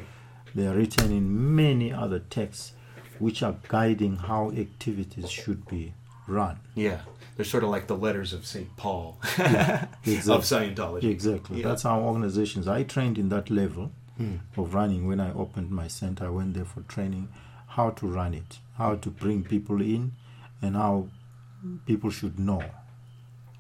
[0.55, 2.71] They are written in many other texts,
[3.19, 5.93] which are guiding how activities should be
[6.27, 6.59] run.
[6.75, 7.01] Yeah.
[7.35, 8.75] They're sort of like the letters of St.
[8.77, 10.15] Paul Exactly.
[10.33, 11.03] of Scientology.
[11.03, 11.59] Exactly.
[11.61, 11.67] Yeah.
[11.69, 12.67] That's how organizations.
[12.67, 13.91] I trained in that level
[14.21, 14.61] Hmm.
[14.61, 16.25] of running when I opened my center.
[16.25, 17.27] I went there for training,
[17.75, 20.11] how to run it, how to bring people in,
[20.61, 21.07] and how
[21.85, 22.63] people should know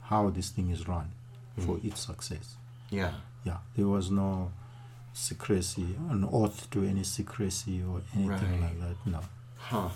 [0.03, 1.11] how this thing is run
[1.57, 1.87] for Hmm.
[1.87, 2.55] its success.
[2.89, 3.13] Yeah.
[3.43, 4.51] Yeah, there was no
[5.13, 8.61] secrecy, an oath to any secrecy or anything Right.
[8.61, 8.97] like that.
[9.05, 9.19] No.
[9.57, 9.89] Huh.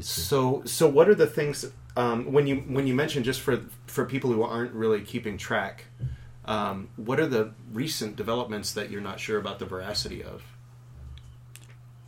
[0.00, 1.64] So, so what are the things
[1.96, 5.86] um, when you when you mention just for for people who aren't really keeping track?
[6.46, 10.42] Um, what are the recent developments that you're not sure about the veracity of?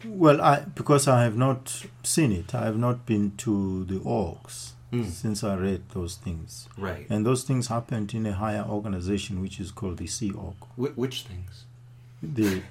[0.04, 2.54] Well, I because I have not seen it.
[2.54, 5.10] I have not been to the orgs Mm.
[5.10, 7.06] since I read those things, Right.
[7.10, 10.54] and those things happened in a higher organization which is called the Sea Org.
[10.76, 11.64] Wh- which things?
[12.22, 12.62] The,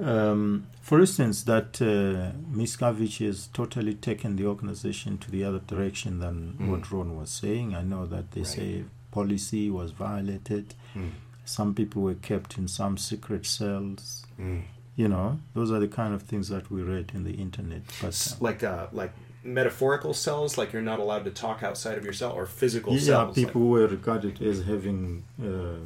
[0.00, 6.20] um, for instance, that uh, Miscavige has totally taken the organization to the other direction
[6.20, 6.68] than Mm.
[6.70, 7.74] what Ron was saying.
[7.74, 8.46] I know that they Right.
[8.58, 10.74] say policy was violated.
[10.96, 11.12] Mm.
[11.44, 14.26] Some people were kept in some secret cells.
[14.40, 14.62] Mm.
[14.96, 17.82] You know, those are the kind of things that we read in the internet.
[18.00, 19.12] But uh, like uh, like
[19.44, 23.00] metaphorical cells, like you're not allowed to talk outside of your cell, or physical yeah,
[23.00, 23.34] cells.
[23.34, 25.78] people were regarded as having uh,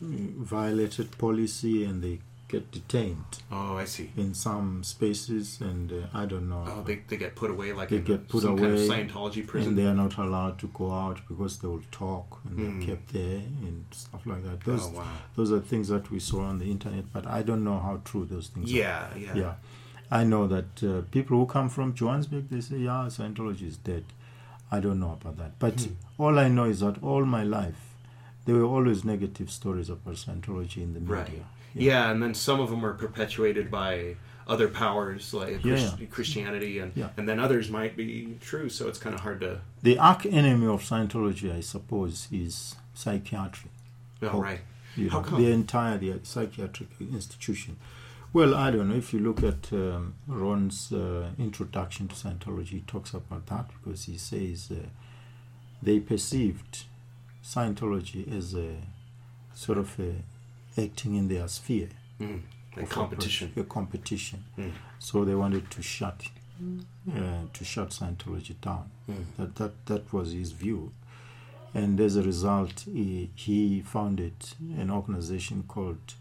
[0.00, 2.20] violated policy and they
[2.50, 4.10] get detained oh, I see.
[4.16, 6.64] in some spaces, and uh, I don't know.
[6.66, 9.46] Oh, they, they get put away like They in get put some kind of Scientology
[9.46, 9.68] prison.
[9.70, 12.62] and they are not allowed to go out because they will talk and Hmm.
[12.80, 14.60] they're kept there and stuff like that.
[14.64, 15.12] Those oh wow.
[15.36, 18.24] those are things that we saw on the internet, but I don't know how true
[18.24, 18.76] those things are.
[18.76, 19.34] Yeah, yeah.
[19.42, 19.54] Yeah,
[20.10, 24.04] I know that uh, people who come from Johannesburg they say, "Yeah, Scientology is dead."
[24.72, 25.94] I don't know about that, but Hmm.
[26.24, 27.80] all I know is that all my life
[28.46, 31.16] there were always negative stories about Scientology in the media.
[31.16, 31.42] Right.
[31.74, 32.10] Yeah.
[32.10, 34.16] and then some of them are perpetuated by
[34.48, 36.06] other powers like Yeah, Christ- yeah.
[36.06, 37.10] Christianity, and Yeah.
[37.16, 38.68] and then others might be true.
[38.68, 39.60] So it's kind of hard to.
[39.82, 43.70] The arch enemy of Scientology, I suppose, is psychiatry.
[44.22, 44.40] Oh, Oh.
[44.42, 44.60] right.
[44.96, 45.40] you How come?
[45.40, 47.76] the entire the psychiatric institution.
[48.32, 52.80] Well, I don't know if you look at um, Ron's uh, introduction to Scientology, he
[52.86, 54.88] talks about that because he says uh,
[55.82, 56.84] they perceived
[57.44, 58.76] Scientology as a
[59.54, 60.14] sort of a
[60.78, 61.88] acting in their sphere
[62.20, 62.42] Mm.
[62.76, 63.48] Like competition.
[63.48, 64.44] operation- a competition.
[64.58, 64.72] Mm.
[64.98, 66.28] So they wanted to shut
[66.62, 68.90] uh, to shut Scientology down.
[69.08, 69.24] Mm.
[69.38, 70.92] That that that was his view,
[71.74, 74.34] and as a result, he, he founded
[74.78, 76.14] an organization called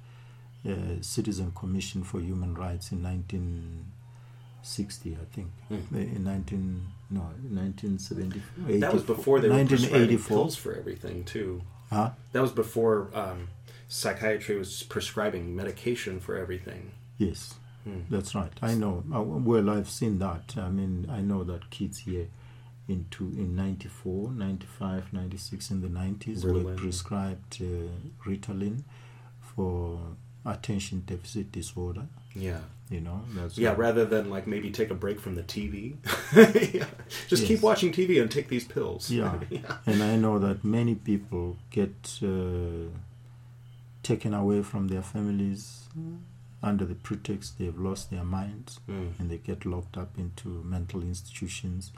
[0.66, 5.50] uh, Citizen Commission for Human Rights in 1960, I think.
[5.70, 5.94] Mm.
[5.94, 8.42] Uh, In 19 no 1970.
[8.80, 10.38] That was before they were prescribing 1984.
[10.38, 11.62] pills for everything too.
[11.90, 12.12] Huh?
[12.34, 13.48] That was before um,
[13.90, 16.92] psychiatry was prescribing medication for everything.
[17.18, 17.56] Yes.
[17.84, 18.02] Hmm.
[18.10, 18.54] That's right.
[18.62, 19.04] I know.
[19.14, 20.54] Uh, well, I've seen that.
[20.58, 22.28] I mean, I know that kids here
[22.88, 27.90] into in 94, 95, 96 in the 90s were prescribed uh,
[28.30, 28.84] Ritalin
[29.42, 30.00] for
[30.46, 32.08] attention deficit disorder.
[32.36, 32.60] Yeah.
[32.90, 35.96] You know, that's Yeah, what- rather than like maybe take a break from the TV.
[36.74, 36.86] Yeah.
[37.28, 39.10] Just keep watching TV and take these pills.
[39.20, 39.40] Yeah.
[39.86, 42.90] And I know that many people get uh,
[44.10, 45.84] taken away from their families
[46.64, 48.80] under the pretext they've lost their minds.
[48.90, 49.20] Mm.
[49.20, 51.92] and they get locked up into mental institutions.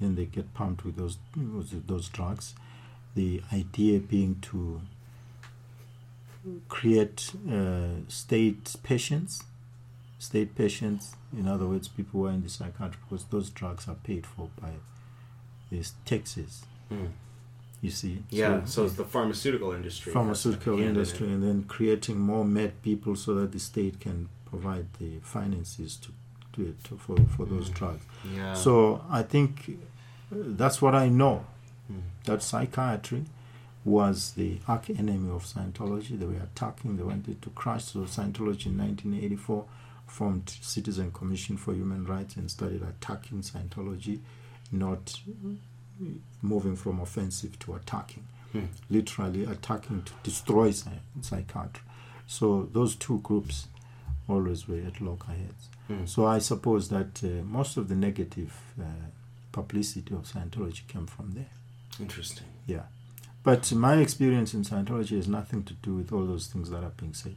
[0.00, 2.54] Then they get pumped with those with those drugs.
[3.14, 4.80] The idea being to
[6.68, 9.44] create uh, state patients,
[10.18, 11.14] state patients.
[11.40, 14.48] In other words, people who are in the psychiatry because those drugs are paid for
[14.60, 14.72] by
[15.70, 16.64] these taxes.
[16.90, 17.10] Mm.
[17.82, 20.12] You see, Yeah, so it's the pharmaceutical industry.
[20.12, 25.18] pharmaceutical industry and then creating more mad people so that the state can provide the
[25.22, 26.08] finances to,
[26.54, 27.74] to, to for, for those Mm.
[27.74, 28.04] drugs.
[28.36, 28.54] Yeah.
[28.54, 29.50] So I think
[30.32, 31.44] uh, that's what I know.
[31.92, 32.02] Mm.
[32.24, 33.24] That psychiatry
[33.84, 36.16] was the arch enemy of Scientology.
[36.20, 36.96] They were attacking.
[36.98, 37.86] They wanted to crush.
[37.86, 39.64] So Scientology in 1984
[40.06, 44.20] formed Citizen Commission for Human Rights and started attacking Scientology,
[44.70, 45.18] not
[46.42, 48.66] moving from offensive to attacking Hmm.
[48.90, 50.72] literally attacking to destroy
[51.22, 51.82] psychiatry.
[52.26, 53.68] So those two groups
[54.28, 55.68] always were at loggerheads.
[55.88, 56.06] Mm.
[56.06, 58.84] So I suppose that uh, most of the negative uh,
[59.52, 61.48] publicity of Scientology came from there.
[61.98, 62.46] Interesting.
[62.66, 62.82] Yeah.
[63.42, 66.92] But my experience in Scientology has nothing to do with all those things that are
[66.96, 67.36] being said.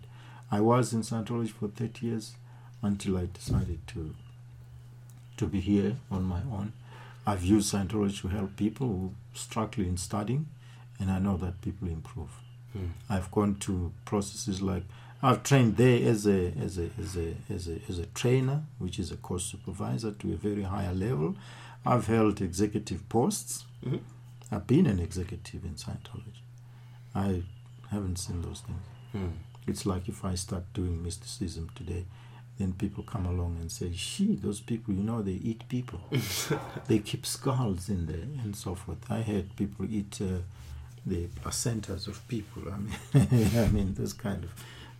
[0.52, 2.36] I was in Scientology for 30 years
[2.82, 4.14] until I decided to
[5.38, 6.74] to be here on my own.
[7.26, 10.48] I've used Scientology to help people who struggle in studying,
[11.00, 12.30] and I know that people improve.
[12.74, 12.88] Hmm.
[13.10, 14.84] I've gone to processes like
[15.24, 19.00] I've trained there as a as a as a as a as a trainer, which
[19.00, 21.36] is a course supervisor to a very higher level.
[21.86, 23.66] I've held executive posts.
[23.84, 24.02] Mhm.
[24.52, 26.42] I've been an executive in Scientology.
[27.16, 27.44] I
[27.90, 28.82] haven't seen those things.
[29.14, 29.38] Hmm.
[29.68, 32.06] It's like if I start doing mysticism today,
[32.58, 36.00] then people come along and say, "She, those people, you know, they eat people.
[36.88, 40.40] they keep skulls in there and so forth." I heard people eat uh,
[41.06, 42.64] the placentas of people.
[42.72, 42.98] I mean,
[43.58, 44.52] I mean, those kind of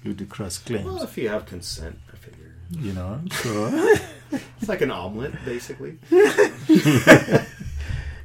[0.04, 0.86] ludicrous claims.
[0.86, 2.52] Well, if you have consent, I figure.
[2.72, 3.98] you know, so
[4.60, 5.98] It's like an omelet, basically.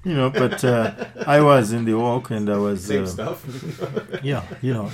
[0.05, 0.93] you know, but uh,
[1.27, 3.45] I was in the walk and I was Same uh, stuff.
[4.23, 4.91] yeah you know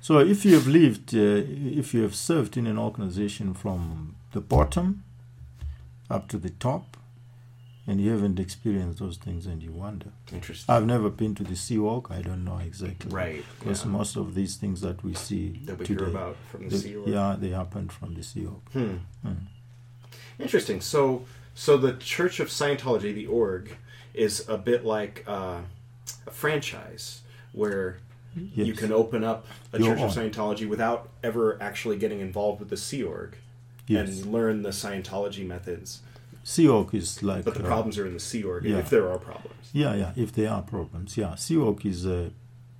[0.00, 1.42] so if you have lived uh,
[1.80, 5.04] if you have served in an organization from the bottom
[6.08, 6.96] up to the top,
[7.86, 10.08] and you haven't experienced those things, and you wonder.
[10.32, 10.72] Interesting.
[10.74, 12.06] I've never been to the Sea Org.
[12.10, 13.10] I don't know exactly.
[13.10, 13.44] right.
[13.58, 13.90] Because yeah.
[13.90, 16.76] most of these things that we see that we today, hear about from the they-
[16.76, 17.08] Sea Org.
[17.08, 18.62] yeah, they happened from the Sea Org.
[18.72, 18.96] Hmm.
[19.22, 19.32] Hmm.
[20.38, 20.80] Interesting.
[20.80, 21.24] So,
[21.54, 23.76] so the Church of Scientology, the org,
[24.14, 25.60] is a bit like uh,
[26.26, 27.20] a franchise
[27.52, 27.98] where
[28.34, 30.16] you can open up a Your Church of.
[30.16, 33.36] Scientology without ever actually getting involved with the Sea Org
[33.86, 34.08] Yes.
[34.08, 36.00] and learn the Scientology methods.
[36.44, 37.44] Sea Org is like.
[37.44, 38.78] But the uh, problems are in the Sea Org, yeah.
[38.78, 39.70] if there are problems.
[39.72, 40.12] Yeah, yeah.
[40.16, 41.34] If there are problems, yeah.
[41.34, 42.30] Sea Org is a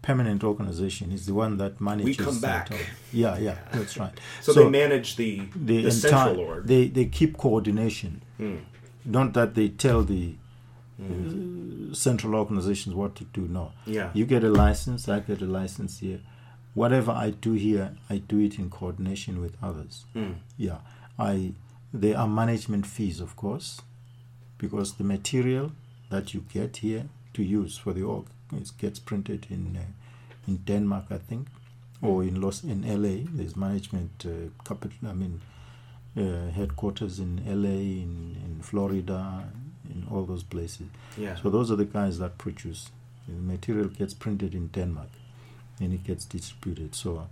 [0.02, 1.12] permanent organization.
[1.12, 2.18] It's the one that manages.
[2.18, 2.68] We come back.
[2.68, 2.86] Scientology.
[3.12, 3.58] Yeah, yeah.
[3.72, 4.12] That's right.
[4.40, 6.66] So, they manage the the, the, entire central org.
[6.66, 8.22] they they keep coordination.
[8.38, 8.58] Hmm.
[9.04, 10.34] Not that they tell the
[11.00, 13.48] uh, central organizations what to do.
[13.48, 14.10] No, Yeah.
[14.14, 15.08] you get a license.
[15.08, 16.20] I get a license here.
[16.74, 20.04] Whatever I do here, I do it in coordination with others.
[20.12, 20.32] Hmm.
[20.56, 20.78] Yeah,
[21.18, 21.52] I
[21.92, 23.80] there are management fees, of course,
[24.58, 25.72] because the material
[26.10, 29.84] that you get here to use for the org it gets printed in uh,
[30.48, 31.48] in Denmark, I think,
[32.02, 33.24] or in Los in LA.
[33.36, 35.08] There's management uh, capital.
[35.08, 35.40] I mean,
[36.16, 39.44] uh, headquarters in LA, in in Florida,
[39.94, 40.86] in all those places.
[41.16, 41.36] Yeah.
[41.36, 42.90] So those are the guys that produce.
[43.28, 45.10] The material gets printed in Denmark,
[45.80, 46.94] and it gets distributed.
[46.94, 47.28] So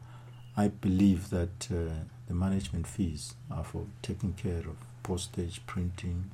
[0.56, 6.30] I believe that uh, the management fees are for taking care of postage, printing,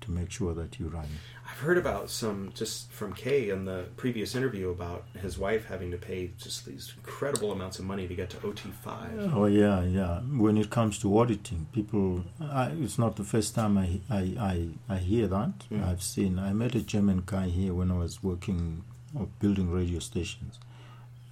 [0.00, 1.08] to make sure that you run.
[1.50, 5.90] I've heard about some just from Kay in the previous interview about his wife having
[5.90, 9.32] to pay just these incredible amounts of money to get to OT5.
[9.34, 10.20] Oh yeah, yeah.
[10.20, 14.68] When it comes to auditing, people, I, it's not the first time I I, I,
[14.94, 15.52] I hear that.
[15.70, 15.86] Mm.
[15.86, 16.38] I've seen.
[16.38, 18.84] I met a German guy here when I was working
[19.14, 20.58] or building radio stations.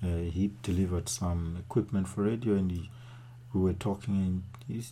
[0.02, 2.90] Uh, he delivered some equipment for radio, and he,
[3.52, 4.84] we were talking, and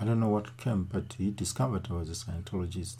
[0.00, 2.98] I don't know what came, but he discovered I was a Scientologist,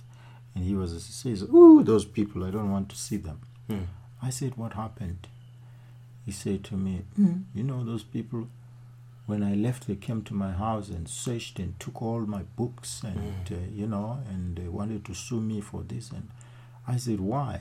[0.59, 0.93] and he was.
[0.93, 2.45] He says, "Ooh, those people!
[2.45, 3.85] I don't want to see them." Hmm.
[4.21, 5.29] I said, "What happened?"
[6.27, 7.03] He said to me,
[7.55, 8.49] "You know those people."
[9.27, 13.03] When I left, they came to my house and searched and took all my books,
[13.05, 16.11] and uh, you know, and they wanted to sue me for this.
[16.11, 16.29] And
[16.87, 17.61] I said, "Why?"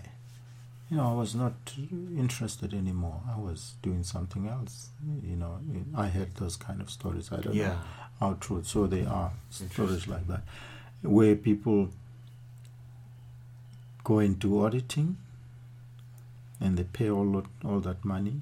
[0.90, 1.74] You know, I was not
[2.18, 3.22] interested anymore.
[3.30, 4.90] I was doing something else.
[5.22, 5.60] You know,
[5.94, 7.30] I heard those kind of stories.
[7.32, 7.68] I don't Yeah.
[7.74, 7.80] know
[8.22, 8.64] how true.
[8.64, 10.44] So they are stories like that,
[11.02, 11.90] where people
[14.08, 15.18] go into auditing
[16.62, 18.40] and they pay all that, all that money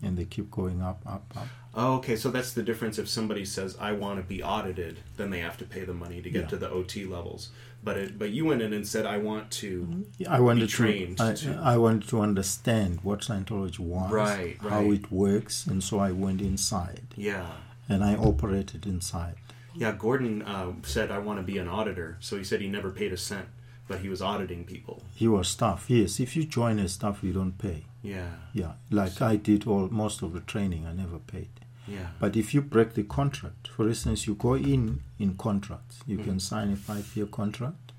[0.00, 1.48] and they keep going up, up, up.
[1.74, 2.14] Oh, okay.
[2.16, 2.98] So that's the difference.
[2.98, 6.22] If somebody says I want to be audited, then they have to pay the money
[6.22, 6.48] to get Yeah.
[6.48, 7.50] to the OT levels.
[7.84, 10.06] But it, but you went in and said I want to.
[10.28, 14.92] I wanted trained to, I, to- I wanted to understand what Scientology was, Right, how
[14.92, 17.46] it works, and so I went inside Yeah.
[17.88, 19.34] and I operated inside.
[19.74, 19.92] Yeah.
[20.06, 22.18] Gordon uh, said I want to be an auditor.
[22.20, 23.48] So he said he never paid a cent,
[23.92, 25.02] but he was auditing people.
[25.14, 25.84] He was staff.
[25.88, 27.84] Yes, if you join a staff, you don't pay.
[28.02, 28.30] Yeah.
[28.54, 31.50] Yeah, like I did all most of the training, I never paid.
[31.86, 32.08] Yeah.
[32.18, 36.24] But if you break the contract, for instance, you go in in contracts, you Mm.
[36.24, 37.92] can sign a five-year contract.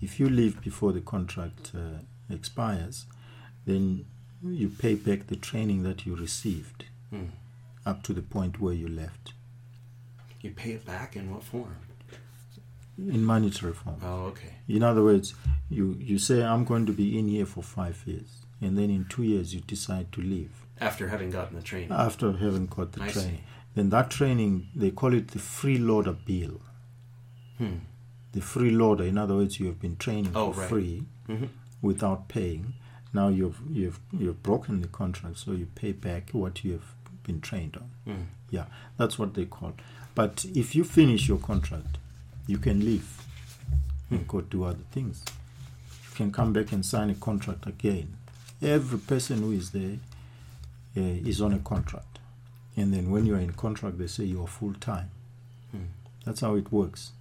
[0.00, 3.06] If you leave before the contract uh, expires,
[3.66, 4.04] then
[4.42, 7.30] you pay back the training that you received Hmm.
[7.86, 9.32] up to the point where you left
[10.42, 11.74] You pay it back in what form?
[12.98, 13.96] In monetary form.
[14.02, 14.54] Oh, okay.
[14.68, 15.34] In other words,
[15.68, 18.28] you, you say, I'm going to be in here for five years,
[18.60, 21.92] and then in two years you decide to leave After having gotten the training.
[21.92, 23.36] after having got the I training.
[23.38, 23.40] see.
[23.74, 26.60] Then that training, they call it the freeloader bill.
[27.58, 27.78] Hmm.
[28.32, 30.68] The freeloader, in other words, you have been training Oh, for right.
[30.68, 31.48] free Mhm.
[31.82, 32.74] without paying.
[33.12, 37.40] Now you've you've you've broken the contract, so you pay back what you have been
[37.40, 37.90] trained on.
[38.12, 38.22] Hmm.
[38.50, 38.66] Yeah,
[38.96, 39.74] that's what they call.
[40.14, 41.98] But if you finish your contract,
[42.46, 43.08] you can leave
[44.10, 45.22] and go do other things.
[46.10, 48.16] You can come back and sign a contract again.
[48.62, 49.98] Every person who is there
[50.96, 52.18] uh, is on a contract,
[52.76, 55.10] and then when you are in contract, they say you are full time.
[55.72, 55.84] Hmm.
[56.24, 57.12] That's how it works.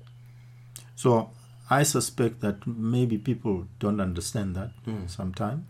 [0.95, 1.31] So
[1.69, 5.07] I suspect that maybe people don't understand that Hmm.
[5.07, 5.63] sometimes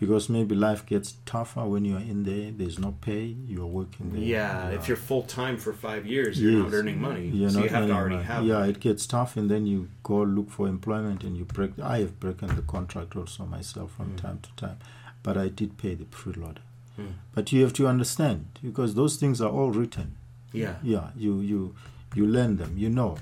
[0.00, 2.50] because maybe life gets tougher when you are in there.
[2.50, 3.24] There's no pay.
[3.52, 4.22] You are working there.
[4.22, 7.26] Yeah, you if you're full time for five years, you're not earning money.
[7.28, 8.26] You're so you have to already money.
[8.26, 8.44] have.
[8.44, 11.72] Yeah, it gets tough, and then you go look for employment, and you break.
[11.78, 14.16] I have broken the contract also myself from Mm.
[14.24, 14.78] time to time,
[15.22, 16.64] but I did pay the freeloader.
[16.98, 17.12] Mm.
[17.34, 20.08] But you have to understand because those things are all written.
[20.52, 20.76] Yeah.
[20.82, 21.74] Yeah, you you
[22.16, 22.72] you learn them.
[22.84, 23.12] You know,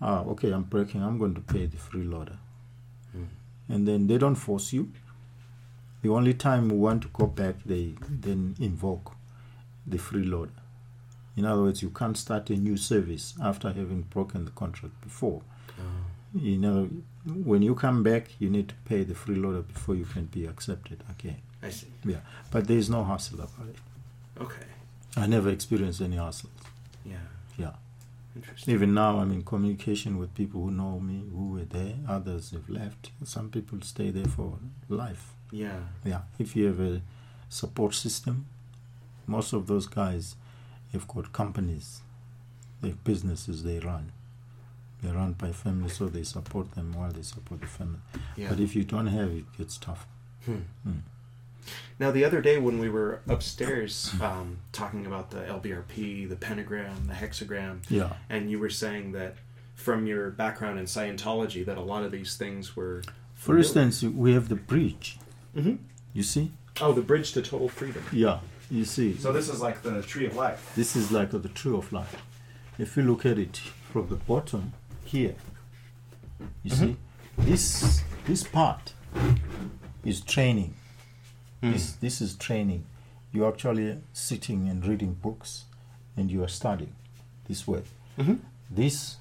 [0.00, 1.02] ah, okay, I'm breaking.
[1.02, 2.36] I'm going to pay the freeloader,
[3.16, 3.26] Mm.
[3.68, 4.84] and then they don't force you.
[6.02, 9.12] The only time you want to go back, they then invoke
[9.86, 10.50] the freeloader.
[11.36, 15.42] In other words, you can't start a new service after having broken the contract before.
[15.78, 15.82] Oh.
[16.34, 16.88] You know,
[17.24, 21.02] when you come back, you need to pay the freeloader before you can be accepted
[21.10, 21.38] again.
[21.62, 21.88] I see.
[22.04, 22.20] Yeah,
[22.50, 23.76] but there is no hassle about it.
[24.40, 24.66] Okay.
[25.16, 26.50] I never experienced any hassle.
[27.04, 27.16] Yeah.
[27.58, 27.72] Yeah.
[28.36, 28.74] Interesting.
[28.74, 31.94] Even now, I'm in communication with people who know me, who were there.
[32.08, 33.10] Others have left.
[33.24, 35.34] Some people stay there for life.
[35.52, 35.80] Yeah.
[36.04, 37.02] Yeah, if you have a
[37.48, 38.46] support system,
[39.26, 40.36] most of those guys
[40.92, 42.00] have got companies,
[42.80, 44.12] they have businesses they run.
[45.02, 48.00] They're run by family, so they support them while they support the family.
[48.36, 48.50] Yeah.
[48.50, 50.06] But if you don't have, it gets tough.
[50.44, 50.56] Hmm.
[50.84, 50.98] Hmm.
[51.98, 57.06] Now, the other day when we were upstairs um, talking about the LBRP, the pentagram,
[57.06, 59.36] the hexagram, Yeah, and you were saying that
[59.74, 63.02] from your background in Scientology, that a lot of these things were.
[63.34, 65.18] for instance, we have the bridge.
[65.54, 65.76] Hmm
[66.12, 66.52] You see?
[66.80, 68.02] Oh, the bridge to total freedom.
[68.12, 68.38] Yeah,
[68.70, 69.16] you see.
[69.16, 70.72] So this is like the tree of life.
[70.76, 72.16] This is like the tree of life.
[72.78, 73.56] If you look at it
[73.92, 74.72] from the bottom
[75.04, 75.34] here,
[76.62, 76.96] you see,
[77.38, 78.94] this this part
[80.04, 80.74] is training.
[81.60, 82.84] This this is training.
[83.32, 85.64] You're actually sitting and reading books,
[86.16, 86.94] and you are studying
[87.48, 87.82] this way.
[88.18, 88.36] Mm-hmm.
[88.70, 89.16] This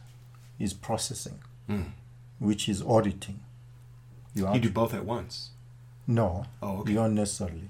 [0.60, 1.92] is processing, Mm.
[2.40, 3.40] which is auditing.
[4.34, 5.52] You, You do both at once.
[6.10, 6.94] No, Oh, okay.
[6.96, 7.70] don't necessarily.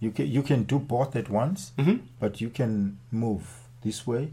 [0.00, 1.96] You can you can do both at once, Mm-hmm.
[2.20, 3.42] but you can move
[3.82, 4.32] this way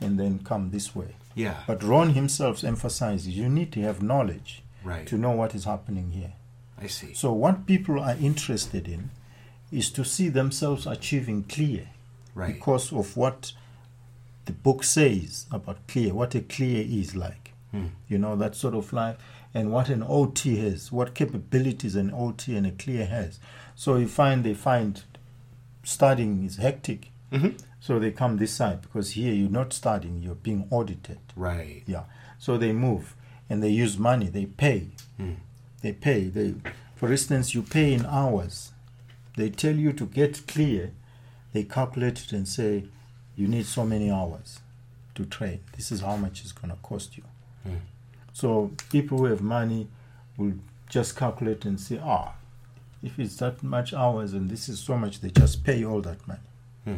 [0.00, 1.14] and then come this way.
[1.34, 1.56] Yeah.
[1.66, 5.06] But Ron himself emphasizes you need to have knowledge right.
[5.06, 6.32] to know what is happening here.
[6.82, 7.14] I see.
[7.14, 9.10] So, what people are interested in
[9.70, 11.86] is to see themselves achieving clear
[12.34, 12.54] right.
[12.54, 13.52] because of what
[14.46, 17.52] the book says about clear, what a clear is like.
[17.70, 17.86] Hmm.
[18.08, 19.16] You know, that sort of life,
[19.52, 23.40] and what an OT has, what capabilities an OT and a clear has.
[23.74, 25.02] So, you find they find
[25.82, 27.10] studying is hectic.
[27.32, 27.56] Mm-hmm.
[27.80, 31.18] So they come this side because here you're not studying, you're being audited.
[31.34, 31.82] Right.
[31.86, 32.04] Yeah.
[32.38, 33.14] So they move
[33.48, 34.88] and they use money, they pay.
[35.16, 35.34] Hmm.
[35.82, 36.24] They pay.
[36.28, 36.54] They
[36.94, 38.72] for instance you pay in hours.
[39.36, 40.92] They tell you to get clear,
[41.52, 42.84] they calculate it and say
[43.36, 44.60] you need so many hours
[45.14, 45.60] to train.
[45.76, 47.24] This is how much it's gonna cost you.
[48.32, 49.88] So people who have money
[50.36, 50.54] will
[50.88, 52.34] just calculate and say, ah,
[53.02, 56.26] if it's that much hours and this is so much, they just pay all that
[56.28, 56.40] money
[56.84, 56.96] Hmm.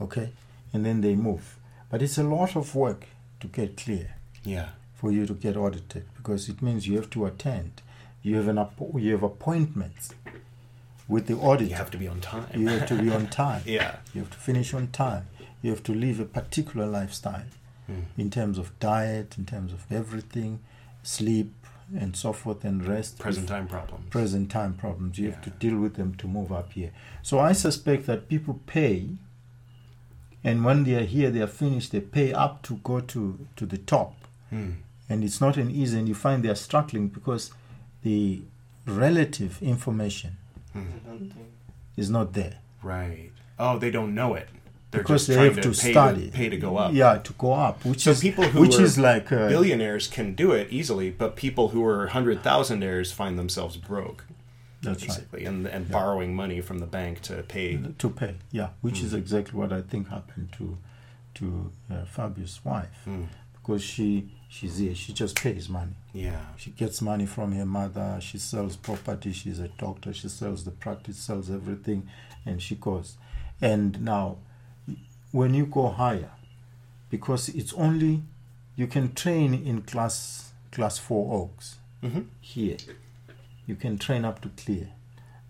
[0.00, 0.30] okay
[0.72, 1.56] and then they move
[1.90, 3.06] but it's a lot of work
[3.40, 4.68] to get clear Yeah.
[4.94, 7.82] for you to get audited because it means you have to attend
[8.22, 8.58] you have an
[8.96, 10.14] you have appointments
[11.08, 12.46] with the auditor You have to be on time.
[12.58, 13.96] you have to be on time yeah.
[14.14, 15.26] you have to finish on time
[15.60, 17.44] you have to live a particular lifestyle
[17.88, 18.00] Hmm.
[18.20, 20.58] in terms of diet in terms of everything
[21.02, 21.54] sleep
[21.98, 24.10] and so forth and rest Present time problems.
[24.10, 25.18] present time problems.
[25.18, 26.90] You have to deal with them to move up here.
[27.22, 29.08] So I suspect that people pay,
[30.44, 31.92] and when they are here, they are finished.
[31.92, 34.14] They pay up to go to to the top,
[34.50, 34.70] Hmm.
[35.08, 35.98] and it's not an easy.
[35.98, 37.52] And you find they are struggling because
[38.02, 38.42] the
[38.86, 40.36] relative information.
[40.74, 41.48] I don't think.
[41.96, 43.32] is not there Right.
[43.58, 44.48] Oh, they don't know it.
[44.90, 46.26] They're because they have to, to pay study.
[46.26, 46.94] To, pay to go up.
[46.94, 50.06] Yeah, to go up, which So is people who which are is like uh, Billionaires
[50.06, 54.24] can do it easily, but people who are hundred thousandaires find themselves broke,
[54.82, 55.08] that's right.
[55.08, 57.78] basically, and and borrowing money from the bank to pay.
[57.98, 58.36] to pay.
[58.50, 59.18] Yeah, which is Mm.
[59.18, 60.78] exactly what I think happened to
[61.34, 63.24] to uh, Fabio's wife Hmm.
[63.52, 64.94] because she she's here.
[64.94, 65.96] She just pays money.
[66.14, 66.40] Yeah.
[66.56, 68.18] She gets money from her mother.
[68.22, 69.32] She sells property.
[69.34, 70.14] She's a doctor.
[70.14, 72.08] She sells the practice, sells everything,
[72.46, 73.18] and she goes.
[73.60, 74.38] And now,
[75.32, 76.30] when you go higher,
[77.10, 78.22] because it's only
[78.76, 82.76] you can train in class class four orgs hmm here.
[83.66, 84.88] You can train up to clear,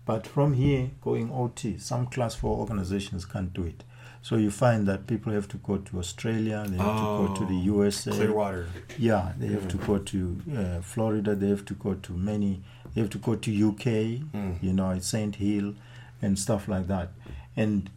[0.05, 3.83] but from here going OT, some class four organizations can't do it.
[4.21, 6.65] So you find that people have to go to Australia.
[6.67, 8.11] They have to go to the Oh, USA.
[8.11, 8.67] Clearwater.
[8.97, 11.35] Yeah, they have to go to uh, Florida.
[11.35, 12.61] They have to go to many.
[12.93, 13.85] They have to go to UK.
[14.33, 14.61] Mm.
[14.61, 15.75] You know, at Saint Hill,
[16.21, 17.11] and stuff like that,
[17.55, 17.89] and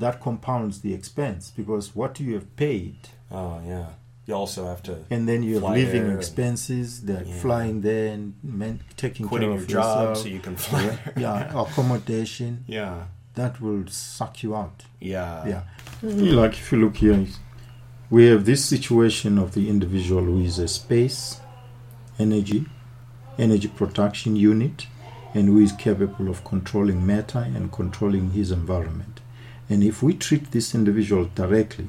[0.00, 2.96] that compounds the expense because what you have paid,
[3.30, 3.86] Oh yeah.
[4.26, 7.02] You also have to and then you have living there and- expenses.
[7.02, 7.40] They're Yeah.
[7.44, 10.18] flying there and men, taking quitting care of your of job yourself.
[10.22, 10.82] so you can fly.
[10.82, 12.64] yeah, yeah, accommodation.
[12.66, 12.94] Yeah.
[13.34, 14.78] That will suck you out.
[15.00, 15.46] Yeah.
[15.52, 15.62] Yeah.
[16.40, 17.26] Like if you look here,
[18.10, 21.40] we have this situation of the individual who is a space,
[22.18, 22.66] energy,
[23.38, 24.86] energy production unit,
[25.34, 29.13] and who is capable of controlling matter and controlling his environment.
[29.68, 31.88] And if we treat this individual directly,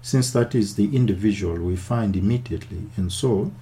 [0.00, 3.52] since that is the individual we find immediately, and so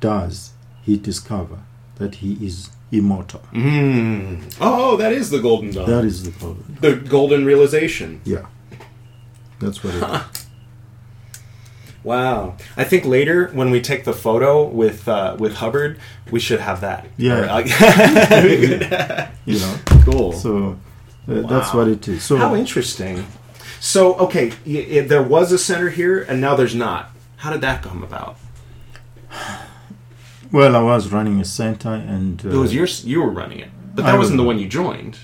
[0.00, 0.52] does
[0.82, 1.60] he discover
[1.96, 3.40] that he is immortal.
[3.52, 4.54] Mm.
[4.60, 5.88] Oh, that is the golden dawn.
[5.88, 6.76] That is the problem.
[6.80, 8.20] the golden realization.
[8.24, 8.46] Yeah.
[9.60, 10.38] That's what it is.
[12.04, 12.56] Wow.
[12.76, 16.00] I think later when we take the photo with uh, with Hubbard,
[16.32, 17.06] we should have that.
[17.16, 17.42] Yeah.
[17.42, 20.32] Uh, You know, cool.
[20.32, 20.78] so
[21.28, 22.22] uh, that's what it is.
[22.24, 23.26] So How interesting.
[23.80, 24.50] So, okay,
[25.02, 27.10] there was a center here, and now there's not.
[27.38, 28.36] How did that come about?
[30.52, 33.70] well, I was running a center, and uh, It was your, you were running it,
[33.94, 35.18] but that I wasn't was- the one you joined.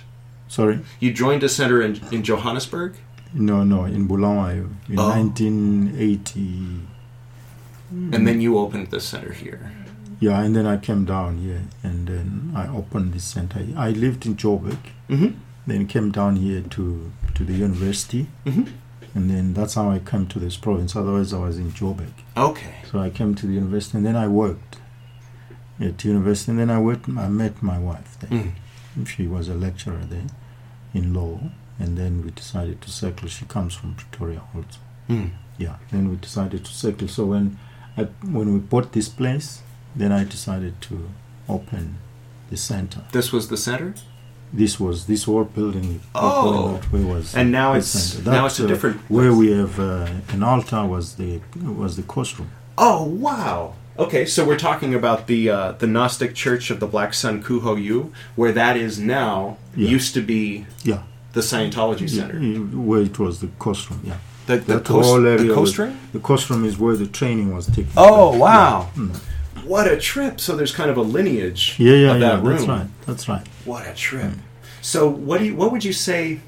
[0.48, 2.94] sorry, You joined a center in, in Johannesburg.
[3.34, 5.08] no, no, in Bulawayo in Oh.
[5.10, 6.80] 1980.
[7.90, 9.72] And then you opened the center here.
[10.20, 13.60] Yeah, and then I came down here, and then I opened this center.
[13.76, 15.32] I lived in Joburg, Mm-hmm.
[15.68, 16.84] Then came down here to
[17.34, 18.66] to the university, Mhm.
[19.14, 20.96] and then that's how I came to this province.
[20.96, 22.14] Otherwise, I was in Joburg.
[22.36, 22.74] Okay.
[22.90, 24.78] So I came to the university, and then I worked
[25.80, 27.08] at the university, and then I worked.
[27.08, 28.30] I met my wife there.
[28.30, 29.06] Mm.
[29.06, 30.26] She was a lecturer there
[30.94, 31.38] in law,
[31.78, 33.28] and then we decided to settle.
[33.28, 34.80] She comes from Pretoria also.
[35.08, 35.30] Mm.
[35.58, 35.76] Yeah.
[35.92, 37.08] Then we decided to settle.
[37.08, 37.58] So when
[37.96, 38.04] I
[38.38, 39.62] when we bought this place,
[39.94, 40.96] then I decided to
[41.48, 41.96] open
[42.50, 43.02] the center.
[43.12, 43.94] This was the center,
[44.52, 46.00] This was this whole building.
[46.14, 46.80] Oh.
[46.90, 49.00] that was and now it's now it's a uh, different.
[49.10, 52.50] Where we have uh, an altar was the was the courtroom.
[52.76, 53.74] Oh wow.
[53.98, 57.82] Okay, so we're talking about the uh, the Gnostic Church of the Black Sun Kuho
[57.82, 59.88] Yu, where that is now Yeah.
[59.96, 61.02] used to be Yeah.
[61.32, 62.38] the Scientology Center.
[62.88, 64.00] Where it was the courtroom.
[64.04, 64.18] Yeah.
[64.46, 65.92] The the, coast, the coast was-?
[66.12, 67.90] The courtroom is where the training was taken.
[67.96, 68.40] Oh place.
[68.40, 68.88] wow!
[68.96, 69.02] Yeah.
[69.02, 69.20] Mm.
[69.64, 70.40] What a trip!
[70.40, 72.36] So there's kind of a lineage Yeah, yeah, yeah.
[72.36, 72.44] that.
[72.44, 72.86] That's right.
[73.06, 73.46] That's right.
[73.64, 74.32] What a trip!
[74.80, 76.40] So what do you, what would you say?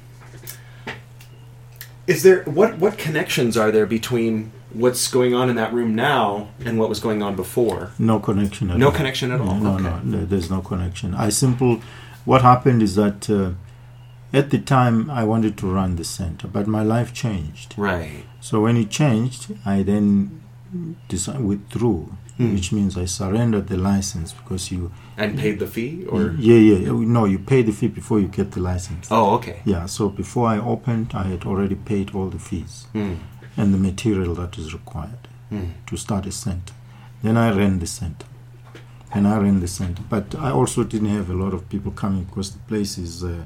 [2.07, 6.49] Is there what what connections are there between what's going on in that room now
[6.65, 7.91] and what was going on before?
[7.99, 8.91] No connection at No all.
[8.91, 9.55] connection at all.
[9.55, 9.83] No, okay.
[9.83, 11.13] no, no, there's no connection.
[11.13, 11.81] I simple.
[12.25, 13.51] What happened is that uh,
[14.33, 17.75] at the time I wanted to run the center, but my life changed.
[17.77, 18.23] Right.
[18.39, 20.41] So when it changed, I then
[21.07, 22.53] decided, withdrew, Hmm.
[22.53, 24.91] which means I surrendered the license because you.
[25.17, 28.27] And paid the fee or yeah, yeah, yeah no, you pay the fee before you
[28.27, 29.07] get the license.
[29.11, 29.61] oh okay.
[29.65, 33.15] Yeah, so before I opened, I had already paid all the fees Hmm.
[33.57, 35.71] and the material that is required Hmm.
[35.87, 36.73] to start a center.
[37.23, 38.25] Then I ran the center.
[39.13, 40.01] And I ran the center.
[40.09, 43.43] But I also didn't have a lot of people coming because the place is uh,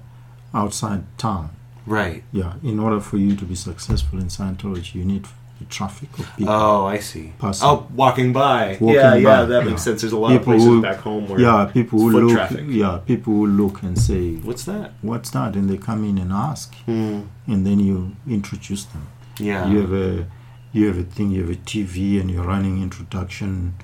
[0.54, 1.50] outside town.
[1.88, 2.24] Right.
[2.32, 5.26] Yeah, in order for you to be successful in Scientology, you need
[5.60, 6.54] the traffic of people.
[6.54, 7.32] Oh, I see.
[7.40, 7.68] Passing.
[7.68, 8.78] Oh, walking by.
[8.80, 9.70] Walking yeah, yeah, by, that yeah.
[9.70, 10.02] makes sense.
[10.02, 12.34] There's a lot People of places who- back home where yeah, people who foot look.
[12.34, 12.66] traffic.
[12.68, 14.92] Yeah, people who look and say, What's that?
[15.02, 17.22] "What's that?" and they come in and ask, Hmm.
[17.48, 19.08] and then you introduce them.
[19.40, 19.68] Yeah.
[19.70, 20.26] You have a
[20.74, 23.76] you have a thing, you have a TV, and you're running introduction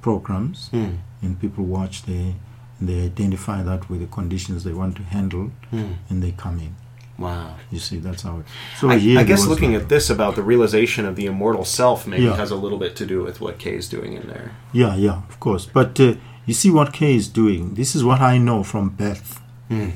[0.00, 0.94] programs, Hmm.
[1.22, 2.34] and people watch and
[2.80, 5.92] they identify that with the conditions they want to handle, Hmm.
[6.10, 6.74] and they come in.
[7.18, 7.54] Wow.
[7.70, 8.38] You see, that's how.
[8.40, 8.46] It,
[8.78, 12.06] so I, I guess looking like- at this about the realization of the immortal self
[12.06, 12.36] maybe Yeah.
[12.36, 14.52] has a little bit to do with what Kay is doing in there.
[14.72, 15.66] Yeah, yeah, of course.
[15.66, 16.14] But uh,
[16.46, 17.74] you see what Kay is doing.
[17.74, 19.90] This is what I know from birth, Hmm.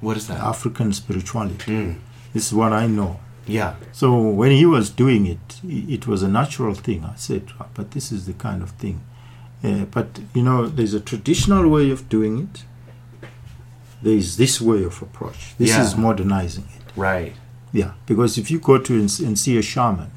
[0.00, 0.38] What is that?
[0.40, 1.64] African spirituality.
[1.72, 1.92] Hmm.
[2.32, 3.18] This is what I know.
[3.46, 3.74] Yeah.
[3.92, 7.04] So when he was doing it, it was a natural thing.
[7.04, 9.00] I said, "Ah, but this is the kind of thing.
[9.64, 12.64] Uh, but you know, there's a traditional way of doing it.
[14.02, 15.54] There is this way of approach.
[15.58, 15.82] This Yeah.
[15.82, 16.92] is modernizing it.
[16.96, 17.34] Right.
[17.72, 20.10] Yeah, because if you go to and, and see a shaman,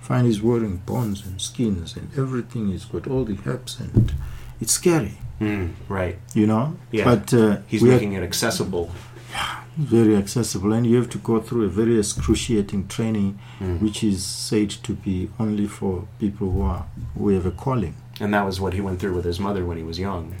[0.00, 2.68] find he's wearing bones and skins and everything.
[2.68, 4.12] He's got all the herbs and
[4.60, 5.66] it's scary, Hmm.
[5.88, 6.18] Right.
[6.34, 6.76] you know.
[6.90, 7.04] Yeah.
[7.04, 8.90] But uh, He's we are making it accessible.
[9.30, 13.76] Yeah, very accessible, and you have to go through a very excruciating training, Hmm.
[13.76, 17.94] which is said to be only for people who are who have a calling.
[18.20, 20.32] And that was what he went through with his mother when he was young.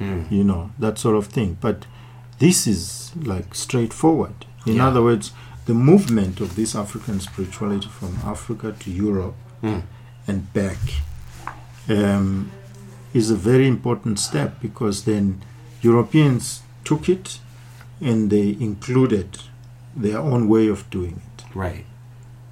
[0.00, 1.86] You know that sort of thing but
[2.38, 4.34] this is like straightforward
[4.66, 4.88] in Yeah.
[4.88, 5.32] other words
[5.66, 9.80] the movement of this african spirituality from africa to europe Hmm.
[10.28, 10.78] and back
[11.88, 12.50] um,
[13.12, 15.42] is a very important step because then
[15.82, 17.38] europeans took it
[18.00, 19.38] and they included
[19.96, 21.84] their own way of doing it Right.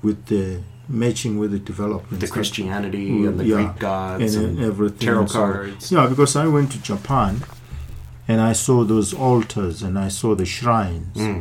[0.03, 3.55] with the matching with the development of The Christianity and the Yeah.
[3.57, 5.93] Greek gods and, and, everything tarot and so cards.
[5.93, 7.43] Yeah, because I went to Japan
[8.29, 11.17] and I saw those altars and I saw the shrines.
[11.17, 11.41] Hmm.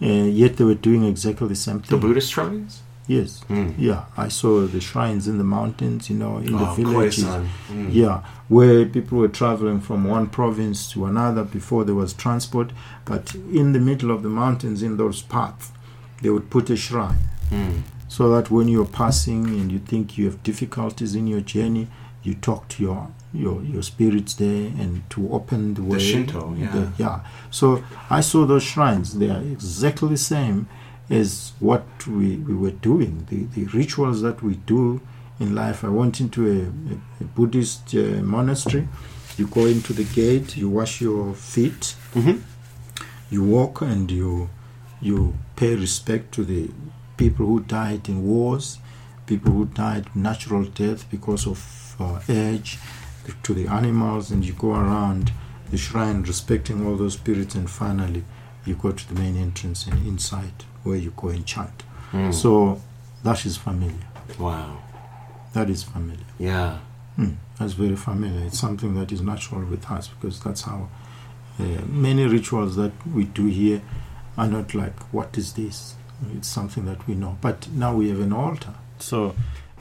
[0.00, 0.06] Uh,
[0.42, 1.98] yet they were doing exactly the same thing.
[2.00, 2.06] The.
[2.06, 2.82] Buddhist shrines?
[3.06, 3.40] Yes.
[3.48, 3.70] Hmm.
[3.78, 7.24] Yeah, I saw the shrines in the mountains, you know, in the Oh, villages.
[7.24, 7.46] Khoisan.
[7.68, 7.88] Hmm.
[7.90, 12.70] Yeah, where people were traveling from one province to another before there was transport.
[13.06, 15.72] But in the middle of the mountains, in those paths,
[16.22, 17.18] they would put a shrine
[17.50, 17.78] Hmm.
[18.08, 21.88] So that when you're passing and you think you have difficulties in your journey,
[22.22, 25.98] you talk to your your, your spirits there and to open the way.
[25.98, 26.70] The Shinto, yeah.
[26.72, 27.20] the- yeah.
[27.50, 29.18] So I saw those shrines.
[29.18, 30.66] They are exactly the same
[31.10, 35.00] as what we, we were doing, the, the rituals that we do
[35.38, 35.84] in life.
[35.84, 36.60] I went into a,
[36.94, 38.88] a, a Buddhist uh, monastery.
[39.36, 42.38] You go into the gate, you wash your feet, Mm-hmm.
[43.30, 44.48] you walk, and you
[45.00, 46.70] you pay respect to the
[47.18, 48.78] people who died in wars,
[49.26, 52.78] people who died natural death because of uh, age,
[53.42, 55.32] to the animals, and you go around
[55.70, 58.24] the shrine respecting all those spirits, and finally
[58.64, 61.82] you go to the main entrance and inside where you go and chant.
[62.12, 62.32] Mm.
[62.32, 62.80] So
[63.22, 64.06] that is familiar.
[64.38, 64.78] wow.
[65.54, 66.24] That is familiar.
[66.38, 66.78] Yeah.
[67.16, 68.46] Hmm, that's very familiar.
[68.46, 70.88] It's something that is natural with us because that's how
[71.58, 73.82] uh, many rituals that we do here
[74.36, 75.96] are not like, what is this?
[76.36, 77.38] It's something that we know.
[77.40, 78.74] But now we have an altar.
[78.98, 79.34] So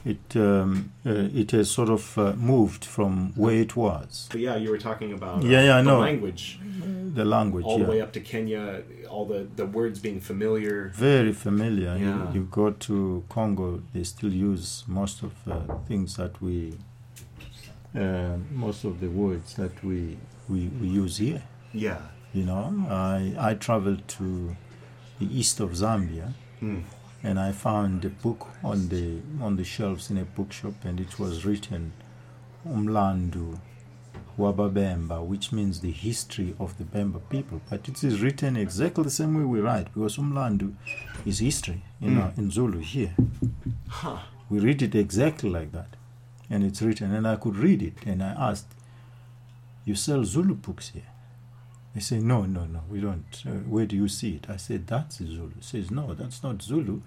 [0.05, 4.27] it, um, uh, it has sort of uh, moved from where it was.
[4.31, 5.99] But yeah, you were talking about Yeah, yeah, I the know.
[5.99, 6.59] language
[7.15, 7.85] The language, all yeah.
[7.85, 10.91] the way up to Kenya, all the, the words being familiar.
[10.95, 11.97] Very familiar.
[11.97, 12.27] Yeah.
[12.31, 16.73] You, you go to Congo, they still use most of the things that we,
[17.95, 21.41] uh, most of the words that we, we, we use here.
[21.73, 21.97] Yeah.
[22.33, 24.55] You know, I, I traveled to
[25.19, 26.83] the east of Zambia Mm.
[27.23, 31.19] and I found a book on the on the shelves in a bookshop and it
[31.19, 31.91] was written
[32.67, 33.59] Umlandu
[34.37, 37.59] Wababemba, which means the history of the Bemba people.
[37.69, 40.73] But it is written exactly the same way we write because Umlandu
[41.25, 42.21] is history in, Mm.
[42.23, 43.15] our, in Zulu here.
[43.87, 44.19] Huh.
[44.49, 45.95] We read it exactly like that.
[46.49, 47.97] And it's written, and I could read it.
[48.05, 48.67] And I asked,
[49.85, 51.09] You sell Zulu books here?
[51.97, 53.25] They say, No, no, no, we don't.
[53.43, 54.45] Uh, where do you see it?
[54.51, 55.49] I said, That's Zulu.
[55.55, 57.01] He says, No, that's not Zulu.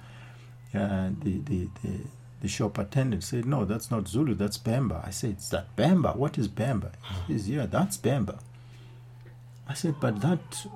[0.75, 2.01] Uh, the, the, the,
[2.41, 5.07] the shop attendant said, No, that's not Zulu, that's Bemba.
[5.07, 6.17] I said, Is that Bemba?
[6.17, 6.91] What is Bemba?
[7.29, 8.41] He says, Yeah, that's Bemba.
[9.69, 10.67] I said, But that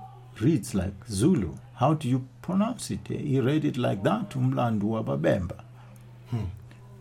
[0.41, 1.55] reads like Zulu.
[1.75, 3.09] How do you pronounce it?
[3.09, 5.59] He read it like that, Umlandu Wababemba.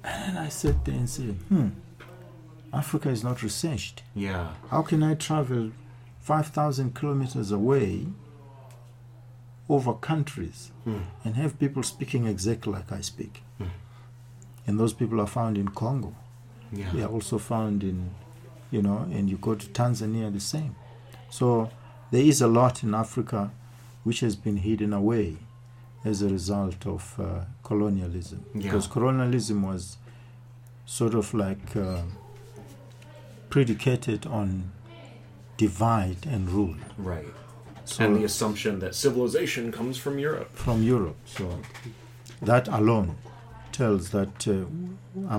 [0.03, 1.67] And I sat there and said, hmm,
[2.73, 4.01] Africa is not researched.
[4.15, 4.49] Yeah.
[4.71, 5.69] How can I travel
[6.23, 8.07] 5,000 kilometers away
[9.69, 11.01] over countries Mm.
[11.23, 13.41] and have people speaking exactly like I speak?
[13.59, 13.69] Mm.
[14.67, 16.13] And those people are found in Congo.
[16.71, 16.89] Yeah.
[16.93, 18.11] They are also found in,
[18.71, 20.75] you know, and you go to Tanzania, the same.
[21.29, 21.69] So
[22.11, 23.51] there is a lot in Africa
[24.03, 25.37] which has been hidden away
[26.05, 28.43] as a result of uh, colonialism.
[28.53, 28.63] Yeah.
[28.63, 29.97] Because colonialism was
[30.85, 32.01] sort of like uh,
[33.49, 34.71] predicated on
[35.67, 36.75] divide and rule.
[37.13, 37.33] Right.
[37.85, 40.49] So and the assumption that civilization comes from Europe.
[40.67, 41.17] from Europe.
[41.37, 41.45] So
[42.49, 43.09] that alone
[43.79, 44.53] tells that uh,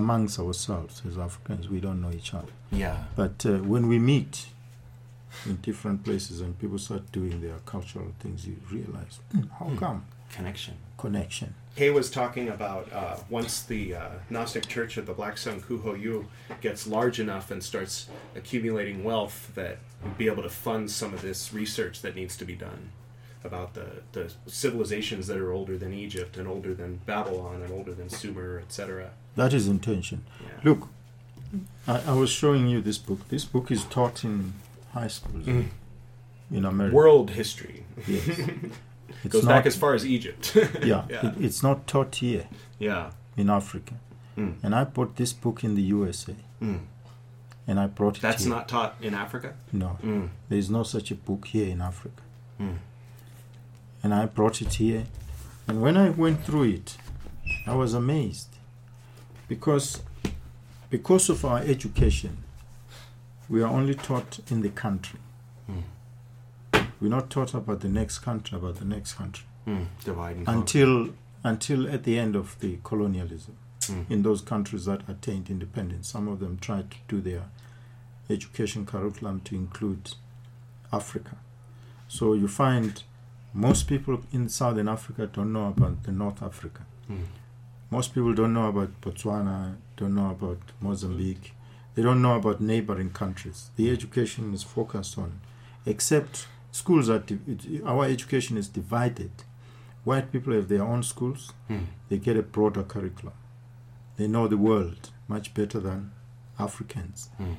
[0.01, 2.53] amongst ourselves as Africans, we don't know each other.
[2.71, 2.97] Yeah.
[3.21, 4.35] But uh, when we meet
[5.49, 9.99] in different places and people start doing their cultural things, you realize "Hmm, how come
[10.37, 10.75] Connection.
[10.97, 11.49] connection.
[11.75, 16.25] Hay was talking about uh, once the uh, Gnostic Church of the Black Sun Kuhoyu
[16.61, 21.21] gets large enough and starts accumulating wealth, that we'd be able to fund some of
[21.21, 22.91] this research that needs to be done
[23.43, 27.93] about the, the civilizations that are older than Egypt and older than Babylon and older
[27.93, 29.11] than Sumer, etc.
[29.35, 30.23] That is intention.
[30.41, 30.47] Yeah.
[30.63, 30.87] Look,
[31.87, 33.27] I, I was showing you this book.
[33.27, 34.53] This book is taught in
[34.93, 35.67] high schools Mhm.
[36.51, 36.95] in America.
[36.95, 38.39] World history Yes.
[39.25, 40.55] It's goes not, back as far as Egypt.
[40.55, 41.27] yeah, yeah.
[41.27, 42.47] It, it's not taught here
[42.79, 43.11] yeah.
[43.37, 43.95] in Africa.
[44.37, 44.55] Mm.
[44.63, 46.79] And I bought this book in the USA, Mm.
[47.67, 48.21] and I brought it.
[48.21, 48.53] That's here.
[48.53, 49.53] not taught in Africa.
[49.71, 50.29] No, Mm.
[50.49, 52.21] there is no such a book here in Africa.
[52.59, 52.77] Mm.
[54.03, 55.05] and I brought it here.
[55.67, 56.97] And when I went through it,
[57.67, 58.49] I was amazed
[59.47, 60.03] because
[60.89, 62.37] because of our education,
[63.49, 65.19] we are only taught in the country.
[67.01, 69.87] We're not taught about the next country, about the next country Mm.
[70.03, 70.59] Divide and conquer.
[70.61, 71.09] until
[71.43, 74.09] until at the end of the colonialism Mm.
[74.09, 76.07] in those countries that attained independence.
[76.07, 77.43] Some of them tried to do their
[78.29, 80.13] education curriculum to include
[80.91, 81.37] Africa.
[82.07, 83.03] So you find
[83.53, 86.85] most people in Southern Africa don't know about the North Africa.
[87.09, 87.25] Mm.
[87.91, 91.53] Most people don't know about Botswana, don't know about Mozambique.
[91.93, 93.69] They don't know about neighboring countries.
[93.75, 95.39] The education is focused on,
[95.85, 96.47] except
[96.79, 99.31] schools are, it- our education is divided.
[100.03, 101.85] White people have their own schools, Mm.
[102.09, 103.35] they get a broader curriculum.
[104.17, 106.11] They know the world much better than
[106.59, 107.55] Africans, Mm.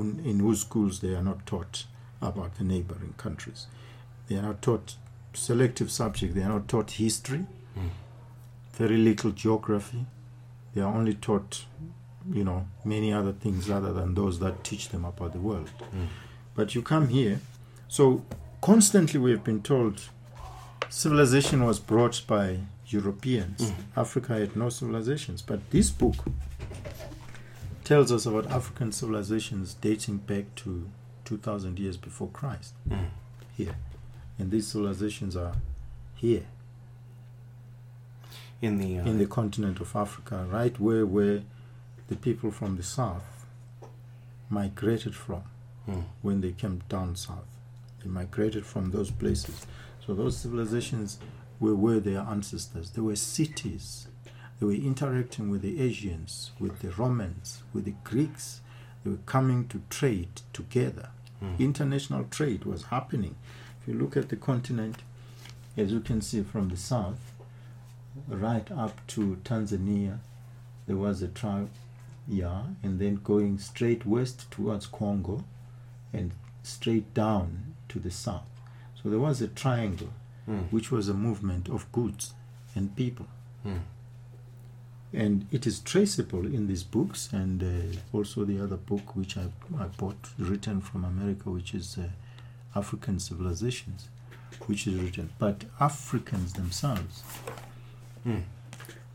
[0.00, 1.86] in, in whose schools they are not taught
[2.20, 3.66] about the neighboring countries.
[4.26, 4.96] They are not taught
[5.34, 6.34] selective subject.
[6.34, 7.44] They are not taught history,
[7.76, 7.90] Mm.
[8.72, 10.06] very little geography.
[10.74, 11.66] They are only taught,
[12.32, 15.70] you know, many other things other than those that teach them about the world.
[15.92, 16.08] Mm.
[16.54, 17.40] But you come here,
[17.88, 18.22] so
[18.60, 20.02] constantly we have been told
[20.88, 23.72] civilization was brought by Europeans.
[23.96, 25.42] Africa had no civilizations.
[25.42, 26.16] But this book
[27.84, 30.88] tells us about African civilizations dating back to
[31.24, 33.10] 2,000 years before Christ Mm.
[33.56, 33.76] here.
[34.38, 35.54] And these civilizations are
[36.16, 36.44] here
[38.62, 41.42] In the uh, in the continent of Africa, right where where
[42.08, 43.46] the people from the south
[44.50, 45.42] migrated from
[45.88, 47.46] mm, when they came down south.
[48.02, 49.66] They migrated from those places.
[50.06, 51.18] So those civilizations
[51.58, 52.90] were where their ancestors.
[52.90, 54.08] They were cities.
[54.58, 58.60] They were interacting with the Asians, with the Romans, with the Greeks.
[59.04, 61.10] They were coming to trade together.
[61.42, 63.36] mm, International trade was happening.
[63.80, 64.98] If you look at the continent,
[65.76, 67.32] as you can see from the south,
[68.28, 70.18] right up to Tanzania,
[70.86, 71.70] there was a tribe,
[72.28, 75.44] yeah, and then going straight west towards Congo
[76.12, 76.32] and
[76.62, 78.42] straight down to the south.
[79.02, 80.10] So there was a triangle,
[80.48, 82.34] mm, which was a movement of goods
[82.74, 83.26] and people.
[83.66, 83.80] mm.
[85.12, 89.46] And it is traceable in these books and uh, also the other book which I,
[89.78, 92.04] I bought, written from America, which is uh,
[92.78, 94.08] African Civilizations,
[94.66, 95.30] which is written.
[95.38, 97.22] But Africans themselves,
[98.26, 98.36] Mm.
[98.36, 98.42] you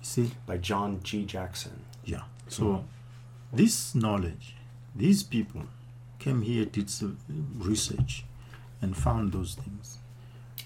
[0.01, 1.23] see, by John G.
[1.25, 1.79] Jackson.
[2.03, 2.23] Yeah.
[2.49, 2.83] So
[3.53, 4.55] this knowledge,
[4.95, 5.61] these people
[6.19, 7.17] came here, did some
[7.57, 8.25] research,
[8.81, 9.97] and found those things.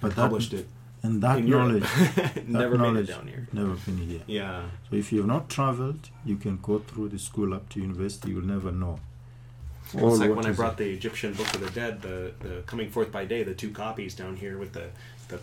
[0.02, 0.68] But that, Published it.
[1.04, 1.68] and that in Europe.
[1.68, 1.84] knowledge
[2.48, 3.48] Never made knowledge- it down here.
[3.54, 4.22] never been here.
[4.28, 4.64] Yeah.
[4.90, 8.30] So if you have not traveled, you can go through the school up to university.
[8.32, 9.00] You'll never know.
[10.00, 12.62] all It's like when I is- brought the Egyptian Book of the Dead, the, the
[12.66, 14.88] Coming Forth by Day, the two copies down here with the,
[15.28, 15.40] the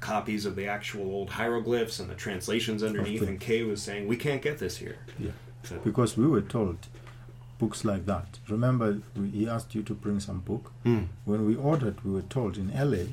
[0.00, 3.30] copies of the actual old hieroglyphs and the translations underneath, Okay.
[3.30, 4.96] and Kay was saying, we can't get this here.
[5.18, 5.30] Yeah.
[5.64, 6.76] So, because we were told
[7.62, 8.28] books like that.
[8.48, 10.64] Remember, we, he asked you to bring some book.
[10.84, 11.06] Mm.
[11.30, 13.04] When we ordered, we were told in LA,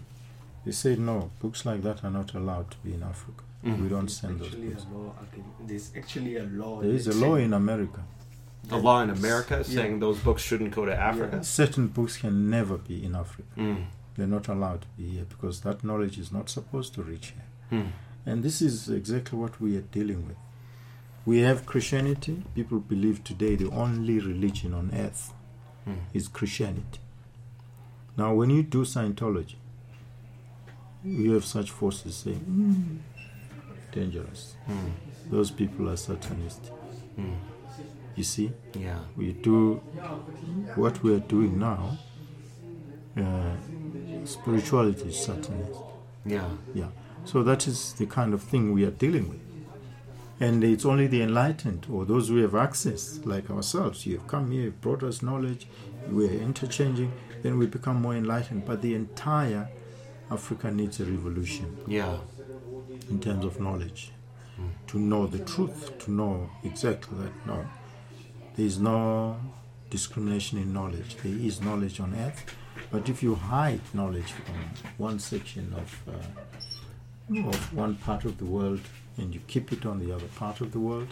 [0.66, 3.44] they said no, books like that are not allowed to be in Africa.
[3.64, 3.82] Mhm.
[3.84, 4.86] We don't There's send those books.
[4.94, 5.14] law.
[5.68, 6.82] There's actually a law.
[6.82, 8.02] There is a law in America.
[8.72, 9.76] A law in America Yeah.
[9.78, 11.44] saying those books shouldn't go to Africa.
[11.44, 13.50] Certain books can never be in Africa.
[13.58, 13.86] Mm.
[14.16, 17.48] They're not allowed to be here because that knowledge is not supposed to reach here.
[17.80, 17.90] Mm.
[18.30, 20.38] And this is exactly what we are dealing with.
[21.30, 22.42] We have Christianity.
[22.56, 25.32] People believe today the only religion on earth
[25.86, 25.98] Mm.
[26.12, 27.00] is Christianity.
[28.18, 29.58] Now, when you do Scientology,
[31.04, 32.98] you have such forces saying, "Mm,
[33.92, 34.56] dangerous.
[34.68, 34.92] Mm.
[35.30, 36.72] Those people are Satanists.
[37.16, 37.36] Mm.
[38.16, 39.00] You see, Yeah.
[39.16, 39.82] we do
[40.76, 42.00] what we are doing now.
[43.16, 43.56] Uh,
[44.26, 45.80] spirituality is Satanist.
[46.26, 46.50] Yeah.
[46.74, 46.90] Yeah.
[47.26, 49.49] So that is the kind of thing we are dealing with.
[50.42, 54.06] And it's only the enlightened or those who have access, like ourselves.
[54.06, 55.68] You have come here, you've brought us knowledge,
[56.10, 57.12] we are interchanging,
[57.44, 58.66] then we become more enlightened.
[58.66, 59.68] But the entire
[60.32, 62.18] Africa needs a revolution Yeah.
[63.10, 64.12] in terms of knowledge.
[64.88, 67.66] To know the truth, to know exactly that no,
[68.56, 69.38] there is no
[69.90, 71.16] discrimination in knowledge.
[71.24, 72.44] There is knowledge on earth,
[72.92, 74.56] but if you hide knowledge from
[74.98, 78.82] one section of uh, of one part of the world
[79.20, 81.10] and you keep it on the other part of the world,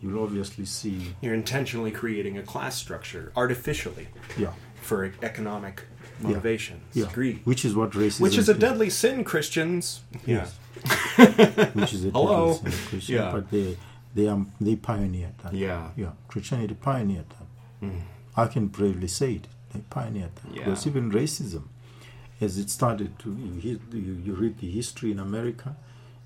[0.00, 5.82] you'll obviously see You're intentionally creating a class structure artificially yeah for economic
[6.20, 6.82] motivations.
[6.94, 7.40] yeah Greed.
[7.44, 8.58] which is what racism Which is a is.
[8.58, 10.00] deadly sin, Christians.
[10.26, 10.46] Yeah.
[10.86, 11.74] Yes.
[11.74, 12.54] which is a Hello.
[12.54, 13.30] deadly sin, Christian, Yeah.
[13.32, 13.76] but they
[14.14, 15.54] they are they pioneered that.
[15.54, 15.90] Yeah.
[15.96, 17.48] Yeah, Christianity pioneered that.
[17.88, 18.00] Mm.
[18.36, 19.46] I can bravely say it.
[19.72, 20.48] They pioneered that.
[20.54, 20.64] Yeah.
[20.64, 21.64] Because even racism,
[22.40, 23.28] as it started to,
[23.62, 25.76] you, you, you read the history in America,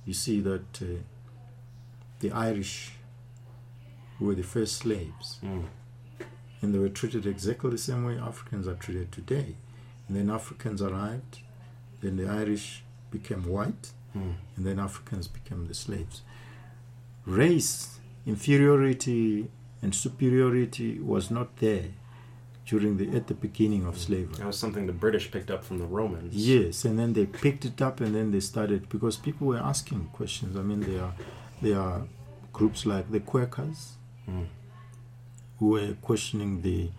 [0.05, 0.87] you see that uh,
[2.27, 2.93] the Irish
[4.19, 5.39] were the first slaves.
[5.45, 5.65] Mm.
[6.63, 9.57] And they were treated exactly the same way Africans are treated today.
[10.09, 11.41] And then Africans arrived,
[12.01, 14.35] then the Irish became white, Mm.
[14.57, 16.23] and then Africans became the slaves.
[17.27, 19.49] Race, inferiority,
[19.83, 21.89] and superiority was not there
[22.65, 24.37] during the at the beginning of slavery.
[24.39, 26.35] That was something the British picked up from the Romans.
[26.35, 30.01] Yes, and then they picked it up, and then they started because people were asking
[30.15, 30.57] questions.
[30.57, 31.15] I mean, there are
[31.63, 32.03] there are
[32.57, 33.81] groups like the Quakers
[34.29, 34.47] Mm.
[35.59, 36.91] who were questioning the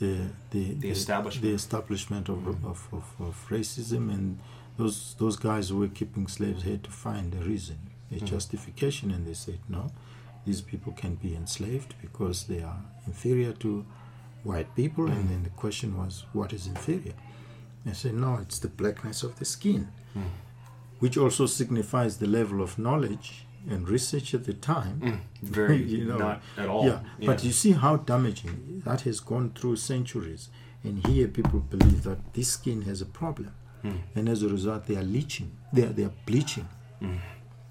[0.00, 0.12] the
[0.50, 1.42] the, The establishment.
[1.46, 2.40] the establishment of,
[2.72, 4.38] of, of, of racism, and
[4.76, 7.78] those those guys who were keeping slaves had to find a reason,
[8.10, 8.24] a Mhm.
[8.34, 9.84] justification, and they said no,
[10.46, 13.84] these people can be enslaved because they are inferior to
[14.44, 17.14] white people, and then the question was, what is inferior?
[17.84, 19.82] They said no, it's the blackness of the skin,
[20.16, 20.30] Mm.
[21.02, 23.28] which also signifies the level of knowledge
[23.68, 25.00] and research at the time.
[25.00, 25.20] Mm.
[25.42, 26.86] Very You know, not at all.
[26.86, 30.48] Yeah, but you see how damaging that has gone through centuries,
[30.84, 33.52] and here people believe that this skin has a problem,
[33.84, 33.98] Mm.
[34.16, 36.68] and as a result, they are leaching, they are, they are bleaching,
[37.00, 37.18] Mm.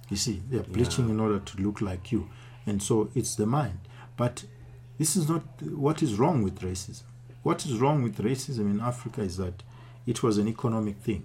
[0.09, 1.11] You see, they're bleaching Yeah.
[1.15, 2.29] in order to look like you.
[2.65, 3.79] And so it's the mind.
[4.15, 4.45] But
[4.97, 7.03] this is not what is wrong with racism.
[7.43, 9.63] What is wrong with racism in Africa is that
[10.05, 11.23] it was an economic thing.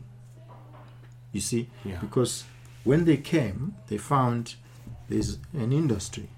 [1.32, 2.00] You see, Yeah.
[2.00, 2.44] because
[2.84, 4.56] when they came, they found
[5.12, 6.28] there's an industry,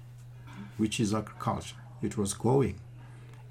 [0.77, 1.77] which is agriculture.
[2.01, 2.79] It was going,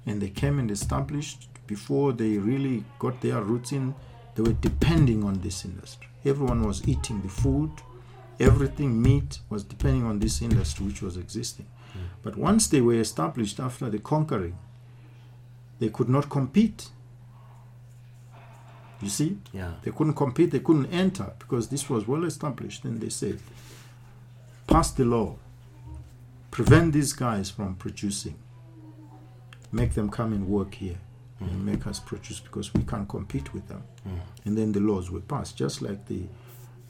[0.05, 3.95] and they came and established before they really got their roots in.
[4.35, 6.07] They were depending on this industry.
[6.23, 7.71] Everyone was eating the food,
[8.39, 11.65] everything meat was depending on this industry which was existing.
[11.93, 11.99] Mm.
[12.21, 14.57] But once they were established after the conquering,
[15.79, 16.89] they could not compete.
[19.01, 19.73] You see, Yeah.
[19.83, 22.85] they couldn't compete, they couldn't enter because this was well established.
[22.85, 23.39] And they said,
[24.67, 25.35] pass the law,
[26.51, 28.35] prevent these guys from producing,
[29.71, 30.97] make them come and work here
[31.39, 31.63] and mm.
[31.63, 33.83] make us produce because we can't compete with them.
[34.07, 34.19] Mm.
[34.45, 36.23] And then the laws were passed, just like the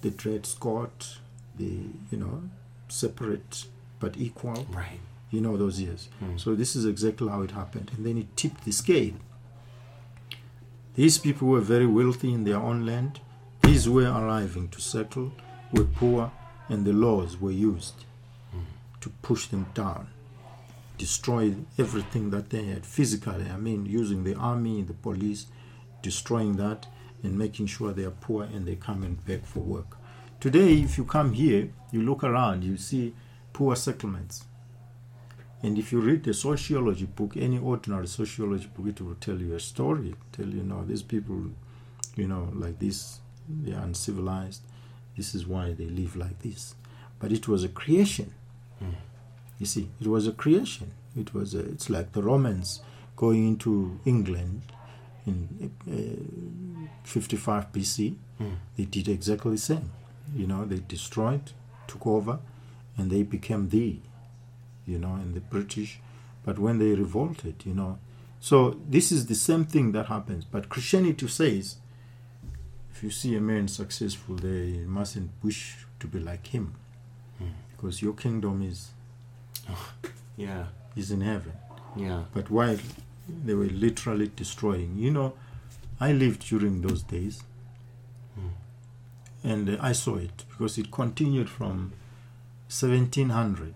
[0.02, 1.18] the Dred Scott,
[1.58, 1.80] the
[2.12, 2.44] you know
[2.88, 3.66] separate
[4.00, 5.00] but equal Right.
[5.32, 6.10] you know those years.
[6.24, 6.40] Mm.
[6.40, 9.14] So this is exactly how it happened, and then it tipped the scale.
[10.96, 13.20] These people were very wealthy in their own land.
[13.64, 15.34] These were arriving to settle,
[15.74, 16.32] were poor,
[16.70, 18.06] and the laws were used
[19.02, 20.08] to push them down,
[20.98, 23.46] destroy everything that they had physically.
[23.50, 25.46] I mean, using the army, the police,
[26.02, 26.88] destroying that,
[27.24, 29.98] and making sure they are poor and they come and beg for work.
[30.40, 33.14] Today, if you come here, you look around, you see
[33.54, 34.46] poor settlements.
[35.64, 39.56] And if you read the sociology book, any ordinary sociology book, it will tell you
[39.56, 40.14] a story.
[40.32, 41.52] Tell you, no, these people,
[42.16, 43.20] you know, like this,
[43.50, 44.62] they are uncivilized.
[45.16, 46.76] This is why they live like this.
[47.20, 48.34] But it was a creation.
[49.60, 50.92] You see, it was a creation.
[51.18, 51.54] It was.
[51.56, 52.82] A, it's like the Romans
[53.16, 54.64] going into England
[55.26, 58.16] in uh, 55 BC.
[58.76, 59.92] They did exactly the same.
[60.36, 61.52] You know, they destroyed,
[61.88, 62.40] took over,
[62.98, 64.00] and they became the
[64.86, 66.00] you know, and the British.
[66.44, 67.98] But when they revolted, you know,
[68.40, 70.46] so this is the same thing that happens.
[70.46, 71.78] But Christianity says,
[72.96, 76.76] if you see a man successful, they mustn't wish to be like him,
[77.76, 78.92] because your kingdom is
[80.38, 80.66] Yeah.
[80.96, 81.54] is in heaven.
[81.98, 82.24] Yeah.
[82.34, 82.78] But while
[83.46, 85.34] they were literally destroying, you know,
[86.00, 87.44] I lived during those days,
[89.44, 91.92] and uh, I saw it because it continued from
[92.70, 93.74] 1700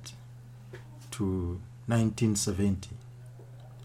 [1.12, 2.90] to 1970,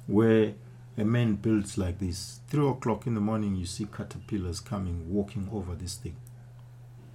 [0.06, 0.54] where
[0.96, 2.40] a man builds like this.
[2.48, 6.16] Three o'clock in the morning, you see caterpillars coming, walking over this thing,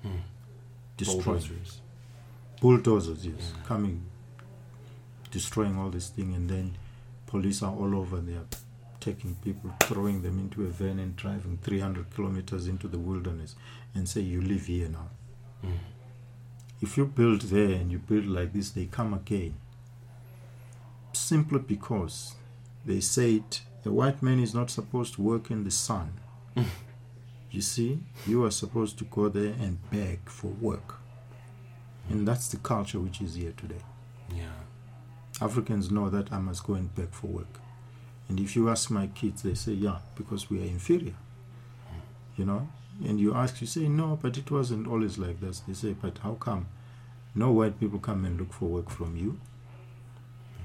[0.02, 0.18] hmm.
[0.98, 1.82] destroying Bulldozers.
[2.62, 3.66] bulldozers, yes, hmm.
[3.66, 4.06] coming,
[5.32, 6.78] destroying all this thing, and then
[7.28, 8.48] police are all over They are
[9.00, 13.56] taking people, throwing them into a van and driving 300 kilometers into the wilderness,
[13.96, 15.08] and say you live here now.
[15.62, 15.78] Hmm.
[16.82, 19.56] If you build there and you build like this, they come again.
[21.14, 22.36] Simply because
[22.86, 23.44] they said
[23.84, 26.14] the white man is not supposed to work in the sun.
[27.52, 30.96] you see, you are supposed to go there and beg for work.
[32.10, 33.84] And that's the culture which is here today.
[34.36, 34.46] Yeah.
[35.42, 37.60] Africans know that I must go and beg for work.
[38.28, 41.16] And if you ask my kids, they say, yeah, because we are inferior.
[41.88, 42.00] Hmm.
[42.36, 42.68] You know?
[43.06, 45.62] And you ask, you say, no, but it wasn't always like this.
[45.62, 46.68] They say, but how come
[47.34, 49.40] no white people come and look for work from you?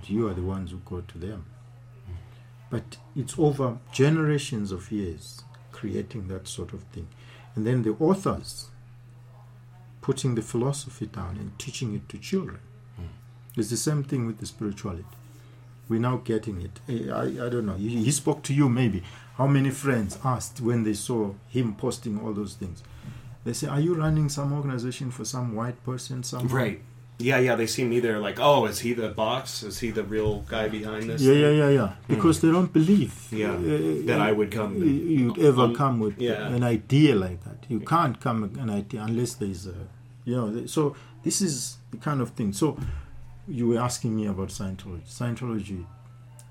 [0.07, 1.47] You are the ones who go to them.
[2.75, 7.07] But it's over generations of years creating that sort of thing.
[7.55, 8.67] And then the authors
[10.01, 12.59] putting the philosophy down and teaching it to children.
[13.57, 15.05] It's the same thing with the spirituality.
[15.89, 16.81] We're now getting it.
[16.89, 17.77] Eh, I, I don't know.
[17.77, 19.05] He, he spoke to you maybe.
[19.37, 22.83] How many friends asked when they saw him posting all those things?
[23.45, 26.65] They say, Are you running some organization for some white person somewhere?
[26.65, 26.81] Right.
[27.19, 27.55] Yeah, yeah.
[27.55, 29.63] They see me there like, oh, is he the boss?
[29.63, 31.23] Is he the real guy behind this?
[31.23, 31.43] Yeah, thing?
[31.43, 31.93] yeah, yeah, yeah.
[32.09, 36.01] Because they don't believe Yeah, uh, that uh, I would come You'd ever on- come
[36.01, 36.49] with yeah.
[36.49, 37.65] an idea like that.
[37.69, 39.75] You can't come with an idea unless there's a,
[40.25, 40.67] you know.
[40.67, 42.53] So this is the kind of thing.
[42.53, 42.77] So
[43.47, 45.07] you were asking me about Scientology.
[45.09, 45.87] Scientology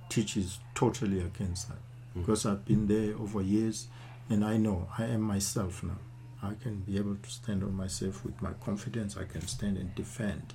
[0.07, 1.77] teaches totally against that
[2.13, 2.21] hmm.
[2.21, 3.87] because I've been there over years,
[4.29, 5.97] and I know I am myself now.
[6.43, 9.15] I can be able to stand on myself with my confidence.
[9.17, 10.53] I can stand and defend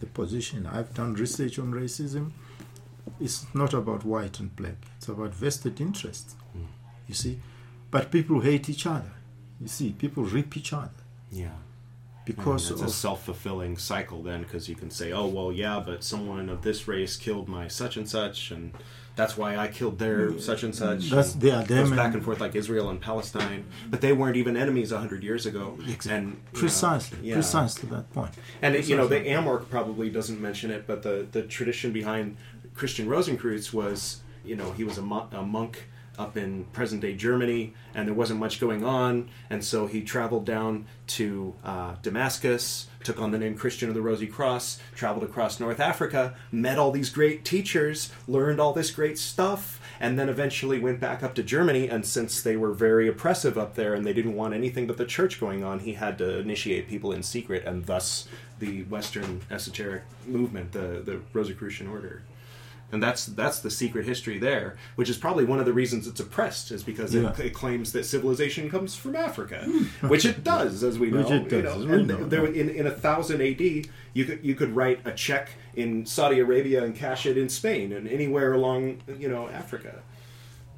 [0.00, 0.66] the position.
[0.66, 2.30] I've done research on racism.
[3.20, 4.76] It's not about white and black.
[4.96, 6.34] It's about vested interests.
[6.52, 6.64] Hmm.
[7.08, 7.40] You see,
[7.90, 9.12] but people hate each other.
[9.60, 10.90] You see, people rip each other.
[11.30, 11.56] Yeah.
[12.24, 16.48] because it's a self-fulfilling cycle then because you can say oh well yeah but someone
[16.48, 18.72] of this race killed my such and such and
[19.16, 21.00] that's why i killed their such and such.
[21.04, 21.10] Mm.
[21.10, 23.64] That's- and they are it goes back and- and forth like israel and palestine.
[23.90, 25.78] But they weren't even enemies 100 years ago.
[25.78, 27.34] And you know, precisely, yeah.
[27.34, 28.32] precisely that point.
[28.62, 29.42] and it, you know the Precisely.
[29.44, 32.36] amorc probably doesn't mention it but the, the tradition behind
[32.74, 35.88] christian rosenkreutz was you know he was a, mo- a monk
[36.18, 40.44] up in present day germany and there wasn't much going on and so he traveled
[40.44, 45.60] down to uh, damascus took on the name christian of the rosy cross traveled across
[45.60, 50.78] north africa met all these great teachers learned all this great stuff and then eventually
[50.78, 51.88] went back up to Germany.
[51.88, 55.06] And since they were very oppressive up there and they didn't want anything but the
[55.06, 58.28] church going on, he had to initiate people in secret, and thus
[58.58, 62.22] the Western esoteric movement, the the Rosicrucian order.
[62.94, 66.20] And that's that's the secret history there, which is probably one of the reasons it's
[66.20, 67.30] oppressed, is because Yeah.
[67.32, 70.06] it, it claims that civilization comes from Africa, hmm.
[70.08, 71.18] which it does, as we know.
[71.18, 71.92] Which it you does, know.
[71.92, 75.10] as we know, there, in in a thousand A.D., you could you could write a
[75.12, 80.00] check in Saudi Arabia and cash it in Spain and anywhere along you know Africa.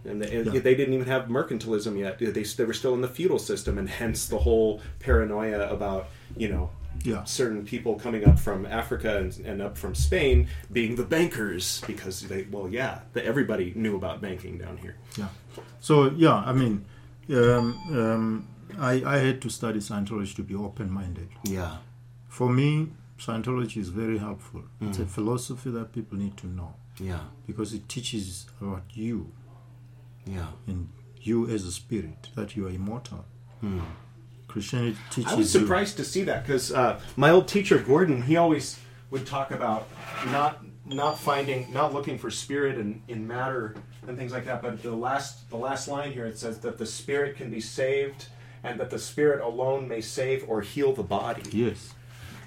[0.07, 0.61] And they, Yeah.
[0.61, 2.19] they didn't even have mercantilism yet.
[2.19, 6.49] They, they were still in the feudal system, and hence the whole paranoia about you
[6.49, 6.71] know
[7.05, 7.25] Yeah.
[7.25, 12.21] certain people coming up from Africa and, and up from Spain being the bankers because
[12.23, 14.97] they well yeah the, everybody knew about banking down here.
[15.17, 15.29] Yeah.
[15.81, 16.85] So yeah, I mean,
[17.31, 17.67] um,
[18.01, 18.49] um,
[18.79, 21.29] I I had to study Scientology to be open-minded.
[21.45, 21.77] Yeah.
[22.29, 24.63] For me, Scientology is very helpful.
[24.81, 25.05] It's Mm.
[25.05, 27.21] a philosophy that people need to know Yeah.
[27.47, 29.33] because it teaches about you
[30.27, 30.49] Yeah.
[30.67, 30.89] and
[31.23, 33.25] you as a spirit that you are immortal.
[34.57, 35.33] Christianity teaches.
[35.33, 35.61] I was you.
[35.61, 38.81] surprised to see that because uh, my old teacher Gordon, he always
[39.11, 39.87] would talk about
[40.27, 43.75] not not finding, not looking for spirit in, in matter
[44.09, 44.63] and things like that.
[44.63, 48.29] But the last the last line here it says that the spirit can be saved,
[48.65, 51.43] and that the spirit alone may save or heal the body.
[51.53, 51.93] Yes.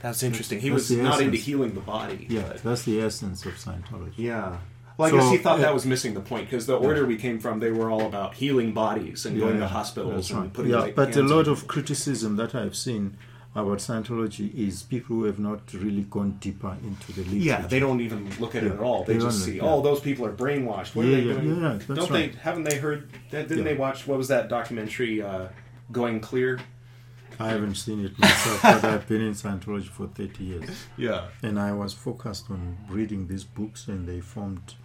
[0.01, 0.61] That's interesting.
[0.61, 2.25] He That's was the not into healing the body.
[2.29, 4.13] Yeah, but- that's the essence of Scientology.
[4.15, 4.57] yeah.
[4.99, 7.05] Well, I So, guess he thought uh, that was missing the point because the order
[7.05, 10.39] we came from, they were all about healing bodies and going to hospitals That's and
[10.41, 10.53] right.
[10.53, 13.15] putting yeah, like, but a lot of criticism that I've seen
[13.55, 17.37] about Scientology is people who have not really gone deeper into the literature.
[17.45, 19.05] Yeah, they don't even look at it at all.
[19.05, 19.63] They, they just see, yeah.
[19.63, 20.95] oh, those people are brainwashed.
[20.95, 21.61] What Yeah, are they doing?
[21.61, 22.33] yeah, don't right.
[22.33, 22.39] they?
[22.39, 23.09] Haven't they heard?
[23.31, 23.63] Didn't Yeah.
[23.63, 24.05] they watch?
[24.05, 25.21] What was that documentary?
[25.21, 25.47] Uh,
[25.91, 26.59] Going Clear.
[27.39, 30.69] I haven't seen it myself, but I've been in Scientology for 30 years.
[30.97, 31.27] Yeah.
[31.41, 34.75] And I was focused on reading these books, and they formed.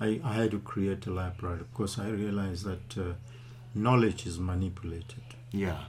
[0.00, 3.14] I, I had to create a library because I realized that uh,
[3.74, 5.22] knowledge is manipulated.
[5.50, 5.84] Yeah.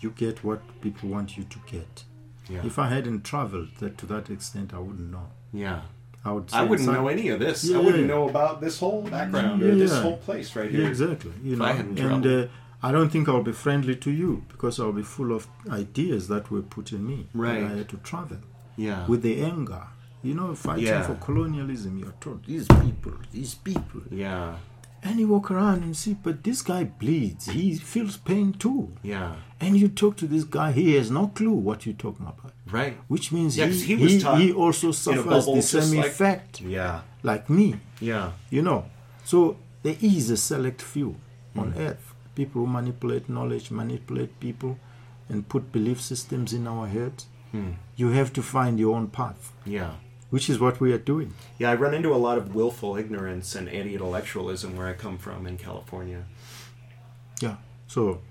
[0.00, 2.04] You get what people want you to get.
[2.48, 2.64] Yeah.
[2.64, 5.28] If I hadn't traveled that to that extent, I wouldn't know.
[5.52, 5.82] yeah.
[6.24, 7.64] I would I wouldn't know any of this.
[7.64, 8.14] Yeah, I wouldn't yeah.
[8.14, 10.88] know about this whole background or this whole place right Yeah, here.
[10.88, 11.32] exactly.
[11.42, 12.46] You know, I and uh,
[12.80, 16.48] I don't think I'll be friendly to you because I'll be full of ideas that
[16.48, 17.26] were put in me.
[17.34, 17.64] Right.
[17.64, 18.36] I had to travel
[18.76, 19.04] Yeah.
[19.08, 19.82] with the anger.
[20.22, 21.02] You know, fighting Yeah.
[21.02, 21.98] for colonialism.
[21.98, 24.54] You're told these people, these people, yeah.
[25.02, 27.46] and you walk around and see, but this guy bleeds.
[27.46, 28.92] He feels pain too.
[29.02, 29.34] Yeah.
[29.60, 32.52] And you talk to this guy, he has no clue what you're talking about.
[32.70, 32.96] Right.
[33.08, 37.00] Which means Yeah, he, he he, taught he also suffers the same like- effect Yeah.
[37.24, 37.80] like me.
[38.00, 38.32] Yeah.
[38.50, 38.84] You know,
[39.24, 41.16] so there is a select few
[41.56, 41.78] on Hmm.
[41.80, 42.14] earth.
[42.36, 44.78] People who manipulate knowledge, manipulate people,
[45.28, 47.26] and put belief systems in our heads.
[47.50, 47.72] Hmm.
[47.96, 49.94] You have to find your own path, Yeah.
[50.32, 51.30] Which is what we are doing.
[51.58, 55.46] Yeah, I run into a lot of willful ignorance and anti-intellectualism where I come from
[55.46, 56.24] in California.
[57.44, 57.56] Yeah.
[57.86, 58.22] So,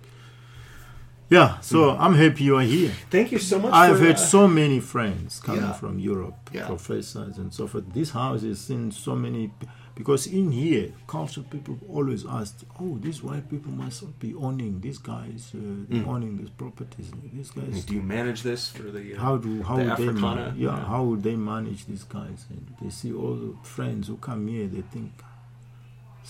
[1.30, 1.60] yeah.
[1.62, 2.02] So Hmm.
[2.04, 2.92] I'm happy you are here.
[3.12, 3.72] Thank you so much.
[3.74, 5.74] I've for, had uh, so many friends coming Yeah.
[5.74, 6.66] from Europe, Yeah.
[6.66, 7.86] professors and so forth.
[7.94, 9.68] This house has seen so many, p-
[10.02, 12.52] because in here, cultural people always ask,
[12.84, 15.60] "Oh, these white people must be owning these guys, uh,
[15.94, 16.08] Mm.
[16.14, 17.08] owning these properties.
[17.38, 19.04] These guys, Do you manage this for the?
[19.16, 20.56] Uh, how do how the would they manage?
[20.66, 20.86] Yeah, Yeah.
[20.94, 22.40] how would they manage these guys?
[22.54, 25.12] And they see all the friends who come here, they think.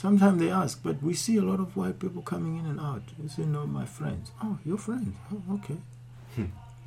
[0.04, 3.04] Sometimes they ask, but we see a lot of white people coming in and out.
[3.20, 5.14] They say, "No, my friends." Oh, your friends?
[5.34, 5.80] Oh, okay.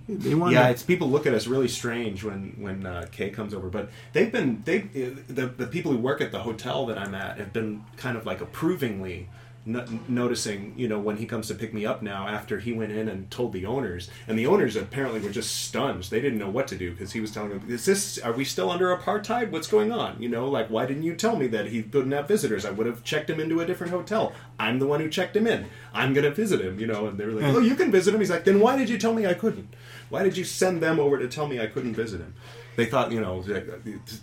[0.09, 0.53] They want.
[0.53, 3.91] Yeah, it's people look at us really strange when when uh, Kay comes over, but
[4.13, 7.53] they've been they the the people who work at the hotel that I'm at have
[7.53, 9.29] been kind of like approvingly
[9.67, 12.93] no- noticing, you know, when he comes to pick me up now after he went
[12.93, 16.05] in and told the owners, and the owners apparently were just stunned.
[16.05, 18.19] They didn't know what to do because he was telling them, "Is this?
[18.19, 19.51] Are we still under apartheid?
[19.51, 20.21] What's going on?
[20.21, 22.65] You know, like why didn't you tell me that he couldn't have visitors?
[22.65, 24.33] I would have checked him into a different hotel.
[24.59, 25.67] I'm the one who checked him in.
[25.93, 26.79] I'm gonna visit him.
[26.79, 28.77] You know." And they were like, "Oh, you can visit him." He's like, "Then why
[28.77, 29.75] did you tell me I couldn't?
[30.15, 32.33] Why did you send them over to tell me I couldn't visit him?"
[32.77, 33.35] They thought, you know,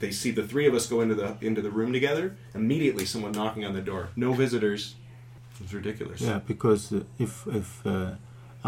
[0.01, 2.26] they- see the three of us go into the into the room together.
[2.61, 4.03] Immediately, someone knocking on the door.
[4.15, 4.81] No visitors.
[5.55, 6.19] It was ridiculous.
[6.22, 7.31] Yeah, because uh, if
[7.61, 8.11] if uh,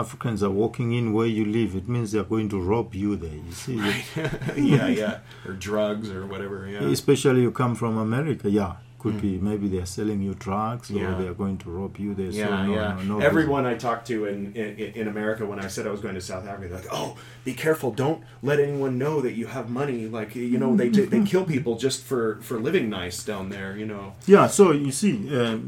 [0.04, 3.40] Africans are walking in where you live, it means they're going to rob you there.
[3.48, 4.06] You see, Right.
[4.76, 5.16] yeah, yeah,
[5.48, 6.58] or drugs or whatever.
[6.74, 8.48] Yeah, especially you come from America.
[8.50, 8.74] Yeah,
[9.04, 9.50] could be hmm.
[9.50, 11.16] maybe they're selling you drugs or Yeah.
[11.20, 12.32] they're going to rob you there.
[12.42, 12.94] Yeah, uh, no, yeah.
[12.96, 14.70] no, no Everyone I talked to in, in
[15.02, 17.10] in America when I said I was going to South Africa, they're like, "Oh,
[17.50, 17.90] be careful!
[18.06, 18.20] Don't
[18.50, 20.00] let anyone know that you have money.
[20.20, 21.32] Like, you know, they they hmm.
[21.34, 23.72] kill people just for for living nice down there.
[23.82, 24.06] You know."
[24.36, 25.60] Yeah, so you see, um,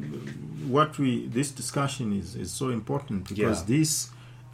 [0.78, 3.74] what we this discussion is is so important because Yeah.
[3.74, 3.94] these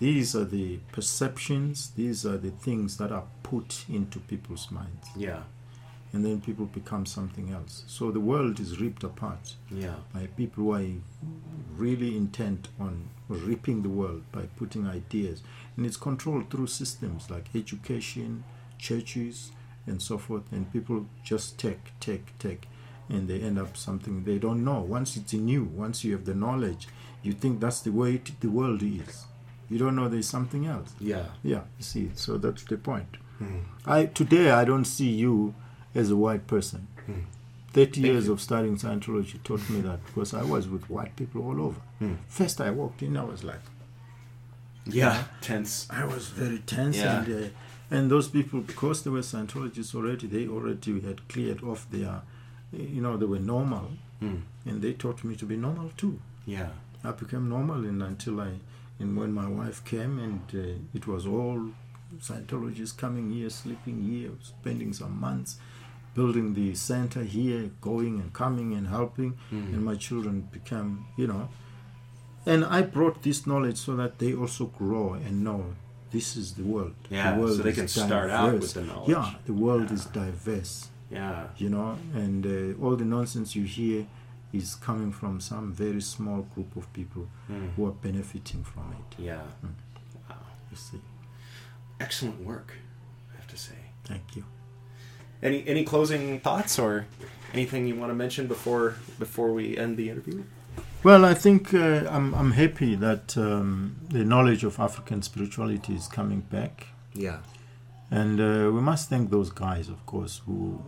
[0.02, 5.44] these are the perceptions, these are the things that are put into people's minds, Yeah,
[6.13, 7.83] and then people become something else.
[7.88, 10.85] So the world is ripped apart yeah, by people who are
[11.75, 15.41] really intent on ripping the world by putting ideas,
[15.77, 18.43] and it's controlled through systems like education,
[18.77, 19.51] churches,
[19.88, 20.43] and so forth.
[20.51, 22.67] And people just take, take, take,
[23.09, 24.81] and they end up something they don't know.
[24.81, 26.88] Once it's new, once you have the knowledge,
[27.23, 29.25] you think that's the way it, the world is.
[29.69, 30.93] You don't know there's something else.
[30.99, 31.25] yeah.
[31.43, 32.11] Yeah, you see.
[32.15, 33.15] So that's the point.
[33.38, 33.59] Hmm.
[33.85, 35.55] I today I don't see you
[35.95, 36.88] as a white person.
[37.05, 37.22] Hmm.
[37.73, 41.61] Thirty years of studying Scientology taught me that because I was with white people all
[41.61, 41.80] over.
[41.99, 42.15] Hmm.
[42.27, 43.61] First I walked in, I was like,
[44.85, 45.88] Yeah, tense.
[45.89, 47.23] I was very tense, Yeah.
[47.23, 47.47] and uh,
[47.91, 52.22] and those people because they were Scientologists already, they already had cleared off their,
[52.73, 53.91] you know, they were normal,
[54.22, 54.41] Mm.
[54.65, 56.19] and they taught me to be normal too.
[56.45, 56.69] Yeah,
[57.03, 58.51] I became normal and until I,
[58.99, 61.72] and when my wife came and uh, it was all
[62.19, 65.57] Scientologists coming here, sleeping here, spending some months,
[66.13, 69.73] building the center here, going and coming and helping, Mm.
[69.73, 71.47] and my children became, you know,
[72.45, 75.75] and I brought this knowledge so that they also grow and know
[76.11, 76.95] this is the world.
[77.09, 78.61] Yeah, the world so they can start out diverse.
[78.61, 79.09] with the knowledge.
[79.09, 84.07] Yeah, the world is diverse yeah, you know, and uh, all the nonsense you hear
[84.53, 87.73] is coming from some very small group of people Mm.
[87.75, 89.09] who are benefiting from it.
[89.21, 89.41] yeah.
[89.63, 89.73] Mm.
[90.29, 90.35] Wow,
[90.71, 91.01] You see.
[91.99, 92.73] excellent work.
[93.33, 93.75] I have to say.
[94.03, 94.43] Thank you.
[95.43, 97.05] Any any closing thoughts or
[97.53, 100.43] anything you want to mention before before we end the interview?
[101.03, 106.07] Well, I think uh, I'm, I'm happy that um, the knowledge of African spirituality is
[106.07, 106.88] coming back.
[107.13, 107.39] Yeah.
[108.11, 110.84] And uh, we must thank those guys, of course, who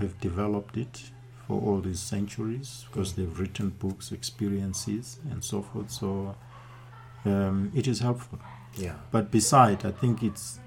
[0.00, 1.02] have developed it
[1.46, 5.90] for all these centuries because they've written books, experiences, and so forth.
[5.92, 6.34] So
[7.24, 8.40] um, it is helpful.
[8.76, 8.94] Yeah.
[9.12, 10.58] But beside, I think it's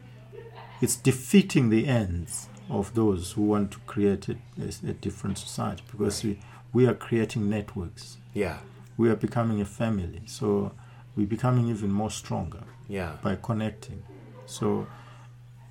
[0.82, 5.84] it's defeating the ends of those who want to create a, a, a different society
[5.92, 6.40] because we,
[6.72, 8.18] we are creating networks.
[8.34, 8.60] Yeah.
[8.98, 10.22] We are becoming a family.
[10.26, 10.72] So
[11.16, 13.18] we're becoming even more stronger Yeah.
[13.22, 14.04] by connecting.
[14.46, 14.88] So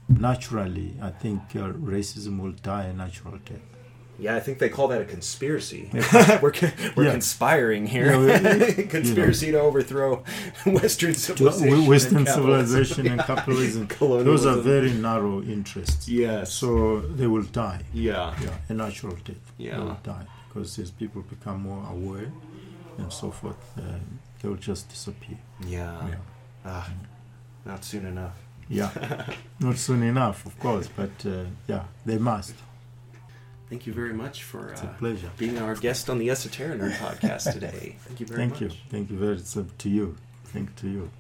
[0.09, 3.61] naturally, I think uh, racism will die a natural death.
[4.19, 5.91] Yeah, I think they call that a conspiracy.
[6.43, 6.53] we're
[6.97, 7.13] we're Yeah.
[7.13, 8.13] conspiring here.
[8.29, 10.23] Yeah, conspiracy to overthrow
[10.67, 11.87] Western civilization.
[11.87, 12.83] Western and capitalism.
[12.83, 13.89] civilization and capitalism,
[14.25, 16.09] those are very narrow interests.
[16.09, 16.53] Yes.
[16.53, 17.81] So they will die.
[17.95, 18.35] yeah.
[18.43, 19.37] Yeah, a natural death.
[19.59, 19.77] Yeah.
[19.77, 22.31] They will die because as people become more aware
[22.99, 23.83] and so forth, uh,
[24.41, 25.39] they will just disappear.
[25.67, 26.09] Yeah.
[26.09, 26.17] Yeah.
[26.67, 26.89] Ah,
[27.65, 28.37] not soon enough.
[28.69, 28.91] Yeah,
[29.61, 32.55] not soon enough, of course, but uh, yeah, they must.
[33.73, 35.31] Thank you very much for It's a uh, pleasure.
[35.39, 37.97] being our guest on the Esoteric Nerd podcast today.
[38.01, 38.61] Thank you very Thank much.
[38.61, 38.79] Thank you.
[38.91, 40.17] Thank you very much to you.
[40.45, 41.11] Thank to you.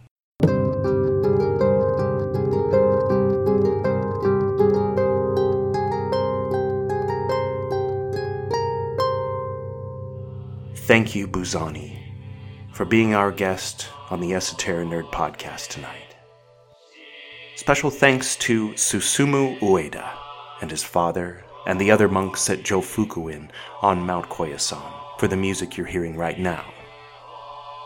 [10.77, 11.97] Thank you, Buzani,
[12.74, 16.16] for being our guest on the Esoteric Nerd podcast tonight.
[17.57, 20.07] Special thanks to Susumu Ueda
[20.61, 23.48] and his father and the other monks at Jofukuin
[23.80, 26.64] on Mount Koyasan for the music you're hearing right now.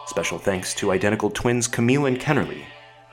[0.07, 2.65] Special thanks to identical twins Camille and Kennerly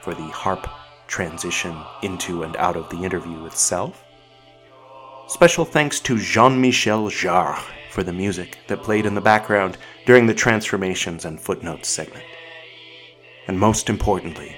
[0.02, 0.68] for the harp
[1.08, 4.04] transition into and out of the interview itself.
[5.28, 7.60] Special thanks to Jean Michel Jarre
[7.92, 12.26] for the music that played in the background during the transformations and footnotes segment.
[13.48, 14.56] And most importantly,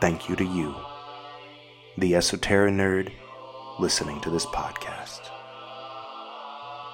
[0.00, 0.74] thank you to you,
[1.98, 3.12] the esoteric nerd
[3.78, 5.05] listening to this podcast.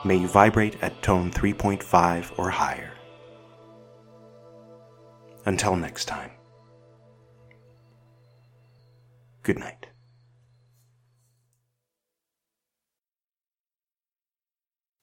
[0.05, 2.93] May you vibrate at tone 3.5 or higher.
[5.47, 6.31] Until next time,
[9.43, 9.82] good night.